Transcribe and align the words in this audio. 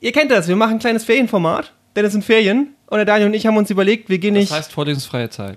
Ihr 0.00 0.12
kennt 0.12 0.30
das, 0.30 0.48
wir 0.48 0.56
machen 0.56 0.72
ein 0.72 0.80
kleines 0.80 1.04
Ferienformat, 1.04 1.72
denn 1.96 2.04
es 2.04 2.12
sind 2.12 2.24
Ferien. 2.24 2.74
Und 2.86 2.98
der 2.98 3.06
Daniel 3.06 3.28
und 3.28 3.34
ich 3.34 3.46
haben 3.46 3.56
uns 3.56 3.70
überlegt, 3.70 4.10
wir 4.10 4.18
gehen 4.18 4.34
nicht. 4.34 4.50
Das 4.50 4.58
heißt 4.58 4.72
vorlesungsfreie 4.72 5.30
Zeit. 5.30 5.56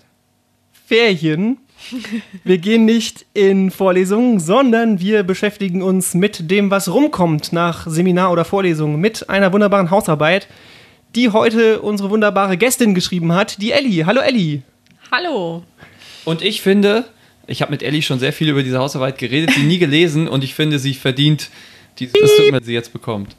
Ferien. 0.71 1.57
Wir 2.43 2.57
gehen 2.57 2.85
nicht 2.85 3.25
in 3.33 3.71
Vorlesungen, 3.71 4.39
sondern 4.39 4.99
wir 4.99 5.23
beschäftigen 5.23 5.81
uns 5.81 6.13
mit 6.13 6.49
dem, 6.49 6.71
was 6.71 6.91
rumkommt 6.91 7.53
nach 7.53 7.87
Seminar 7.87 8.31
oder 8.31 8.45
Vorlesung, 8.45 8.99
mit 8.99 9.29
einer 9.29 9.53
wunderbaren 9.53 9.91
Hausarbeit, 9.91 10.47
die 11.15 11.29
heute 11.29 11.81
unsere 11.81 12.09
wunderbare 12.09 12.57
Gästin 12.57 12.93
geschrieben 12.93 13.33
hat, 13.33 13.61
die 13.61 13.71
Elli. 13.71 14.03
Hallo 14.05 14.21
Elli. 14.21 14.63
Hallo. 15.11 15.63
Und 16.25 16.41
ich 16.41 16.61
finde, 16.61 17.05
ich 17.47 17.61
habe 17.61 17.71
mit 17.71 17.83
Elli 17.83 18.01
schon 18.01 18.19
sehr 18.19 18.33
viel 18.33 18.49
über 18.49 18.63
diese 18.63 18.79
Hausarbeit 18.79 19.17
geredet, 19.17 19.51
sie 19.55 19.63
nie 19.63 19.77
gelesen 19.77 20.27
und 20.27 20.43
ich 20.43 20.55
finde, 20.55 20.79
sie 20.79 20.93
verdient 20.93 21.49
dieses, 21.99 22.15
was 22.51 22.65
sie 22.65 22.73
jetzt 22.73 22.91
bekommt. 22.91 23.35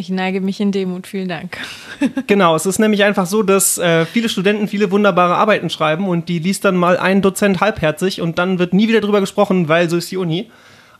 Ich 0.00 0.10
neige 0.10 0.40
mich 0.40 0.60
in 0.60 0.70
Demut, 0.70 1.08
vielen 1.08 1.28
Dank. 1.28 1.58
Genau, 2.28 2.54
es 2.54 2.64
ist 2.66 2.78
nämlich 2.78 3.02
einfach 3.02 3.26
so, 3.26 3.42
dass 3.42 3.78
äh, 3.78 4.06
viele 4.06 4.28
Studenten 4.28 4.68
viele 4.68 4.92
wunderbare 4.92 5.34
Arbeiten 5.34 5.68
schreiben 5.70 6.06
und 6.06 6.28
die 6.28 6.38
liest 6.38 6.64
dann 6.64 6.76
mal 6.76 6.96
ein 6.96 7.20
Dozent 7.22 7.60
halbherzig 7.60 8.20
und 8.20 8.38
dann 8.38 8.60
wird 8.60 8.72
nie 8.72 8.86
wieder 8.86 9.00
drüber 9.00 9.18
gesprochen, 9.18 9.68
weil 9.68 9.90
so 9.90 9.96
ist 9.96 10.08
die 10.12 10.16
Uni. 10.16 10.48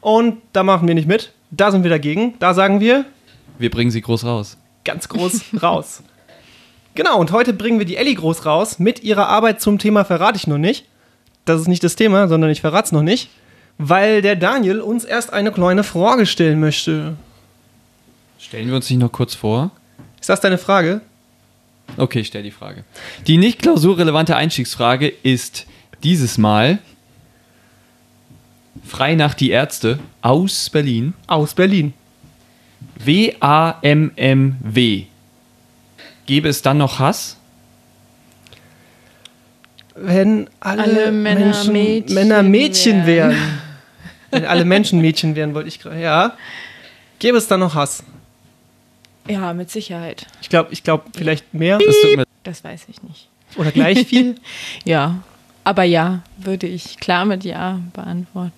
Und 0.00 0.38
da 0.52 0.64
machen 0.64 0.88
wir 0.88 0.96
nicht 0.96 1.06
mit, 1.06 1.32
da 1.52 1.70
sind 1.70 1.84
wir 1.84 1.90
dagegen, 1.90 2.34
da 2.40 2.52
sagen 2.52 2.80
wir 2.80 3.04
Wir 3.60 3.70
bringen 3.70 3.92
sie 3.92 4.00
groß 4.00 4.24
raus. 4.24 4.58
ganz 4.84 5.08
groß 5.08 5.42
raus. 5.62 6.02
Genau, 6.96 7.20
und 7.20 7.30
heute 7.30 7.52
bringen 7.52 7.78
wir 7.78 7.86
die 7.86 7.96
Elli 7.96 8.14
groß 8.16 8.44
raus 8.44 8.80
mit 8.80 9.04
ihrer 9.04 9.28
Arbeit 9.28 9.60
zum 9.60 9.78
Thema 9.78 10.04
verrate 10.04 10.38
ich 10.38 10.48
noch 10.48 10.58
nicht. 10.58 10.86
Das 11.44 11.60
ist 11.60 11.68
nicht 11.68 11.84
das 11.84 11.94
Thema, 11.94 12.26
sondern 12.26 12.50
ich 12.50 12.60
verrate 12.60 12.86
es 12.86 12.92
noch 12.92 13.02
nicht, 13.02 13.30
weil 13.78 14.22
der 14.22 14.34
Daniel 14.34 14.80
uns 14.80 15.04
erst 15.04 15.32
eine 15.32 15.52
kleine 15.52 15.84
Frage 15.84 16.26
stellen 16.26 16.58
möchte. 16.58 17.14
Stellen 18.38 18.68
wir 18.68 18.76
uns 18.76 18.88
nicht 18.88 19.00
noch 19.00 19.12
kurz 19.12 19.34
vor? 19.34 19.70
Ist 20.20 20.28
das 20.28 20.40
deine 20.40 20.58
Frage? 20.58 21.00
Okay, 21.96 22.20
ich 22.20 22.28
stell 22.28 22.42
die 22.42 22.50
Frage. 22.50 22.84
Die 23.26 23.38
nicht 23.38 23.60
klausurrelevante 23.60 24.36
Einstiegsfrage 24.36 25.08
ist 25.08 25.66
dieses 26.02 26.38
Mal 26.38 26.78
frei 28.84 29.14
nach 29.14 29.34
die 29.34 29.50
Ärzte 29.50 29.98
aus 30.22 30.70
Berlin. 30.70 31.14
Aus 31.26 31.54
Berlin. 31.54 31.92
W-A-M-M-W. 32.98 35.04
Gäbe 36.26 36.48
es 36.48 36.62
dann 36.62 36.78
noch 36.78 36.98
Hass? 36.98 37.36
Wenn 39.94 40.48
alle, 40.60 40.82
Alle 40.82 41.12
Männer 41.12 41.40
Menschen, 41.46 41.72
Mädchen 41.72 42.14
Männer 42.14 42.42
Mädchen 42.42 43.06
wären. 43.06 43.30
wären. 43.30 43.58
Wenn 44.30 44.44
alle 44.44 44.64
Menschen 44.64 45.00
Mädchen 45.00 45.34
wären, 45.34 45.54
wollte 45.54 45.68
ich 45.68 45.80
gerade. 45.80 46.00
Ja. 46.00 46.36
Gäbe 47.18 47.38
es 47.38 47.48
da 47.48 47.56
noch 47.56 47.74
Hass? 47.74 48.04
Ja, 49.28 49.52
mit 49.52 49.70
Sicherheit. 49.70 50.26
Ich 50.40 50.48
glaube, 50.48 50.72
ich 50.72 50.82
glaube 50.82 51.04
vielleicht 51.16 51.52
mehr 51.54 51.78
Das 51.78 51.96
tut 52.00 52.16
mir 52.16 52.24
Das 52.44 52.64
weiß 52.64 52.86
ich 52.88 53.02
nicht. 53.02 53.28
oder 53.56 53.70
gleich 53.70 54.06
viel. 54.06 54.36
Ja, 54.84 55.22
aber 55.64 55.84
ja, 55.84 56.22
würde 56.38 56.66
ich 56.66 56.98
klar 56.98 57.24
mit 57.24 57.44
Ja 57.44 57.80
beantworten. 57.92 58.52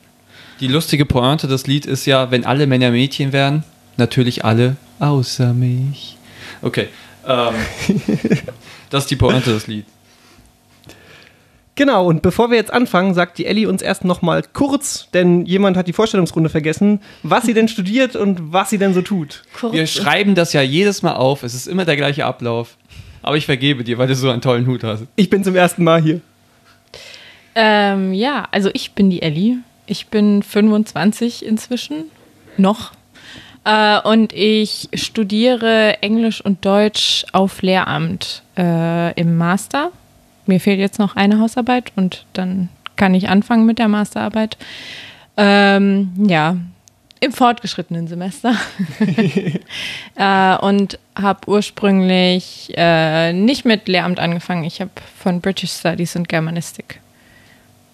Die 0.61 0.69
lustige 0.69 1.07
Pointe 1.07 1.49
des 1.49 1.67
Lied 1.67 1.87
ist 1.87 2.07
ja, 2.07 2.31
wenn 2.31 2.45
alle 2.45 2.67
Männer 2.67 2.91
Mädchen 2.91 3.33
wären, 3.33 3.65
natürlich 3.97 4.45
alle 4.45 4.77
außer 4.99 5.53
mich. 5.55 6.19
Okay. 6.63 6.89
Ähm, 7.27 7.55
das 8.91 9.05
ist 9.05 9.11
die 9.11 9.17
Pointe 9.17 9.51
des 9.51 9.67
Lieds. 9.67 9.91
Genau, 11.81 12.05
und 12.05 12.21
bevor 12.21 12.51
wir 12.51 12.59
jetzt 12.59 12.75
anfangen, 12.75 13.15
sagt 13.15 13.39
die 13.39 13.47
Ellie 13.47 13.67
uns 13.67 13.81
erst 13.81 14.05
noch 14.05 14.21
mal 14.21 14.43
kurz, 14.53 15.09
denn 15.15 15.47
jemand 15.47 15.79
hat 15.79 15.89
die 15.89 15.95
Vorstellungsrunde 15.95 16.51
vergessen, 16.51 17.01
was 17.23 17.47
sie 17.47 17.55
denn 17.55 17.69
studiert 17.69 18.17
und 18.17 18.53
was 18.53 18.69
sie 18.69 18.77
denn 18.77 18.93
so 18.93 19.01
tut. 19.01 19.45
Wir 19.73 19.87
schreiben 19.87 20.35
das 20.35 20.53
ja 20.53 20.61
jedes 20.61 21.01
Mal 21.01 21.15
auf. 21.15 21.43
Es 21.43 21.55
ist 21.55 21.67
immer 21.67 21.87
der 21.87 21.97
gleiche 21.97 22.27
Ablauf. 22.27 22.77
Aber 23.23 23.39
ich 23.39 23.47
vergebe 23.47 23.83
dir, 23.83 23.97
weil 23.97 24.09
du 24.09 24.15
so 24.15 24.29
einen 24.29 24.43
tollen 24.43 24.67
Hut 24.67 24.85
hast. 24.85 25.05
Ich 25.17 25.31
bin 25.31 25.43
zum 25.43 25.57
ersten 25.57 25.83
Mal 25.83 26.03
hier. 26.03 26.21
Ähm, 27.55 28.13
ja, 28.13 28.47
also 28.51 28.69
ich 28.75 28.93
bin 28.93 29.09
die 29.09 29.23
Elli. 29.23 29.57
Ich 29.87 30.09
bin 30.09 30.43
25 30.43 31.47
inzwischen. 31.47 32.11
Noch. 32.59 32.93
Äh, 33.65 34.03
und 34.03 34.35
ich 34.35 34.91
studiere 34.93 36.03
Englisch 36.03 36.45
und 36.45 36.63
Deutsch 36.63 37.25
auf 37.33 37.63
Lehramt 37.63 38.43
äh, 38.59 39.19
im 39.19 39.39
Master. 39.39 39.93
Mir 40.51 40.59
fehlt 40.59 40.81
jetzt 40.81 40.99
noch 40.99 41.15
eine 41.15 41.39
Hausarbeit 41.39 41.93
und 41.95 42.27
dann 42.33 42.71
kann 42.97 43.15
ich 43.15 43.29
anfangen 43.29 43.67
mit 43.67 43.79
der 43.79 43.87
Masterarbeit. 43.87 44.57
Ähm, 45.37 46.11
ja, 46.27 46.57
im 47.21 47.31
fortgeschrittenen 47.31 48.09
Semester. 48.09 48.57
äh, 50.17 50.57
und 50.57 50.99
habe 51.15 51.49
ursprünglich 51.49 52.73
äh, 52.77 53.33
nicht 53.33 53.65
mit 53.65 53.87
Lehramt 53.87 54.19
angefangen. 54.19 54.65
Ich 54.65 54.81
habe 54.81 54.91
von 55.17 55.41
British 55.41 55.71
Studies 55.71 56.17
und 56.17 56.29
Germanistik 56.29 56.99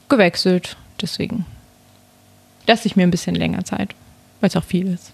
gewechselt. 0.09 0.79
Deswegen 1.03 1.45
lasse 2.67 2.89
ich 2.89 2.97
mir 2.97 3.03
ein 3.03 3.11
bisschen 3.11 3.35
länger 3.35 3.67
Zeit, 3.67 3.95
weil 4.41 4.49
es 4.49 4.57
auch 4.57 4.65
viel 4.65 4.87
ist. 4.87 5.13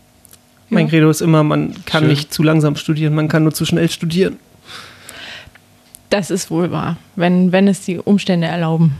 Mein. 0.68 0.86
Credo 0.88 1.10
ist 1.10 1.22
immer, 1.22 1.42
man 1.42 1.74
kann 1.86 2.02
Schön. 2.02 2.10
nicht 2.10 2.32
zu 2.32 2.44
langsam 2.44 2.76
studieren, 2.76 3.16
man 3.16 3.26
kann 3.26 3.42
nur 3.42 3.52
zu 3.52 3.64
schnell 3.64 3.90
studieren. 3.90 4.38
Das 6.12 6.30
ist 6.30 6.50
wohl 6.50 6.70
wahr. 6.70 6.98
Wenn, 7.16 7.52
wenn 7.52 7.66
es 7.66 7.86
die 7.86 7.96
Umstände 7.96 8.46
erlauben, 8.46 8.94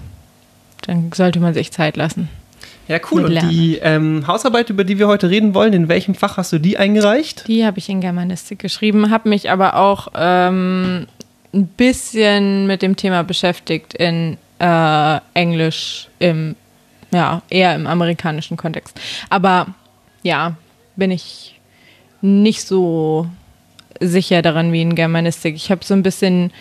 dann 0.87 1.12
sollte 1.12 1.41
man 1.41 1.53
sich 1.53 1.71
Zeit 1.71 1.99
lassen. 1.99 2.31
Ja, 2.89 3.00
cool. 3.11 3.27
Und 3.27 3.50
die 3.50 3.77
ähm, 3.83 4.27
Hausarbeit, 4.27 4.71
über 4.71 4.83
die 4.83 4.99
wir 4.99 5.09
heute 5.09 5.28
reden 5.28 5.53
wollen, 5.53 5.75
in 5.75 5.89
welchem 5.89 6.15
Fach 6.15 6.39
hast 6.39 6.55
du 6.55 6.59
die 6.59 6.78
eingereicht? 6.78 7.47
Die 7.49 7.67
habe 7.67 7.78
ich 7.78 7.91
in 7.91 8.01
Germanistik 8.01 8.61
geschrieben, 8.61 9.11
habe 9.11 9.28
mich 9.28 9.51
aber 9.51 9.77
auch 9.77 10.09
ähm, 10.15 11.06
ein 11.53 11.67
bisschen 11.67 12.67
mit 12.67 12.81
dem 12.81 12.97
Thema 12.97 13.25
beschäftigt 13.25 13.93
in 13.93 14.39
äh, 14.59 15.21
Englisch 15.34 16.09
im, 16.19 16.56
ja, 17.12 17.43
eher 17.51 17.75
im 17.75 17.87
amerikanischen 17.87 18.56
Kontext. 18.56 18.99
Aber 19.28 19.67
ja, 20.22 20.56
bin 20.97 21.11
ich 21.11 21.61
nicht 22.22 22.67
so 22.67 23.27
sicher 24.01 24.41
daran 24.41 24.72
wie 24.72 24.81
in 24.81 24.95
Germanistik. 24.95 25.55
Ich 25.56 25.71
habe 25.71 25.84
so 25.84 25.93
ein 25.93 26.03
bisschen 26.03 26.53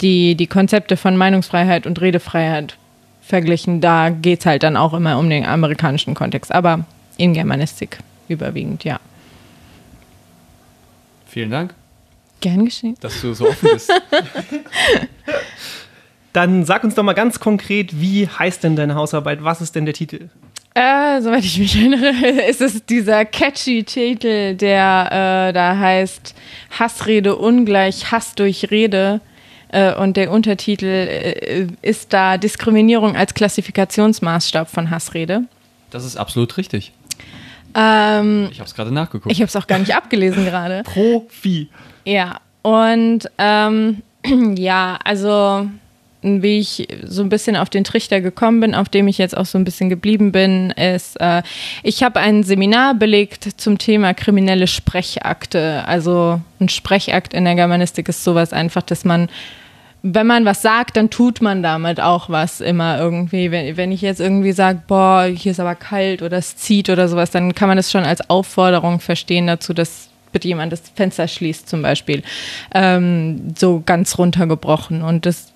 die, 0.00 0.34
die 0.34 0.46
Konzepte 0.46 0.96
von 0.96 1.16
Meinungsfreiheit 1.16 1.86
und 1.86 2.00
Redefreiheit 2.00 2.76
verglichen. 3.22 3.80
Da 3.80 4.10
geht 4.10 4.40
es 4.40 4.46
halt 4.46 4.62
dann 4.62 4.76
auch 4.76 4.94
immer 4.94 5.18
um 5.18 5.28
den 5.30 5.44
amerikanischen 5.44 6.14
Kontext. 6.14 6.52
Aber 6.52 6.84
in 7.16 7.34
Germanistik 7.34 7.98
überwiegend, 8.28 8.84
ja. 8.84 8.98
Vielen 11.26 11.50
Dank, 11.50 11.74
Gern 12.40 12.64
geschehen. 12.64 12.96
dass 13.00 13.20
du 13.20 13.34
so 13.34 13.48
offen 13.48 13.68
bist. 13.72 13.92
Dann 16.32 16.64
sag 16.64 16.84
uns 16.84 16.94
doch 16.94 17.02
mal 17.02 17.12
ganz 17.12 17.40
konkret, 17.40 18.00
wie 18.00 18.26
heißt 18.26 18.62
denn 18.64 18.76
deine 18.76 18.94
Hausarbeit? 18.94 19.42
Was 19.42 19.60
ist 19.60 19.74
denn 19.74 19.84
der 19.84 19.94
Titel? 19.94 20.28
Äh, 20.74 21.20
soweit 21.20 21.44
ich 21.44 21.58
mich 21.58 21.74
erinnere, 21.76 22.08
ist 22.48 22.60
es 22.60 22.84
dieser 22.86 23.24
catchy 23.24 23.82
Titel, 23.82 24.54
der 24.54 25.48
äh, 25.50 25.52
da 25.52 25.76
heißt 25.76 26.34
Hassrede 26.78 27.34
ungleich 27.36 28.12
Hass 28.12 28.34
durch 28.36 28.70
Rede. 28.70 29.20
Äh, 29.72 29.94
und 29.94 30.16
der 30.16 30.30
Untertitel 30.30 30.86
äh, 30.86 31.66
ist 31.82 32.12
da 32.12 32.36
Diskriminierung 32.38 33.16
als 33.16 33.34
Klassifikationsmaßstab 33.34 34.68
von 34.70 34.90
Hassrede. 34.90 35.42
Das 35.90 36.04
ist 36.04 36.16
absolut 36.16 36.56
richtig. 36.56 36.92
Ähm, 37.74 38.48
Ich 38.50 38.58
habe 38.58 38.66
es 38.68 38.74
gerade 38.74 38.92
nachgeguckt. 38.92 39.32
ich 39.32 39.40
habe 39.40 39.48
es 39.48 39.56
auch 39.56 39.66
gar 39.66 39.78
nicht 39.78 39.94
abgelesen 39.96 40.44
gerade. 40.44 40.82
Profi. 40.84 41.68
Ja, 42.04 42.40
und 42.62 43.30
ähm, 43.38 44.02
ja, 44.56 44.98
also 45.04 45.68
wie 46.22 46.58
ich 46.58 46.86
so 47.04 47.22
ein 47.22 47.30
bisschen 47.30 47.56
auf 47.56 47.70
den 47.70 47.82
Trichter 47.82 48.20
gekommen 48.20 48.60
bin, 48.60 48.74
auf 48.74 48.90
dem 48.90 49.08
ich 49.08 49.16
jetzt 49.16 49.34
auch 49.34 49.46
so 49.46 49.56
ein 49.56 49.64
bisschen 49.64 49.88
geblieben 49.88 50.32
bin, 50.32 50.70
ist, 50.72 51.18
äh, 51.18 51.42
ich 51.82 52.02
habe 52.02 52.20
ein 52.20 52.42
Seminar 52.42 52.92
belegt 52.94 53.48
zum 53.58 53.78
Thema 53.78 54.12
kriminelle 54.12 54.66
Sprechakte. 54.66 55.82
Also 55.86 56.38
ein 56.60 56.68
Sprechakt 56.68 57.32
in 57.32 57.46
der 57.46 57.54
Germanistik 57.54 58.06
ist 58.10 58.22
sowas 58.22 58.52
einfach, 58.52 58.82
dass 58.82 59.06
man 59.06 59.30
wenn 60.02 60.26
man 60.26 60.44
was 60.44 60.62
sagt, 60.62 60.96
dann 60.96 61.10
tut 61.10 61.42
man 61.42 61.62
damit 61.62 62.00
auch 62.00 62.30
was 62.30 62.60
immer 62.60 62.98
irgendwie. 62.98 63.50
Wenn, 63.50 63.76
wenn 63.76 63.92
ich 63.92 64.00
jetzt 64.00 64.20
irgendwie 64.20 64.52
sage, 64.52 64.82
boah, 64.86 65.24
hier 65.24 65.52
ist 65.52 65.60
aber 65.60 65.74
kalt 65.74 66.22
oder 66.22 66.38
es 66.38 66.56
zieht 66.56 66.88
oder 66.88 67.08
sowas, 67.08 67.30
dann 67.30 67.54
kann 67.54 67.68
man 67.68 67.76
das 67.76 67.90
schon 67.90 68.04
als 68.04 68.28
Aufforderung 68.30 69.00
verstehen 69.00 69.46
dazu, 69.46 69.74
dass 69.74 70.08
bitte 70.32 70.48
jemand 70.48 70.72
das 70.72 70.82
Fenster 70.94 71.28
schließt 71.28 71.68
zum 71.68 71.82
Beispiel. 71.82 72.22
Ähm, 72.74 73.54
so 73.56 73.82
ganz 73.84 74.16
runtergebrochen. 74.16 75.02
Und 75.02 75.26
das, 75.26 75.52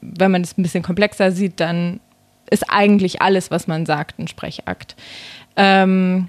wenn 0.00 0.30
man 0.30 0.42
es 0.42 0.56
ein 0.56 0.62
bisschen 0.62 0.82
komplexer 0.82 1.32
sieht, 1.32 1.60
dann 1.60 2.00
ist 2.48 2.64
eigentlich 2.68 3.20
alles, 3.22 3.50
was 3.50 3.66
man 3.66 3.86
sagt, 3.86 4.18
ein 4.18 4.28
Sprechakt. 4.28 4.94
Ähm, 5.56 6.28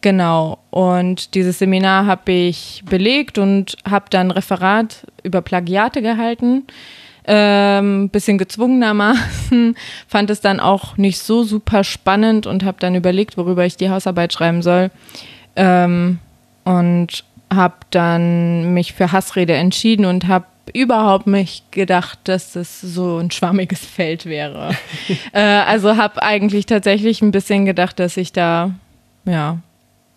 genau. 0.00 0.58
Und 0.70 1.34
dieses 1.34 1.58
Seminar 1.58 2.06
habe 2.06 2.32
ich 2.32 2.82
belegt 2.88 3.38
und 3.38 3.76
habe 3.88 4.06
dann 4.10 4.30
Referat 4.30 5.06
über 5.22 5.42
Plagiate 5.42 6.02
gehalten. 6.02 6.64
Ähm, 7.26 8.08
bisschen 8.08 8.38
gezwungenermaßen, 8.38 9.76
fand 10.08 10.30
es 10.30 10.40
dann 10.40 10.58
auch 10.58 10.96
nicht 10.96 11.18
so 11.18 11.44
super 11.44 11.84
spannend 11.84 12.46
und 12.46 12.64
habe 12.64 12.78
dann 12.80 12.94
überlegt, 12.94 13.36
worüber 13.36 13.64
ich 13.66 13.76
die 13.76 13.90
Hausarbeit 13.90 14.32
schreiben 14.32 14.62
soll. 14.62 14.90
Ähm, 15.54 16.18
und 16.64 17.24
habe 17.52 17.76
dann 17.90 18.72
mich 18.72 18.94
für 18.94 19.12
Hassrede 19.12 19.54
entschieden 19.54 20.06
und 20.06 20.28
habe 20.28 20.46
überhaupt 20.72 21.26
nicht 21.26 21.72
gedacht, 21.72 22.20
dass 22.24 22.52
das 22.52 22.80
so 22.80 23.18
ein 23.18 23.30
schwammiges 23.30 23.84
Feld 23.84 24.26
wäre. 24.26 24.76
äh, 25.32 25.40
also 25.40 25.96
habe 25.96 26.22
eigentlich 26.22 26.66
tatsächlich 26.66 27.22
ein 27.22 27.32
bisschen 27.32 27.64
gedacht, 27.64 27.98
dass 27.98 28.16
ich 28.16 28.32
da 28.32 28.72
ja 29.24 29.58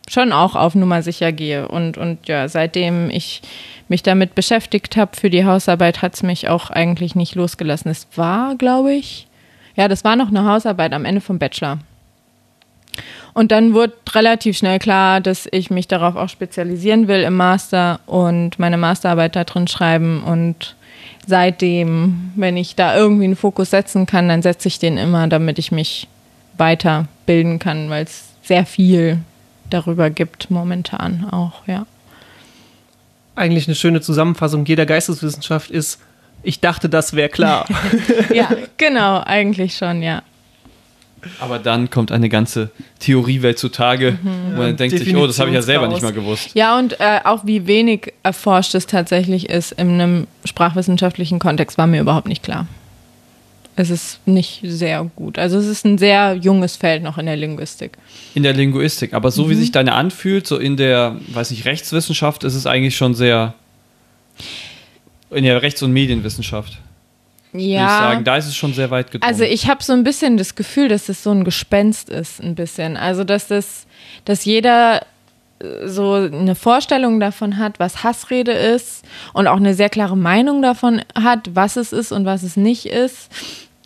schon 0.09 0.31
auch 0.31 0.55
auf 0.55 0.75
Nummer 0.75 1.01
sicher 1.01 1.31
gehe. 1.31 1.67
Und, 1.67 1.97
und 1.97 2.27
ja, 2.27 2.47
seitdem 2.47 3.09
ich 3.09 3.41
mich 3.87 4.03
damit 4.03 4.35
beschäftigt 4.35 4.97
habe 4.97 5.15
für 5.15 5.29
die 5.29 5.45
Hausarbeit, 5.45 6.01
hat 6.01 6.15
es 6.15 6.23
mich 6.23 6.49
auch 6.49 6.69
eigentlich 6.69 7.15
nicht 7.15 7.35
losgelassen. 7.35 7.91
Es 7.91 8.07
war, 8.15 8.55
glaube 8.55 8.93
ich, 8.93 9.27
ja, 9.75 9.87
das 9.87 10.03
war 10.03 10.15
noch 10.15 10.29
eine 10.29 10.45
Hausarbeit 10.45 10.93
am 10.93 11.05
Ende 11.05 11.21
vom 11.21 11.39
Bachelor. 11.39 11.79
Und 13.33 13.51
dann 13.51 13.73
wurde 13.73 13.93
relativ 14.13 14.57
schnell 14.57 14.77
klar, 14.77 15.19
dass 15.19 15.47
ich 15.51 15.71
mich 15.71 15.87
darauf 15.87 16.15
auch 16.15 16.29
spezialisieren 16.29 17.07
will 17.07 17.23
im 17.23 17.35
Master 17.35 17.99
und 18.05 18.59
meine 18.59 18.77
Masterarbeit 18.77 19.35
da 19.35 19.43
drin 19.43 19.67
schreiben. 19.67 20.23
Und 20.23 20.75
seitdem, 21.25 22.31
wenn 22.35 22.57
ich 22.57 22.75
da 22.75 22.95
irgendwie 22.95 23.25
einen 23.25 23.35
Fokus 23.35 23.71
setzen 23.71 24.05
kann, 24.05 24.29
dann 24.29 24.43
setze 24.43 24.67
ich 24.67 24.77
den 24.77 24.97
immer, 24.97 25.27
damit 25.27 25.57
ich 25.57 25.71
mich 25.71 26.07
weiterbilden 26.57 27.57
kann, 27.57 27.89
weil 27.89 28.03
es 28.03 28.25
sehr 28.43 28.65
viel 28.67 29.19
darüber 29.69 30.09
gibt 30.09 30.51
momentan 30.51 31.27
auch, 31.29 31.67
ja. 31.67 31.85
Eigentlich 33.35 33.67
eine 33.67 33.75
schöne 33.75 34.01
Zusammenfassung 34.01 34.65
jeder 34.65 34.85
Geisteswissenschaft 34.85 35.71
ist, 35.71 35.99
ich 36.43 36.59
dachte, 36.59 36.89
das 36.89 37.13
wäre 37.13 37.29
klar. 37.29 37.65
ja, 38.33 38.49
genau, 38.77 39.21
eigentlich 39.21 39.75
schon, 39.75 40.03
ja. 40.03 40.21
Aber 41.39 41.57
dann 41.57 41.89
kommt 41.89 42.11
eine 42.11 42.27
ganze 42.27 42.69
Theoriewelt 42.99 43.57
zutage, 43.57 44.17
mhm. 44.21 44.55
wo 44.55 44.61
man 44.61 44.75
denkt 44.75 44.97
sich, 44.97 45.15
oh, 45.15 45.25
das 45.25 45.39
habe 45.39 45.49
ich 45.49 45.55
ja 45.55 45.61
selber 45.61 45.87
nicht 45.87 46.01
mal 46.01 46.11
gewusst. 46.11 46.51
Ja, 46.53 46.77
und 46.77 46.99
äh, 46.99 47.21
auch 47.23 47.45
wie 47.45 47.65
wenig 47.65 48.13
erforscht 48.23 48.75
es 48.75 48.87
tatsächlich 48.87 49.49
ist 49.49 49.71
in 49.71 50.01
einem 50.01 50.27
sprachwissenschaftlichen 50.43 51.39
Kontext, 51.39 51.77
war 51.77 51.87
mir 51.87 52.01
überhaupt 52.01 52.27
nicht 52.27 52.43
klar. 52.43 52.67
Es 53.75 53.89
ist 53.89 54.19
nicht 54.27 54.61
sehr 54.63 55.09
gut. 55.15 55.39
Also 55.39 55.57
es 55.57 55.65
ist 55.65 55.85
ein 55.85 55.97
sehr 55.97 56.35
junges 56.35 56.75
Feld 56.75 57.01
noch 57.01 57.17
in 57.17 57.25
der 57.25 57.35
Linguistik. 57.35 57.97
In 58.35 58.43
der 58.43 58.53
Linguistik, 58.53 59.13
aber 59.13 59.31
so 59.31 59.45
mhm. 59.45 59.49
wie 59.49 59.55
sich 59.55 59.71
deine 59.71 59.93
anfühlt, 59.93 60.45
so 60.45 60.57
in 60.57 60.77
der, 60.77 61.17
weiß 61.29 61.51
nicht, 61.51 61.65
Rechtswissenschaft 61.65 62.43
ist 62.43 62.53
es 62.53 62.67
eigentlich 62.67 62.95
schon 62.95 63.15
sehr 63.15 63.55
in 65.31 65.43
der 65.43 65.61
Rechts- 65.61 65.81
und 65.81 65.91
Medienwissenschaft. 65.91 66.77
Ja. 67.53 67.59
Würde 67.59 67.83
ich 67.83 67.99
sagen, 67.99 68.23
da 68.23 68.37
ist 68.37 68.47
es 68.47 68.55
schon 68.55 68.73
sehr 68.73 68.89
weit 68.91 69.11
gekommen. 69.11 69.29
Also 69.29 69.43
ich 69.43 69.67
habe 69.67 69.83
so 69.83 69.93
ein 69.93 70.03
bisschen 70.03 70.37
das 70.37 70.55
Gefühl, 70.55 70.87
dass 70.87 71.09
es 71.09 71.23
so 71.23 71.31
ein 71.31 71.43
Gespenst 71.43 72.09
ist, 72.09 72.41
ein 72.41 72.55
bisschen. 72.55 72.97
Also 72.97 73.23
dass 73.23 73.47
das, 73.47 73.85
dass 74.25 74.45
jeder 74.45 75.05
so 75.85 76.13
eine 76.13 76.55
Vorstellung 76.55 77.19
davon 77.19 77.57
hat, 77.57 77.79
was 77.79 78.03
Hassrede 78.03 78.51
ist 78.51 79.03
und 79.33 79.47
auch 79.47 79.57
eine 79.57 79.73
sehr 79.73 79.89
klare 79.89 80.17
Meinung 80.17 80.61
davon 80.61 81.01
hat, 81.15 81.49
was 81.53 81.75
es 81.75 81.93
ist 81.93 82.11
und 82.11 82.25
was 82.25 82.43
es 82.43 82.57
nicht 82.57 82.85
ist. 82.85 83.31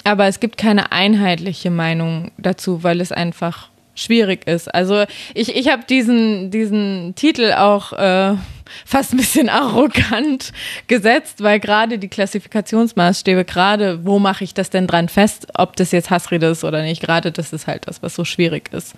Aber 0.03 0.25
es 0.25 0.39
gibt 0.39 0.57
keine 0.57 0.91
einheitliche 0.91 1.69
Meinung 1.69 2.31
dazu, 2.37 2.83
weil 2.83 3.01
es 3.01 3.11
einfach 3.11 3.69
schwierig 3.97 4.47
ist. 4.47 4.73
Also 4.73 5.05
ich, 5.33 5.55
ich 5.55 5.69
habe 5.69 5.83
diesen, 5.89 6.51
diesen 6.51 7.13
Titel 7.15 7.53
auch 7.53 7.93
äh, 7.93 8.35
fast 8.85 9.13
ein 9.13 9.17
bisschen 9.17 9.49
arrogant 9.49 10.53
gesetzt, 10.87 11.43
weil 11.43 11.59
gerade 11.59 11.97
die 11.99 12.07
Klassifikationsmaßstäbe, 12.07 13.43
gerade 13.43 14.05
wo 14.05 14.19
mache 14.19 14.43
ich 14.43 14.53
das 14.53 14.69
denn 14.69 14.87
dran 14.87 15.09
fest, 15.09 15.47
ob 15.55 15.75
das 15.75 15.91
jetzt 15.91 16.09
Hassrede 16.09 16.47
ist 16.47 16.63
oder 16.63 16.83
nicht, 16.83 17.01
gerade 17.01 17.31
das 17.31 17.53
ist 17.53 17.67
halt 17.67 17.87
das, 17.87 18.01
was 18.03 18.15
so 18.15 18.23
schwierig 18.23 18.71
ist. 18.71 18.93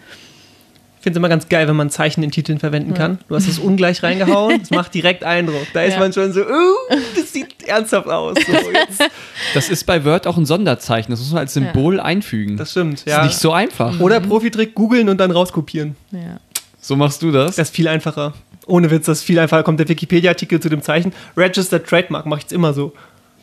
Ich 1.00 1.04
finde 1.04 1.18
es 1.18 1.22
immer 1.22 1.30
ganz 1.30 1.48
geil, 1.48 1.66
wenn 1.70 1.78
man 1.78 1.90
Zeichen 1.90 2.24
in 2.24 2.32
Titeln 2.32 2.60
verwenden 2.60 2.94
kann. 2.94 3.20
Du 3.30 3.36
hast 3.36 3.48
es 3.48 3.58
ungleich 3.58 4.04
reingehauen, 4.04 4.60
es 4.62 4.70
macht 4.70 4.94
direkt 4.94 5.24
Eindruck. 5.24 5.66
Da 5.74 5.84
ist 5.84 5.94
ja. 5.94 6.00
man 6.00 6.12
schon 6.12 6.34
so, 6.34 6.42
uh, 6.42 6.74
das 7.16 7.32
sieht 7.32 7.64
ernsthaft 7.66 8.10
aus. 8.10 8.36
So, 8.36 8.54
das 9.54 9.70
ist 9.70 9.86
bei 9.86 10.04
Word 10.04 10.28
auch 10.28 10.36
ein 10.36 10.46
Sonderzeichen, 10.46 11.12
das 11.12 11.22
muss 11.22 11.32
man 11.32 11.40
als 11.40 11.54
Symbol 11.54 11.96
ja. 11.96 12.04
einfügen. 12.04 12.58
Das 12.58 12.72
stimmt, 12.72 13.06
ja. 13.06 13.16
Das 13.16 13.26
ist 13.28 13.32
nicht 13.32 13.40
so 13.40 13.54
einfach. 13.54 13.98
Oder 14.02 14.20
Profitrick 14.20 14.76
googeln 14.76 15.08
und 15.08 15.20
dann 15.20 15.32
rauskopieren. 15.32 15.96
Ja. 16.12 16.42
So 16.82 16.98
machst 16.98 17.22
du 17.22 17.32
das? 17.32 17.56
Das 17.56 17.70
ist 17.70 17.76
viel 17.76 17.88
einfacher. 17.88 18.34
Ohne 18.68 18.92
Witz, 18.92 19.06
das 19.06 19.20
ist 19.20 19.24
viel 19.24 19.40
einfacher. 19.40 19.64
Kommt 19.64 19.80
der 19.80 19.88
Wikipedia-Artikel 19.88 20.60
zu 20.60 20.68
dem 20.68 20.82
Zeichen. 20.82 21.14
Registered 21.38 21.88
Trademark 21.88 22.26
mache 22.26 22.42
ich 22.42 22.48
es 22.48 22.52
immer 22.52 22.74
so. 22.74 22.94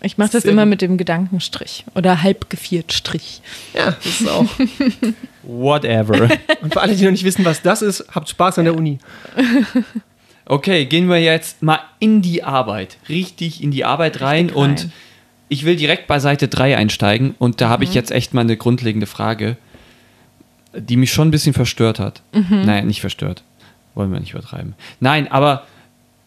Ich 0.06 0.18
mache 0.18 0.30
das 0.30 0.44
Sehr 0.44 0.52
immer 0.52 0.66
mit 0.66 0.82
dem 0.82 0.98
Gedankenstrich 0.98 1.84
oder 1.96 2.22
halb 2.22 2.48
geviert 2.48 2.92
Strich. 2.92 3.40
Ja, 3.74 3.86
das 3.90 4.20
ist 4.20 4.28
auch. 4.28 4.46
Whatever. 5.42 6.30
Und 6.62 6.72
für 6.72 6.80
alle, 6.80 6.94
die 6.94 7.04
noch 7.04 7.10
nicht 7.10 7.24
wissen, 7.24 7.44
was 7.44 7.60
das 7.60 7.82
ist, 7.82 8.04
habt 8.14 8.28
Spaß 8.28 8.60
an 8.60 8.64
der 8.64 8.76
Uni. 8.76 8.98
Okay, 10.48 10.84
gehen 10.84 11.08
wir 11.08 11.20
jetzt 11.20 11.64
mal 11.64 11.80
in 11.98 12.22
die 12.22 12.44
Arbeit. 12.44 12.98
Richtig 13.08 13.64
in 13.64 13.72
die 13.72 13.84
Arbeit 13.84 14.20
rein. 14.20 14.48
rein. 14.48 14.54
Und 14.54 14.88
ich 15.48 15.64
will 15.64 15.74
direkt 15.74 16.06
bei 16.06 16.20
Seite 16.20 16.46
3 16.46 16.76
einsteigen. 16.76 17.34
Und 17.40 17.60
da 17.60 17.68
habe 17.68 17.84
mhm. 17.84 17.90
ich 17.90 17.96
jetzt 17.96 18.12
echt 18.12 18.32
mal 18.32 18.42
eine 18.42 18.56
grundlegende 18.56 19.08
Frage, 19.08 19.56
die 20.72 20.96
mich 20.96 21.12
schon 21.12 21.26
ein 21.26 21.30
bisschen 21.32 21.52
verstört 21.52 21.98
hat. 21.98 22.22
Mhm. 22.32 22.62
Naja, 22.64 22.82
nicht 22.82 23.00
verstört. 23.00 23.42
Wollen 23.96 24.12
wir 24.12 24.20
nicht 24.20 24.34
übertreiben. 24.34 24.76
Nein, 25.00 25.26
aber 25.32 25.66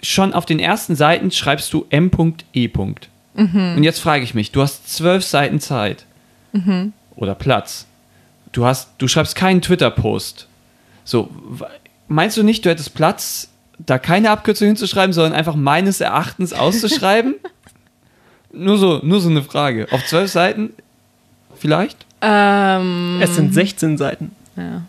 schon 0.03 0.33
auf 0.33 0.45
den 0.45 0.59
ersten 0.59 0.97
Seiten 0.97 1.31
schreibst 1.31 1.71
du 1.71 1.85
M.E. 1.89 2.67
Mhm. 3.39 3.75
Und 3.77 3.83
jetzt 3.83 3.99
frage 3.99 4.23
ich 4.23 4.33
mich, 4.33 4.51
du 4.51 4.61
hast 4.61 4.93
zwölf 4.93 5.23
Seiten 5.23 5.59
Zeit 5.59 6.05
mhm. 6.51 6.93
oder 7.15 7.35
Platz. 7.35 7.85
Du, 8.51 8.65
hast, 8.65 8.89
du 8.97 9.07
schreibst 9.07 9.35
keinen 9.35 9.61
Twitter-Post. 9.61 10.47
So, 11.05 11.29
meinst 12.07 12.35
du 12.35 12.43
nicht, 12.43 12.65
du 12.65 12.69
hättest 12.69 12.93
Platz, 12.93 13.49
da 13.77 13.97
keine 13.97 14.31
Abkürzung 14.31 14.67
hinzuschreiben, 14.67 15.13
sondern 15.13 15.33
einfach 15.33 15.55
meines 15.55 16.01
Erachtens 16.01 16.51
auszuschreiben? 16.51 17.35
nur, 18.51 18.77
so, 18.77 18.99
nur 19.03 19.21
so 19.21 19.29
eine 19.29 19.43
Frage. 19.43 19.87
Auf 19.91 20.05
zwölf 20.05 20.29
Seiten 20.31 20.73
vielleicht? 21.55 22.05
Ähm, 22.21 23.19
es 23.21 23.35
sind 23.35 23.53
16 23.53 23.97
Seiten. 23.97 24.31
Ja, 24.57 24.81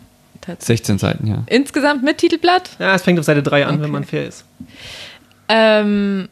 16 0.57 0.97
Seiten, 0.97 1.27
ja. 1.27 1.43
Insgesamt 1.45 2.03
mit 2.03 2.17
Titelblatt? 2.17 2.71
Ja, 2.79 2.95
es 2.95 3.03
fängt 3.03 3.19
auf 3.19 3.25
Seite 3.25 3.43
3 3.43 3.65
an, 3.65 3.75
okay. 3.75 3.83
wenn 3.83 3.91
man 3.91 4.03
fair 4.03 4.27
ist. 4.27 4.43
Ähm, 5.47 6.27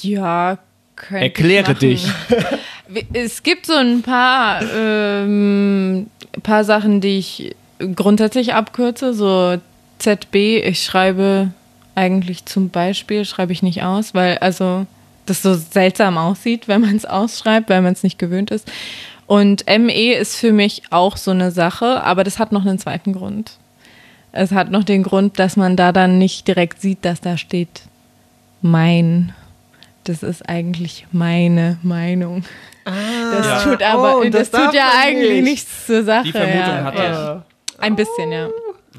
ja, 0.00 0.58
Erkläre 1.10 1.74
dich. 1.74 2.06
Es 3.12 3.42
gibt 3.42 3.66
so 3.66 3.72
ein 3.72 4.02
paar, 4.02 4.62
ähm, 4.72 6.06
paar 6.44 6.62
Sachen, 6.62 7.00
die 7.00 7.18
ich 7.18 7.56
grundsätzlich 7.96 8.54
abkürze. 8.54 9.12
So 9.12 9.56
ZB, 9.98 10.62
ich 10.64 10.84
schreibe 10.84 11.50
eigentlich 11.96 12.44
zum 12.44 12.70
Beispiel, 12.70 13.24
schreibe 13.24 13.52
ich 13.52 13.64
nicht 13.64 13.82
aus, 13.82 14.14
weil 14.14 14.38
also 14.38 14.86
das 15.24 15.42
so 15.42 15.54
seltsam 15.54 16.16
aussieht, 16.16 16.68
wenn 16.68 16.82
man 16.82 16.94
es 16.94 17.04
ausschreibt, 17.04 17.68
weil 17.70 17.82
man 17.82 17.92
es 17.92 18.04
nicht 18.04 18.18
gewöhnt 18.18 18.52
ist. 18.52 18.70
Und 19.26 19.66
ME 19.66 20.12
ist 20.12 20.36
für 20.36 20.52
mich 20.52 20.82
auch 20.90 21.16
so 21.16 21.32
eine 21.32 21.50
Sache, 21.50 22.04
aber 22.04 22.22
das 22.22 22.38
hat 22.38 22.52
noch 22.52 22.64
einen 22.64 22.78
zweiten 22.78 23.12
Grund. 23.12 23.58
Es 24.30 24.52
hat 24.52 24.70
noch 24.70 24.84
den 24.84 25.02
Grund, 25.02 25.38
dass 25.38 25.56
man 25.56 25.76
da 25.76 25.90
dann 25.92 26.18
nicht 26.18 26.46
direkt 26.46 26.80
sieht, 26.80 27.04
dass 27.04 27.20
da 27.20 27.36
steht 27.36 27.82
mein 28.62 29.34
das 30.08 30.22
ist 30.22 30.48
eigentlich 30.48 31.06
meine 31.12 31.78
Meinung. 31.82 32.44
Ah, 32.84 32.92
das 33.32 33.46
ja. 33.46 33.62
tut 33.64 33.82
aber, 33.82 34.18
oh, 34.18 34.24
das, 34.24 34.50
das 34.50 34.64
tut 34.64 34.74
ja 34.74 34.90
eigentlich 35.02 35.42
nicht. 35.42 35.44
nichts 35.44 35.86
zur 35.86 36.04
Sache. 36.04 36.24
Die 36.24 36.32
Vermutung 36.32 36.58
ja. 36.60 36.84
hatte 36.84 37.02
ja. 37.02 37.44
Ein 37.78 37.96
bisschen, 37.96 38.32
ja. 38.32 38.48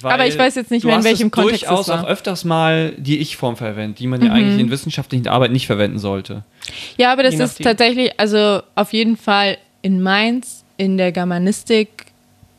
Weil 0.01 0.11
aber 0.11 0.27
ich 0.27 0.37
weiß 0.37 0.55
jetzt 0.55 0.69
nicht 0.69 0.85
mehr, 0.85 0.97
in 0.97 1.03
welchem 1.03 1.31
Kontext 1.31 1.63
durchaus 1.63 1.87
es 1.87 1.87
war. 1.87 2.03
auch 2.03 2.07
öfters 2.07 2.43
mal 2.43 2.93
die 2.97 3.17
Ich-Form 3.17 3.55
verwendet, 3.55 3.99
die 3.99 4.07
man 4.07 4.19
mhm. 4.19 4.27
ja 4.27 4.33
eigentlich 4.33 4.59
in 4.59 4.69
wissenschaftlichen 4.69 5.27
Arbeit 5.27 5.51
nicht 5.51 5.65
verwenden 5.65 5.97
sollte. 5.97 6.43
Ja, 6.97 7.11
aber 7.11 7.23
das 7.23 7.35
ist 7.35 7.61
tatsächlich, 7.63 8.19
also 8.19 8.61
auf 8.75 8.93
jeden 8.93 9.17
Fall 9.17 9.57
in 9.81 10.01
Mainz, 10.01 10.65
in 10.77 10.97
der 10.97 11.11
Germanistik 11.11 12.07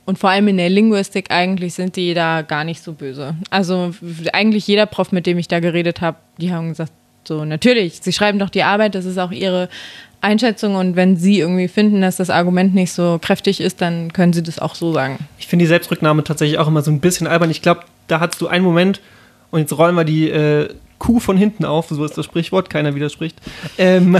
und 0.06 0.18
vor 0.18 0.30
allem 0.30 0.48
in 0.48 0.56
der 0.56 0.70
Linguistik 0.70 1.30
eigentlich 1.30 1.74
sind 1.74 1.94
die 1.94 2.14
da 2.14 2.42
gar 2.42 2.64
nicht 2.64 2.82
so 2.82 2.94
böse. 2.94 3.36
Also 3.50 3.94
eigentlich 4.32 4.66
jeder 4.66 4.86
Prof, 4.86 5.12
mit 5.12 5.26
dem 5.26 5.38
ich 5.38 5.48
da 5.48 5.60
geredet 5.60 6.00
habe, 6.00 6.16
die 6.38 6.52
haben 6.52 6.70
gesagt, 6.70 6.92
So, 7.28 7.44
natürlich, 7.44 8.00
sie 8.02 8.12
schreiben 8.12 8.38
doch 8.38 8.50
die 8.50 8.62
Arbeit, 8.62 8.94
das 8.94 9.04
ist 9.04 9.18
auch 9.18 9.30
ihre 9.30 9.68
Einschätzung 10.20 10.74
und 10.76 10.96
wenn 10.96 11.16
sie 11.16 11.38
irgendwie 11.38 11.68
finden, 11.68 12.00
dass 12.00 12.16
das 12.16 12.30
Argument 12.30 12.74
nicht 12.74 12.92
so 12.92 13.18
kräftig 13.20 13.60
ist, 13.60 13.80
dann 13.80 14.12
können 14.12 14.32
sie 14.32 14.42
das 14.42 14.58
auch 14.58 14.74
so 14.74 14.92
sagen. 14.92 15.18
Ich 15.38 15.46
finde 15.46 15.64
die 15.64 15.68
Selbstrücknahme 15.68 16.24
tatsächlich 16.24 16.58
auch 16.58 16.66
immer 16.66 16.82
so 16.82 16.90
ein 16.90 17.00
bisschen 17.00 17.26
albern. 17.26 17.50
Ich 17.50 17.62
glaube, 17.62 17.82
da 18.08 18.18
hattest 18.18 18.40
du 18.40 18.48
einen 18.48 18.64
Moment, 18.64 19.00
und 19.50 19.60
jetzt 19.60 19.76
rollen 19.76 19.94
wir 19.94 20.04
die 20.04 20.30
äh, 20.30 20.70
Kuh 20.98 21.20
von 21.20 21.36
hinten 21.36 21.64
auf, 21.64 21.88
so 21.88 22.04
ist 22.04 22.18
das 22.18 22.24
Sprichwort, 22.24 22.70
keiner 22.70 22.94
widerspricht. 22.94 23.36
Ähm, 23.76 24.16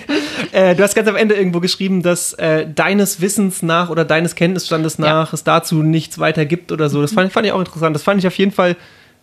äh, 0.52 0.74
du 0.74 0.82
hast 0.82 0.94
ganz 0.94 1.08
am 1.08 1.16
Ende 1.16 1.34
irgendwo 1.34 1.60
geschrieben, 1.60 2.02
dass 2.02 2.32
äh, 2.34 2.66
deines 2.66 3.20
Wissens 3.20 3.62
nach 3.62 3.90
oder 3.90 4.04
deines 4.04 4.34
Kenntnisstandes 4.34 4.98
nach 4.98 5.28
ja. 5.28 5.34
es 5.34 5.44
dazu 5.44 5.82
nichts 5.82 6.18
weiter 6.18 6.46
gibt 6.46 6.72
oder 6.72 6.88
so. 6.88 7.02
Das 7.02 7.12
fand, 7.12 7.32
fand 7.32 7.46
ich 7.46 7.52
auch 7.52 7.58
interessant. 7.58 7.94
Das 7.94 8.02
fand 8.02 8.20
ich 8.20 8.26
auf 8.26 8.38
jeden 8.38 8.52
Fall 8.52 8.76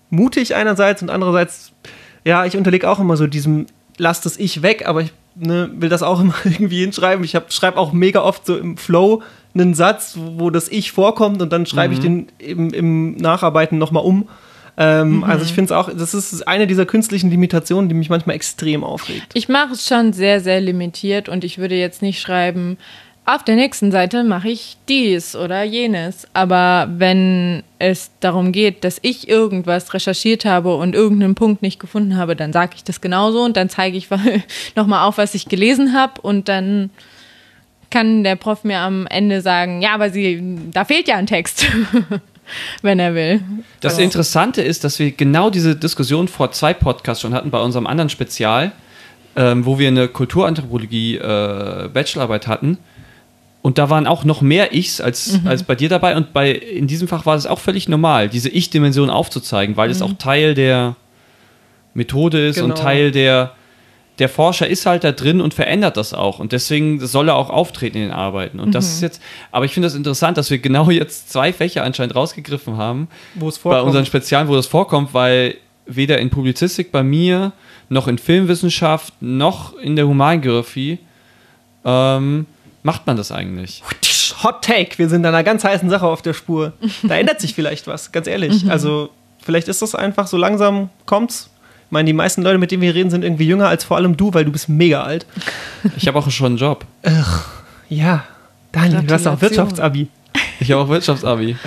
mutig 0.09 0.55
einerseits 0.55 1.01
und 1.01 1.09
andererseits, 1.09 1.71
ja, 2.29 2.45
ich 2.45 2.55
unterlege 2.55 2.87
auch 2.87 2.99
immer 2.99 3.17
so 3.17 3.25
diesem, 3.25 3.65
lass 3.97 4.21
das 4.21 4.37
Ich 4.37 4.61
weg, 4.61 4.87
aber 4.87 5.01
ich 5.01 5.11
ne, 5.35 5.71
will 5.73 5.89
das 5.89 6.03
auch 6.03 6.19
immer 6.21 6.35
irgendwie 6.43 6.81
hinschreiben. 6.81 7.25
Ich 7.25 7.35
schreibe 7.49 7.77
auch 7.77 7.91
mega 7.91 8.21
oft 8.21 8.45
so 8.45 8.55
im 8.55 8.77
Flow 8.77 9.23
einen 9.55 9.73
Satz, 9.73 10.15
wo 10.15 10.51
das 10.51 10.69
Ich 10.69 10.91
vorkommt 10.91 11.41
und 11.41 11.51
dann 11.51 11.65
schreibe 11.65 11.95
mhm. 11.95 11.99
ich 11.99 11.99
den 11.99 12.27
im, 12.37 12.69
im 12.69 13.15
Nacharbeiten 13.15 13.79
nochmal 13.79 14.03
um. 14.03 14.29
Ähm, 14.77 15.17
mhm. 15.17 15.23
Also 15.23 15.43
ich 15.43 15.53
finde 15.53 15.65
es 15.65 15.71
auch, 15.71 15.89
das 15.91 16.13
ist 16.13 16.47
eine 16.47 16.67
dieser 16.67 16.85
künstlichen 16.85 17.31
Limitationen, 17.31 17.89
die 17.89 17.95
mich 17.95 18.11
manchmal 18.11 18.35
extrem 18.35 18.83
aufregt. 18.83 19.31
Ich 19.33 19.49
mache 19.49 19.73
es 19.73 19.87
schon 19.87 20.13
sehr, 20.13 20.39
sehr 20.39 20.61
limitiert 20.61 21.29
und 21.29 21.43
ich 21.43 21.57
würde 21.57 21.75
jetzt 21.75 22.03
nicht 22.03 22.21
schreiben, 22.21 22.77
auf 23.35 23.43
der 23.43 23.55
nächsten 23.55 23.91
Seite 23.91 24.23
mache 24.23 24.49
ich 24.49 24.77
dies 24.87 25.35
oder 25.35 25.63
jenes. 25.63 26.27
Aber 26.33 26.89
wenn 26.91 27.63
es 27.77 28.11
darum 28.19 28.51
geht, 28.51 28.83
dass 28.83 28.99
ich 29.01 29.29
irgendwas 29.29 29.93
recherchiert 29.93 30.45
habe 30.45 30.75
und 30.75 30.95
irgendeinen 30.95 31.35
Punkt 31.35 31.61
nicht 31.61 31.79
gefunden 31.79 32.17
habe, 32.17 32.35
dann 32.35 32.53
sage 32.53 32.73
ich 32.75 32.83
das 32.83 33.01
genauso 33.01 33.43
und 33.43 33.55
dann 33.55 33.69
zeige 33.69 33.97
ich 33.97 34.09
nochmal 34.75 35.07
auf, 35.07 35.17
was 35.17 35.35
ich 35.35 35.45
gelesen 35.47 35.93
habe 35.93 36.21
und 36.21 36.47
dann 36.49 36.89
kann 37.91 38.23
der 38.23 38.35
Prof 38.35 38.63
mir 38.63 38.79
am 38.79 39.07
Ende 39.07 39.41
sagen, 39.41 39.81
ja, 39.81 39.93
aber 39.93 40.09
sie, 40.09 40.43
da 40.71 40.85
fehlt 40.85 41.07
ja 41.07 41.15
ein 41.15 41.27
Text. 41.27 41.65
wenn 42.81 42.97
er 42.97 43.13
will. 43.13 43.41
Das 43.79 43.97
so. 43.97 44.01
Interessante 44.01 44.63
ist, 44.63 44.83
dass 44.83 44.97
wir 44.97 45.11
genau 45.11 45.51
diese 45.51 45.75
Diskussion 45.75 46.27
vor 46.27 46.51
zwei 46.51 46.73
Podcasts 46.73 47.21
schon 47.21 47.35
hatten, 47.35 47.51
bei 47.51 47.59
unserem 47.59 47.85
anderen 47.85 48.09
Spezial, 48.09 48.71
ähm, 49.35 49.67
wo 49.67 49.77
wir 49.77 49.87
eine 49.87 50.07
Kulturanthropologie 50.07 51.17
äh, 51.17 51.89
Bachelorarbeit 51.93 52.47
hatten. 52.47 52.79
Und 53.61 53.77
da 53.77 53.89
waren 53.89 54.07
auch 54.07 54.23
noch 54.23 54.41
mehr 54.41 54.73
Ichs 54.73 55.01
als, 55.01 55.41
mhm. 55.41 55.47
als 55.47 55.63
bei 55.63 55.75
dir 55.75 55.89
dabei. 55.89 56.15
Und 56.15 56.31
bei, 56.31 56.51
in 56.51 56.87
diesem 56.87 57.07
Fach 57.07 57.25
war 57.25 57.35
es 57.35 57.45
auch 57.45 57.59
völlig 57.59 57.89
normal, 57.89 58.29
diese 58.29 58.49
Ich-Dimension 58.49 59.09
aufzuzeigen, 59.09 59.75
weil 59.75 59.89
mhm. 59.89 59.91
es 59.91 60.01
auch 60.01 60.13
Teil 60.13 60.53
der 60.53 60.95
Methode 61.93 62.47
ist 62.47 62.55
genau. 62.55 62.67
und 62.67 62.77
Teil 62.77 63.11
der, 63.11 63.51
der 64.19 64.29
Forscher 64.29 64.67
ist 64.67 64.85
halt 64.85 65.03
da 65.03 65.11
drin 65.11 65.41
und 65.41 65.53
verändert 65.53 65.97
das 65.97 66.13
auch. 66.13 66.39
Und 66.39 66.53
deswegen 66.53 67.05
soll 67.05 67.27
er 67.27 67.35
auch 67.35 67.49
auftreten 67.49 67.97
in 67.97 68.03
den 68.03 68.11
Arbeiten. 68.11 68.61
Und 68.61 68.69
mhm. 68.69 68.73
das 68.73 68.87
ist 68.87 69.01
jetzt, 69.01 69.21
aber 69.51 69.65
ich 69.65 69.73
finde 69.73 69.87
das 69.87 69.95
interessant, 69.95 70.37
dass 70.37 70.49
wir 70.49 70.59
genau 70.59 70.89
jetzt 70.89 71.29
zwei 71.29 71.51
Fächer 71.51 71.83
anscheinend 71.83 72.15
rausgegriffen 72.15 72.77
haben. 72.77 73.09
Wo 73.35 73.49
es 73.49 73.57
vorkommt. 73.57 73.81
Bei 73.81 73.87
unseren 73.87 74.05
Spezialen, 74.05 74.47
wo 74.47 74.55
das 74.55 74.67
vorkommt, 74.67 75.13
weil 75.13 75.55
weder 75.85 76.19
in 76.19 76.29
Publizistik 76.29 76.91
bei 76.93 77.03
mir, 77.03 77.51
noch 77.89 78.07
in 78.07 78.17
Filmwissenschaft, 78.17 79.13
noch 79.21 79.75
in 79.77 79.95
der 79.95 80.07
Humangeographie 80.07 80.99
ähm, 81.83 82.45
macht 82.83 83.07
man 83.07 83.17
das 83.17 83.31
eigentlich? 83.31 83.83
Hot 84.43 84.61
Take, 84.61 84.97
wir 84.97 85.09
sind 85.09 85.25
einer 85.25 85.43
ganz 85.43 85.63
heißen 85.63 85.89
Sache 85.89 86.05
auf 86.05 86.21
der 86.21 86.33
Spur. 86.33 86.73
Da 87.03 87.15
ändert 87.15 87.41
sich 87.41 87.53
vielleicht 87.53 87.87
was, 87.87 88.11
ganz 88.11 88.27
ehrlich. 88.27 88.63
Mhm. 88.63 88.71
Also, 88.71 89.09
vielleicht 89.41 89.67
ist 89.67 89.81
das 89.81 89.95
einfach 89.95 90.27
so 90.27 90.37
langsam 90.37 90.89
kommt's. 91.05 91.49
Ich 91.87 91.91
meine, 91.91 92.05
die 92.05 92.13
meisten 92.13 92.43
Leute, 92.43 92.59
mit 92.59 92.71
denen 92.71 92.83
wir 92.83 92.93
reden, 92.93 93.09
sind 93.09 93.23
irgendwie 93.23 93.47
jünger 93.47 93.67
als 93.67 93.83
vor 93.83 93.97
allem 93.97 94.15
du, 94.15 94.33
weil 94.33 94.45
du 94.45 94.51
bist 94.51 94.69
mega 94.69 95.03
alt. 95.03 95.25
Ich 95.97 96.07
habe 96.07 96.19
auch 96.19 96.29
schon 96.29 96.45
einen 96.45 96.57
Job. 96.57 96.85
Ach, 97.03 97.47
ja, 97.89 98.23
Daniel, 98.71 99.01
du 99.01 99.13
hast 99.13 99.27
auch 99.27 99.41
Wirtschaftsabi. 99.41 100.07
Ich 100.59 100.71
habe 100.71 100.81
auch 100.83 100.89
Wirtschaftsabi. 100.89 101.57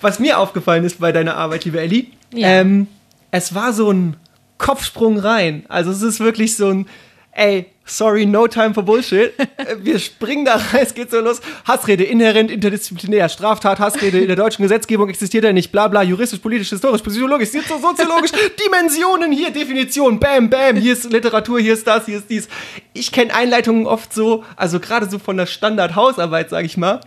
Was 0.00 0.18
mir 0.18 0.38
aufgefallen 0.38 0.84
ist 0.84 1.00
bei 1.00 1.12
deiner 1.12 1.36
Arbeit, 1.36 1.64
liebe 1.64 1.80
Ellie, 1.80 2.06
ja. 2.32 2.48
ähm, 2.48 2.88
es 3.30 3.54
war 3.54 3.72
so 3.72 3.90
ein 3.90 4.16
Kopfsprung 4.58 5.18
rein. 5.18 5.64
Also 5.68 5.90
es 5.90 6.02
ist 6.02 6.20
wirklich 6.20 6.56
so 6.56 6.68
ein, 6.68 6.86
ey, 7.32 7.66
sorry, 7.84 8.26
no 8.26 8.46
time 8.46 8.74
for 8.74 8.82
Bullshit. 8.82 9.32
Wir 9.78 9.98
springen 9.98 10.44
da 10.44 10.54
rein, 10.54 10.62
es 10.82 10.94
geht 10.94 11.10
so 11.10 11.20
los. 11.20 11.40
Hassrede, 11.66 12.04
inhärent, 12.04 12.50
interdisziplinär, 12.50 13.28
Straftat, 13.28 13.78
Hassrede 13.78 14.20
in 14.20 14.26
der 14.26 14.36
deutschen 14.36 14.62
Gesetzgebung 14.62 15.08
existiert 15.08 15.44
ja 15.44 15.52
nicht, 15.52 15.72
bla 15.72 15.88
bla, 15.88 16.02
juristisch, 16.02 16.40
politisch, 16.40 16.70
historisch, 16.70 17.02
psychologisch, 17.02 17.50
soziologisch, 17.50 18.32
Dimensionen, 18.64 19.32
hier 19.32 19.50
Definition, 19.50 20.18
bam, 20.18 20.50
bam, 20.50 20.76
hier 20.76 20.92
ist 20.92 21.10
Literatur, 21.10 21.60
hier 21.60 21.74
ist 21.74 21.86
das, 21.86 22.06
hier 22.06 22.18
ist 22.18 22.30
dies. 22.30 22.48
Ich 22.92 23.12
kenne 23.12 23.34
Einleitungen 23.34 23.86
oft 23.86 24.12
so, 24.12 24.44
also 24.56 24.80
gerade 24.80 25.08
so 25.08 25.18
von 25.18 25.36
der 25.36 25.46
Standard-Hausarbeit, 25.46 26.50
sag 26.50 26.64
ich 26.64 26.76
mal, 26.76 27.00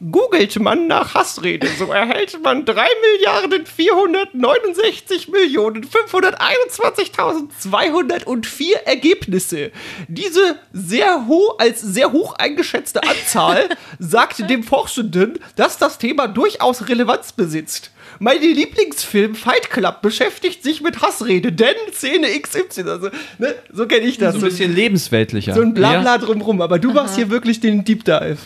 Googelt 0.00 0.60
man 0.60 0.86
nach 0.86 1.14
Hassrede, 1.14 1.66
so 1.76 1.86
erhält 1.86 2.40
man 2.44 2.64
3 2.64 2.86
Milliarden 3.16 3.66
469 3.66 5.26
Millionen 5.26 5.84
521.204 5.84 8.74
Ergebnisse. 8.84 9.72
Diese 10.06 10.54
sehr 10.72 11.26
hoch, 11.26 11.58
als 11.58 11.80
sehr 11.80 12.12
hoch 12.12 12.34
eingeschätzte 12.34 13.02
Anzahl 13.02 13.68
sagt 13.98 14.48
dem 14.48 14.62
Forschenden, 14.62 15.40
dass 15.56 15.78
das 15.78 15.98
Thema 15.98 16.28
durchaus 16.28 16.88
Relevanz 16.88 17.32
besitzt. 17.32 17.90
Mein 18.20 18.40
Lieblingsfilm 18.40 19.34
Fight 19.34 19.68
Club 19.70 20.00
beschäftigt 20.00 20.62
sich 20.62 20.80
mit 20.80 21.02
Hassrede, 21.02 21.50
denn 21.50 21.74
Szene 21.92 22.28
XY, 22.40 22.88
also, 22.88 23.08
ne, 23.38 23.56
so 23.72 23.88
kenne 23.88 24.06
ich 24.06 24.18
das. 24.18 24.34
So 24.34 24.40
ein 24.40 24.44
bisschen 24.44 24.74
lebensweltlicher. 24.74 25.54
So 25.54 25.60
ein 25.60 25.74
Blabla 25.74 26.16
ja. 26.16 26.18
drumrum, 26.18 26.60
aber 26.60 26.78
du 26.78 26.90
Aha. 26.90 27.02
machst 27.02 27.16
hier 27.16 27.30
wirklich 27.30 27.58
den 27.58 27.84
Deep 27.84 28.04
Dive. 28.04 28.38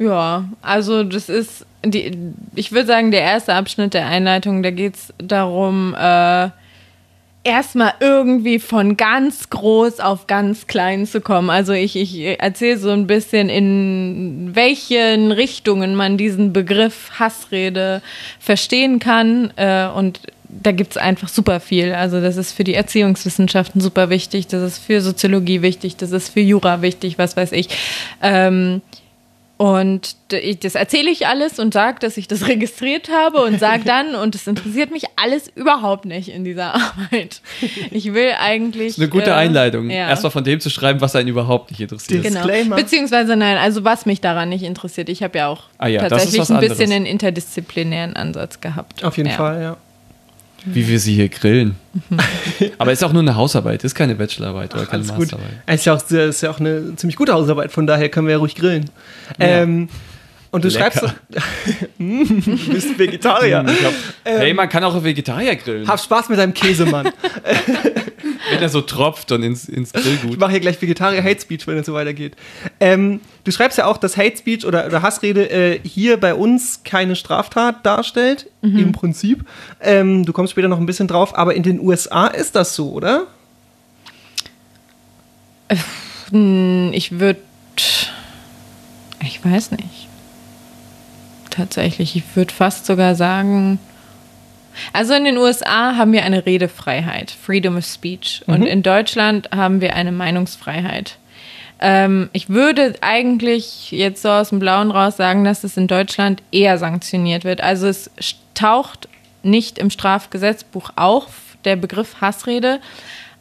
Ja, 0.00 0.48
also 0.62 1.04
das 1.04 1.28
ist, 1.28 1.66
die, 1.84 2.16
ich 2.54 2.72
würde 2.72 2.86
sagen, 2.86 3.10
der 3.10 3.20
erste 3.20 3.52
Abschnitt 3.52 3.92
der 3.92 4.06
Einleitung, 4.06 4.62
da 4.62 4.70
geht 4.70 4.94
es 4.94 5.12
darum, 5.18 5.94
äh, 5.94 6.48
erstmal 7.44 7.92
irgendwie 8.00 8.60
von 8.60 8.96
ganz 8.96 9.50
groß 9.50 10.00
auf 10.00 10.26
ganz 10.26 10.66
klein 10.66 11.04
zu 11.04 11.20
kommen. 11.20 11.50
Also 11.50 11.74
ich, 11.74 11.96
ich 11.96 12.18
erzähle 12.40 12.78
so 12.78 12.88
ein 12.88 13.06
bisschen, 13.06 13.50
in 13.50 14.50
welchen 14.54 15.32
Richtungen 15.32 15.94
man 15.94 16.16
diesen 16.16 16.54
Begriff 16.54 17.10
Hassrede 17.18 18.00
verstehen 18.38 19.00
kann. 19.00 19.52
Äh, 19.56 19.86
und 19.88 20.20
da 20.48 20.72
gibt 20.72 20.92
es 20.92 20.96
einfach 20.96 21.28
super 21.28 21.60
viel. 21.60 21.92
Also 21.92 22.22
das 22.22 22.38
ist 22.38 22.52
für 22.52 22.64
die 22.64 22.74
Erziehungswissenschaften 22.74 23.82
super 23.82 24.08
wichtig, 24.08 24.46
das 24.46 24.62
ist 24.62 24.78
für 24.78 25.02
Soziologie 25.02 25.60
wichtig, 25.60 25.96
das 25.96 26.10
ist 26.12 26.30
für 26.30 26.40
Jura 26.40 26.80
wichtig, 26.80 27.18
was 27.18 27.36
weiß 27.36 27.52
ich. 27.52 27.68
Ähm, 28.22 28.80
und 29.60 30.16
das 30.62 30.74
erzähle 30.74 31.10
ich 31.10 31.26
alles 31.26 31.58
und 31.58 31.74
sage, 31.74 31.98
dass 32.00 32.16
ich 32.16 32.26
das 32.26 32.46
registriert 32.48 33.10
habe 33.10 33.42
und 33.42 33.60
sage 33.60 33.82
dann, 33.84 34.14
und 34.14 34.34
es 34.34 34.46
interessiert 34.46 34.90
mich 34.90 35.04
alles 35.16 35.48
überhaupt 35.54 36.06
nicht 36.06 36.30
in 36.30 36.44
dieser 36.44 36.74
Arbeit. 36.76 37.42
Ich 37.90 38.14
will 38.14 38.30
eigentlich. 38.40 38.94
Das 38.94 38.96
ist 38.96 39.02
eine 39.02 39.10
gute 39.10 39.32
äh, 39.32 39.34
Einleitung. 39.34 39.90
Ja. 39.90 40.08
Erstmal 40.08 40.30
von 40.30 40.44
dem 40.44 40.60
zu 40.60 40.70
schreiben, 40.70 41.02
was 41.02 41.14
einen 41.14 41.28
überhaupt 41.28 41.72
nicht 41.72 41.80
interessiert. 41.82 42.22
Genau. 42.22 42.74
Beziehungsweise 42.74 43.36
nein, 43.36 43.58
also 43.58 43.84
was 43.84 44.06
mich 44.06 44.22
daran 44.22 44.48
nicht 44.48 44.62
interessiert. 44.62 45.10
Ich 45.10 45.22
habe 45.22 45.36
ja 45.36 45.48
auch 45.48 45.64
ah 45.76 45.88
ja, 45.88 46.08
tatsächlich 46.08 46.48
ein 46.48 46.60
bisschen 46.60 46.90
einen 46.90 47.04
interdisziplinären 47.04 48.16
Ansatz 48.16 48.62
gehabt. 48.62 49.04
Auf 49.04 49.18
jeden 49.18 49.28
ja. 49.28 49.36
Fall, 49.36 49.60
ja. 49.60 49.76
Wie 50.64 50.86
wir 50.88 51.00
sie 51.00 51.14
hier 51.14 51.28
grillen. 51.28 51.76
Aber 52.78 52.92
ist 52.92 53.02
auch 53.02 53.12
nur 53.12 53.22
eine 53.22 53.34
Hausarbeit, 53.34 53.82
ist 53.84 53.94
keine 53.94 54.14
Bachelorarbeit 54.14 54.74
oder 54.74 54.86
keine 54.86 55.04
Masterarbeit. 55.04 55.50
Es 55.66 55.80
ist, 55.80 55.86
ja 55.86 55.94
auch, 55.94 56.10
ist 56.10 56.42
ja 56.42 56.50
auch 56.50 56.60
eine 56.60 56.96
ziemlich 56.96 57.16
gute 57.16 57.32
Hausarbeit, 57.32 57.72
von 57.72 57.86
daher 57.86 58.08
können 58.08 58.26
wir 58.26 58.32
ja 58.32 58.38
ruhig 58.38 58.54
grillen. 58.54 58.90
Ja. 59.38 59.46
Ähm, 59.62 59.88
und 60.52 60.64
du 60.64 60.68
Lecker. 60.68 60.90
schreibst, 60.90 61.14
du 61.98 62.72
bist 62.72 62.98
Vegetarier. 62.98 63.62
Glaub, 63.62 63.94
ähm, 64.24 64.38
hey, 64.38 64.54
man 64.54 64.68
kann 64.68 64.82
auch 64.82 65.02
Vegetarier 65.02 65.54
grillen. 65.56 65.86
Hab 65.86 66.00
Spaß 66.00 66.28
mit 66.28 66.38
deinem 66.38 66.54
Käsemann. 66.54 67.08
wenn 68.50 68.62
er 68.62 68.68
so 68.68 68.80
tropft 68.80 69.32
und 69.32 69.42
ins, 69.42 69.68
ins 69.68 69.92
Grillgut. 69.92 70.32
Ich 70.32 70.38
mache 70.38 70.52
hier 70.52 70.60
gleich 70.60 70.80
Vegetarier 70.80 71.22
Hate 71.22 71.40
Speech, 71.40 71.66
wenn 71.66 71.78
es 71.78 71.86
so 71.86 71.94
weitergeht. 71.94 72.36
Ähm, 72.80 73.20
du 73.44 73.50
schreibst 73.50 73.78
ja 73.78 73.86
auch, 73.86 73.96
dass 73.96 74.16
Hate 74.16 74.36
Speech 74.36 74.66
oder, 74.66 74.86
oder 74.86 75.02
Hassrede 75.02 75.50
äh, 75.50 75.80
hier 75.82 76.18
bei 76.18 76.34
uns 76.34 76.82
keine 76.84 77.16
Straftat 77.16 77.84
darstellt, 77.86 78.50
mhm. 78.62 78.78
im 78.78 78.92
Prinzip. 78.92 79.44
Ähm, 79.80 80.24
du 80.24 80.32
kommst 80.32 80.52
später 80.52 80.68
noch 80.68 80.78
ein 80.78 80.86
bisschen 80.86 81.08
drauf, 81.08 81.36
aber 81.36 81.54
in 81.54 81.62
den 81.62 81.80
USA 81.80 82.26
ist 82.26 82.56
das 82.56 82.74
so, 82.74 82.92
oder? 82.92 83.26
Äh, 85.68 85.76
ich 86.92 87.18
würde. 87.18 87.40
Ich 89.22 89.44
weiß 89.44 89.72
nicht 89.72 90.08
tatsächlich. 91.50 92.16
Ich 92.16 92.24
würde 92.34 92.52
fast 92.52 92.86
sogar 92.86 93.14
sagen, 93.14 93.78
also 94.92 95.14
in 95.14 95.24
den 95.24 95.36
USA 95.36 95.96
haben 95.96 96.12
wir 96.12 96.24
eine 96.24 96.46
Redefreiheit, 96.46 97.30
Freedom 97.30 97.76
of 97.76 97.84
Speech. 97.84 98.42
Mhm. 98.46 98.54
Und 98.54 98.66
in 98.66 98.82
Deutschland 98.82 99.50
haben 99.54 99.80
wir 99.80 99.94
eine 99.94 100.12
Meinungsfreiheit. 100.12 101.16
Ähm, 101.80 102.28
ich 102.32 102.48
würde 102.48 102.94
eigentlich 103.00 103.90
jetzt 103.90 104.22
so 104.22 104.28
aus 104.28 104.50
dem 104.50 104.58
Blauen 104.58 104.90
raus 104.90 105.16
sagen, 105.16 105.44
dass 105.44 105.64
es 105.64 105.76
in 105.76 105.86
Deutschland 105.86 106.42
eher 106.52 106.78
sanktioniert 106.78 107.44
wird. 107.44 107.62
Also 107.62 107.88
es 107.88 108.10
taucht 108.54 109.08
nicht 109.42 109.78
im 109.78 109.90
Strafgesetzbuch 109.90 110.90
auf, 110.96 111.56
der 111.64 111.76
Begriff 111.76 112.20
Hassrede, 112.20 112.80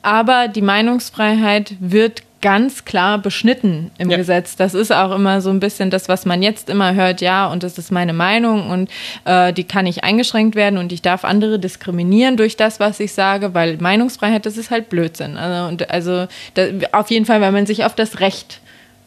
Aber 0.02 0.48
die 0.48 0.62
Meinungsfreiheit 0.62 1.76
wird 1.80 2.24
ganz 2.42 2.86
klar 2.86 3.18
beschnitten 3.18 3.92
im 3.98 4.10
Ja. 4.10 4.18
Gesetz. 4.18 4.56
Das 4.56 4.74
ist 4.74 4.92
auch 4.92 5.12
immer 5.12 5.42
so 5.42 5.50
ein 5.50 5.60
bisschen 5.60 5.90
das, 5.90 6.08
was 6.08 6.26
man 6.26 6.42
jetzt 6.42 6.70
immer 6.70 6.94
hört, 6.94 7.22
ja, 7.22 7.48
und 7.48 7.64
das 7.64 7.78
ist 7.78 7.92
meine 7.92 8.14
Meinung 8.14 8.70
und 8.70 8.90
äh, 9.26 9.52
die 9.52 9.66
kann 9.66 9.86
nicht 9.86 10.04
eingeschränkt 10.04 10.56
werden 10.56 10.78
und 10.78 10.92
ich 10.92 11.02
darf 11.02 11.26
andere 11.26 11.60
diskriminieren 11.60 12.38
durch 12.38 12.56
das, 12.56 12.80
was 12.80 13.00
ich 13.00 13.14
sage, 13.14 13.54
weil 13.54 13.78
Meinungsfreiheit, 13.78 14.46
das 14.46 14.58
ist 14.58 14.72
halt 14.72 14.90
Blödsinn. 14.90 15.38
Also, 15.38 15.68
und, 15.70 15.90
also 15.90 16.28
da, 16.54 16.64
auf 16.94 17.10
jeden 17.10 17.26
Fall, 17.26 17.42
weil 17.42 17.52
man 17.52 17.66
sich 17.66 17.84
auf 17.84 17.96
das 17.96 18.20
Recht 18.20 18.62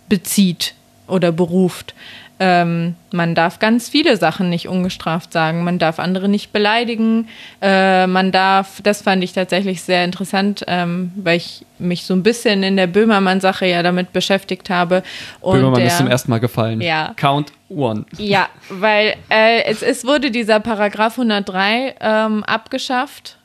bezieht 0.09 0.75
oder 1.09 1.33
beruft. 1.33 1.95
Ähm, 2.45 2.97
man 3.13 3.37
darf 3.37 3.61
ganz 3.61 3.89
viele 3.89 4.17
Sachen 4.17 4.51
nicht 4.51 4.67
ungestraft 4.67 5.33
sagen. 5.33 5.63
Man 5.63 5.79
darf 5.79 6.01
andere 6.01 6.29
nicht 6.29 6.53
beleidigen. 6.53 7.29
Äh, 7.61 8.09
man 8.09 8.33
darf, 8.33 8.81
das 8.83 9.01
fand 9.01 9.23
ich 9.23 9.33
tatsächlich 9.33 9.83
sehr 9.83 10.05
interessant, 10.05 10.65
ähm, 10.67 11.13
weil 11.15 11.37
ich 11.37 11.65
mich 11.79 12.05
so 12.05 12.15
ein 12.15 12.25
bisschen 12.25 12.65
in 12.65 12.77
der 12.77 12.89
Böhmermann-Sache 12.89 13.67
ja 13.67 13.85
damit 13.85 14.13
beschäftigt 14.13 14.71
habe. 14.71 15.05
Und 15.41 15.59
Böhmermann 15.59 15.83
der, 15.83 15.87
ist 15.87 15.99
zum 15.99 16.09
ersten 16.09 16.33
Mal 16.33 16.41
gefallen. 16.41 16.81
Ja. 16.81 17.15
Count 17.15 17.53
one. 17.69 18.07
Ja, 18.19 18.49
weil 18.71 19.15
äh, 19.31 19.63
es, 19.67 19.83
es 19.83 20.05
wurde 20.05 20.33
dieser 20.33 20.59
Paragraph 20.59 21.19
103 21.19 21.95
ähm, 22.01 22.43
abgeschafft. 22.43 23.39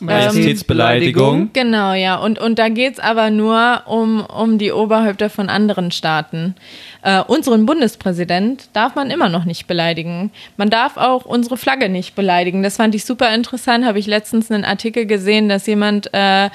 Majestätsbeleidigung. 0.00 1.50
Genau, 1.52 1.92
ja. 1.92 2.16
Und, 2.16 2.38
und 2.38 2.58
da 2.58 2.68
geht's 2.68 3.00
aber 3.00 3.30
nur 3.30 3.82
um, 3.86 4.20
um 4.24 4.58
die 4.58 4.72
Oberhäupter 4.72 5.30
von 5.30 5.48
anderen 5.48 5.90
Staaten. 5.90 6.54
Äh, 7.02 7.22
unseren 7.22 7.66
Bundespräsident 7.66 8.68
darf 8.72 8.94
man 8.94 9.10
immer 9.10 9.28
noch 9.28 9.44
nicht 9.44 9.66
beleidigen. 9.66 10.30
Man 10.56 10.70
darf 10.70 10.96
auch 10.96 11.24
unsere 11.24 11.56
Flagge 11.56 11.88
nicht 11.88 12.14
beleidigen. 12.14 12.62
Das 12.62 12.76
fand 12.76 12.94
ich 12.94 13.04
super 13.04 13.34
interessant. 13.34 13.84
Habe 13.84 13.98
ich 13.98 14.06
letztens 14.06 14.50
einen 14.50 14.64
Artikel 14.64 15.06
gesehen, 15.06 15.48
dass 15.48 15.66
jemand 15.66 16.12
äh, 16.12 16.50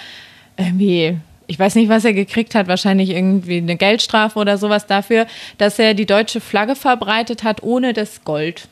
irgendwie. 0.58 1.18
Ich 1.46 1.60
weiß 1.60 1.76
nicht, 1.76 1.90
was 1.90 2.06
er 2.06 2.14
gekriegt 2.14 2.56
hat, 2.56 2.70
wahrscheinlich 2.70 3.10
irgendwie 3.10 3.58
eine 3.58 3.76
Geldstrafe 3.76 4.40
oder 4.40 4.58
sowas 4.58 4.88
dafür, 4.88 5.28
dass 5.58 5.78
er 5.78 5.94
die 5.94 6.06
deutsche 6.06 6.40
Flagge 6.40 6.74
verbreitet 6.74 7.44
hat 7.44 7.62
ohne 7.62 7.92
das 7.92 8.24
Gold. 8.24 8.70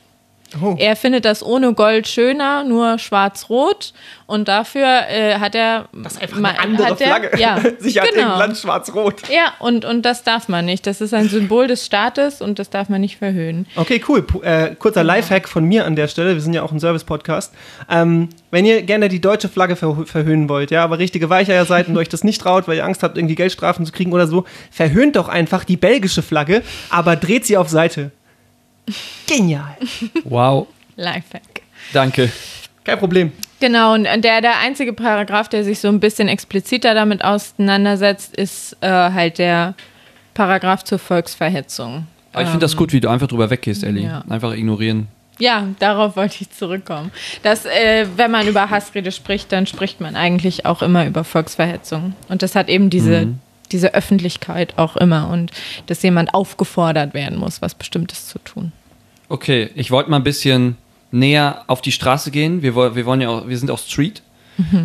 Oh. 0.61 0.75
Er 0.77 0.95
findet 0.95 1.25
das 1.25 1.43
ohne 1.45 1.73
Gold 1.73 2.07
schöner, 2.07 2.63
nur 2.63 2.97
schwarz-rot. 2.99 3.93
Und 4.25 4.47
dafür 4.47 4.85
äh, 5.09 5.35
hat 5.39 5.55
er. 5.55 5.89
Das 5.93 6.13
ist 6.13 6.21
einfach 6.21 6.37
eine 6.37 6.59
andere 6.59 6.87
hat 6.87 7.01
er, 7.01 7.07
Flagge. 7.07 7.37
Ja, 7.39 7.59
Sich 7.79 7.99
hat 7.99 8.13
genau. 8.13 8.37
Land 8.37 8.57
schwarz-rot. 8.57 9.29
Ja, 9.29 9.53
und, 9.59 9.83
und 9.85 10.03
das 10.03 10.23
darf 10.23 10.47
man 10.47 10.65
nicht. 10.65 10.87
Das 10.87 11.01
ist 11.01 11.13
ein 11.13 11.27
Symbol 11.29 11.67
des 11.67 11.85
Staates 11.85 12.41
und 12.41 12.57
das 12.57 12.69
darf 12.69 12.87
man 12.89 13.01
nicht 13.01 13.17
verhöhnen. 13.17 13.65
Okay, 13.75 14.01
cool. 14.07 14.19
Pu- 14.21 14.41
Äh, 14.43 14.75
kurzer 14.75 15.03
Lifehack 15.03 15.47
von 15.49 15.65
mir 15.65 15.85
an 15.85 15.95
der 15.95 16.07
Stelle. 16.07 16.33
Wir 16.33 16.41
sind 16.41 16.53
ja 16.53 16.63
auch 16.63 16.71
ein 16.71 16.79
Service-Podcast. 16.79 17.53
Ähm, 17.89 18.29
wenn 18.51 18.65
ihr 18.65 18.81
gerne 18.83 19.09
die 19.09 19.19
deutsche 19.21 19.49
Flagge 19.49 19.75
verh 19.75 20.05
verhöhnen 20.05 20.47
wollt, 20.49 20.71
ja, 20.71 20.83
aber 20.83 20.97
richtige 20.99 21.29
Weicheier 21.29 21.65
seid 21.65 21.87
und 21.89 21.97
euch 21.97 22.09
das 22.09 22.23
nicht 22.23 22.41
traut, 22.41 22.67
weil 22.67 22.77
ihr 22.77 22.85
Angst 22.85 23.03
habt, 23.03 23.17
irgendwie 23.17 23.35
Geldstrafen 23.35 23.85
zu 23.85 23.91
kriegen 23.91 24.13
oder 24.13 24.27
so, 24.27 24.45
verhöhnt 24.71 25.15
doch 25.17 25.27
einfach 25.29 25.63
die 25.65 25.77
belgische 25.77 26.21
Flagge, 26.21 26.61
aber 26.89 27.15
dreht 27.17 27.45
sie 27.45 27.57
auf 27.57 27.67
Seite. 27.69 28.11
Genial. 29.27 29.77
Wow. 30.23 30.67
Lifehack. 30.95 31.61
Danke. 31.93 32.31
Kein 32.83 32.97
Problem. 32.99 33.31
Genau, 33.59 33.93
und 33.93 34.03
der, 34.03 34.41
der 34.41 34.57
einzige 34.59 34.91
Paragraph, 34.93 35.47
der 35.47 35.63
sich 35.63 35.79
so 35.79 35.87
ein 35.87 35.99
bisschen 35.99 36.27
expliziter 36.27 36.95
damit 36.95 37.23
auseinandersetzt, 37.23 38.35
ist 38.35 38.75
äh, 38.81 38.87
halt 38.89 39.37
der 39.37 39.75
Paragraph 40.33 40.83
zur 40.83 40.97
Volksverhetzung. 40.97 42.07
Aber 42.33 42.43
ich 42.43 42.49
finde 42.49 42.63
das 42.63 42.75
gut, 42.75 42.93
wie 42.93 42.99
du 42.99 43.09
einfach 43.09 43.27
drüber 43.27 43.49
weggehst, 43.49 43.83
Ellie. 43.83 44.05
ja. 44.05 44.23
Einfach 44.29 44.53
ignorieren. 44.53 45.07
Ja, 45.37 45.67
darauf 45.79 46.15
wollte 46.15 46.37
ich 46.41 46.51
zurückkommen. 46.51 47.11
Dass, 47.43 47.65
äh, 47.65 48.05
wenn 48.15 48.31
man 48.31 48.47
über 48.47 48.69
Hassrede 48.69 49.11
spricht, 49.11 49.51
dann 49.51 49.65
spricht 49.67 49.99
man 49.99 50.15
eigentlich 50.15 50.65
auch 50.65 50.81
immer 50.81 51.05
über 51.05 51.23
Volksverhetzung. 51.23 52.13
Und 52.29 52.41
das 52.41 52.55
hat 52.55 52.69
eben 52.69 52.89
diese, 52.89 53.27
diese 53.71 53.93
Öffentlichkeit 53.93 54.77
auch 54.77 54.97
immer 54.97 55.29
und 55.29 55.51
dass 55.87 56.01
jemand 56.03 56.33
aufgefordert 56.33 57.13
werden 57.13 57.37
muss, 57.37 57.61
was 57.61 57.75
Bestimmtes 57.75 58.27
zu 58.27 58.39
tun. 58.39 58.71
Okay, 59.29 59.69
ich 59.75 59.91
wollte 59.91 60.09
mal 60.09 60.17
ein 60.17 60.23
bisschen 60.23 60.77
näher 61.11 61.63
auf 61.67 61.81
die 61.81 61.91
Straße 61.91 62.31
gehen. 62.31 62.61
Wir, 62.61 62.75
wir 62.75 63.05
wollen 63.05 63.21
ja 63.21 63.29
auch, 63.29 63.47
wir 63.47 63.57
sind 63.57 63.71
auch 63.71 63.79
Street. 63.79 64.21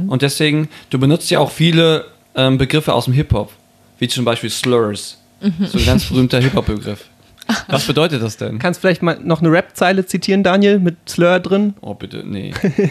Und 0.07 0.23
deswegen, 0.23 0.69
du 0.89 0.99
benutzt 0.99 1.31
ja 1.31 1.39
auch 1.39 1.51
viele 1.51 2.07
ähm, 2.35 2.57
Begriffe 2.57 2.95
aus 2.95 3.05
dem 3.05 3.13
Hip-Hop, 3.13 3.53
wie 3.99 4.09
zum 4.09 4.25
Beispiel 4.25 4.49
Slurs. 4.49 5.19
So 5.41 5.79
ein 5.79 5.85
ganz 5.85 6.07
berühmter 6.07 6.41
Hip-Hop-Begriff. 6.41 7.05
Was 7.69 7.87
bedeutet 7.87 8.23
das 8.23 8.39
denn? 8.39 8.59
Kannst 8.59 8.81
vielleicht 8.81 9.03
mal 9.03 9.19
noch 9.23 9.41
eine 9.41 9.53
Rap-Zeile 9.53 10.07
zitieren, 10.07 10.43
Daniel, 10.43 10.79
mit 10.79 10.97
Slur 11.09 11.41
drin? 11.41 11.75
Oh, 11.83 11.95
bitte, 11.95 12.23
nee. 12.25 12.55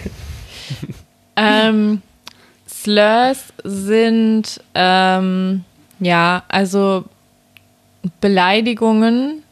Ähm, 1.38 2.02
Slurs 2.68 3.54
sind, 3.64 4.62
ähm, 4.74 5.64
ja, 6.00 6.44
also 6.48 7.06
Beleidigungen 8.22 9.44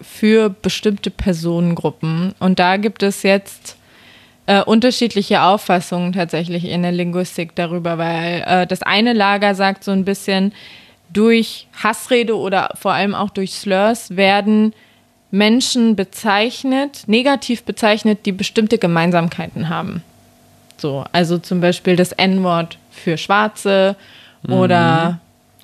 für 0.00 0.48
bestimmte 0.50 1.10
Personengruppen. 1.10 2.34
Und 2.38 2.58
da 2.58 2.76
gibt 2.76 3.02
es 3.02 3.22
jetzt 3.22 3.76
äh, 4.46 4.62
unterschiedliche 4.62 5.42
Auffassungen 5.42 6.12
tatsächlich 6.12 6.64
in 6.64 6.82
der 6.82 6.92
Linguistik 6.92 7.54
darüber, 7.54 7.98
weil 7.98 8.44
äh, 8.46 8.66
das 8.66 8.82
eine 8.82 9.12
Lager 9.12 9.54
sagt 9.54 9.84
so 9.84 9.90
ein 9.90 10.04
bisschen, 10.04 10.52
durch 11.10 11.66
Hassrede 11.82 12.36
oder 12.36 12.70
vor 12.74 12.92
allem 12.92 13.14
auch 13.14 13.30
durch 13.30 13.54
Slurs 13.54 14.16
werden 14.16 14.74
Menschen 15.30 15.96
bezeichnet, 15.96 17.04
negativ 17.06 17.62
bezeichnet, 17.64 18.26
die 18.26 18.32
bestimmte 18.32 18.78
Gemeinsamkeiten 18.78 19.68
haben. 19.68 20.02
So, 20.76 21.04
also 21.12 21.38
zum 21.38 21.60
Beispiel 21.60 21.96
das 21.96 22.12
N-Wort 22.12 22.78
für 22.90 23.18
Schwarze 23.18 23.96
oder 24.46 25.18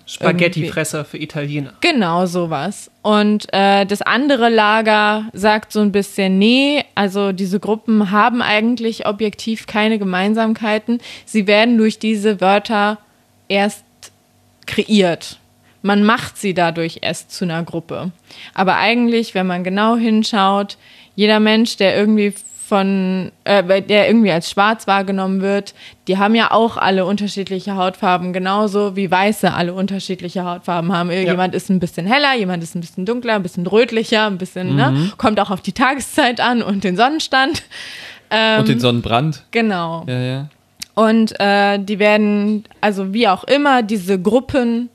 Spaghettifresser 0.06 1.04
für 1.04 1.18
Italiener. 1.18 1.72
Genau 1.80 2.26
sowas. 2.26 2.90
Und 3.02 3.46
äh, 3.52 3.86
das 3.86 4.02
andere 4.02 4.50
Lager 4.50 5.30
sagt 5.32 5.72
so 5.72 5.80
ein 5.80 5.92
bisschen, 5.92 6.38
nee, 6.38 6.84
also 6.94 7.32
diese 7.32 7.58
Gruppen 7.58 8.10
haben 8.10 8.42
eigentlich 8.42 9.06
objektiv 9.06 9.66
keine 9.66 9.98
Gemeinsamkeiten. 9.98 11.00
Sie 11.24 11.46
werden 11.46 11.78
durch 11.78 11.98
diese 11.98 12.40
Wörter 12.40 12.98
erst 13.48 13.84
kreiert. 14.66 15.38
Man 15.82 16.02
macht 16.04 16.38
sie 16.38 16.54
dadurch 16.54 16.98
erst 17.02 17.30
zu 17.30 17.44
einer 17.44 17.62
Gruppe. 17.62 18.10
Aber 18.54 18.76
eigentlich, 18.76 19.34
wenn 19.34 19.46
man 19.46 19.64
genau 19.64 19.96
hinschaut, 19.96 20.76
jeder 21.16 21.40
Mensch, 21.40 21.76
der 21.76 21.96
irgendwie 21.96 22.34
von, 22.66 23.30
äh, 23.44 23.82
der 23.82 24.08
irgendwie 24.08 24.30
als 24.30 24.50
schwarz 24.50 24.86
wahrgenommen 24.86 25.42
wird, 25.42 25.74
die 26.08 26.16
haben 26.16 26.34
ja 26.34 26.50
auch 26.50 26.76
alle 26.76 27.04
unterschiedliche 27.04 27.76
Hautfarben, 27.76 28.32
genauso 28.32 28.96
wie 28.96 29.10
Weiße 29.10 29.52
alle 29.52 29.74
unterschiedliche 29.74 30.44
Hautfarben 30.44 30.92
haben. 30.92 31.10
Jemand 31.10 31.54
ist 31.54 31.68
ein 31.68 31.78
bisschen 31.78 32.06
heller, 32.06 32.34
jemand 32.36 32.62
ist 32.62 32.74
ein 32.74 32.80
bisschen 32.80 33.04
dunkler, 33.04 33.34
ein 33.34 33.42
bisschen 33.42 33.66
rötlicher, 33.66 34.26
ein 34.26 34.38
bisschen, 34.38 34.76
ne? 34.76 35.12
Kommt 35.18 35.38
auch 35.40 35.50
auf 35.50 35.60
die 35.60 35.72
Tageszeit 35.72 36.40
an 36.40 36.62
und 36.62 36.84
den 36.84 36.96
Sonnenstand. 36.96 37.62
Ähm, 38.30 38.60
Und 38.60 38.68
den 38.68 38.80
Sonnenbrand. 38.80 39.42
Genau. 39.50 40.04
Ja, 40.08 40.18
ja. 40.20 40.48
Und 40.94 41.38
äh, 41.40 41.78
die 41.78 41.98
werden, 41.98 42.64
also 42.80 43.12
wie 43.12 43.28
auch 43.28 43.44
immer, 43.44 43.82
diese 43.82 44.18
Gruppen, 44.20 44.88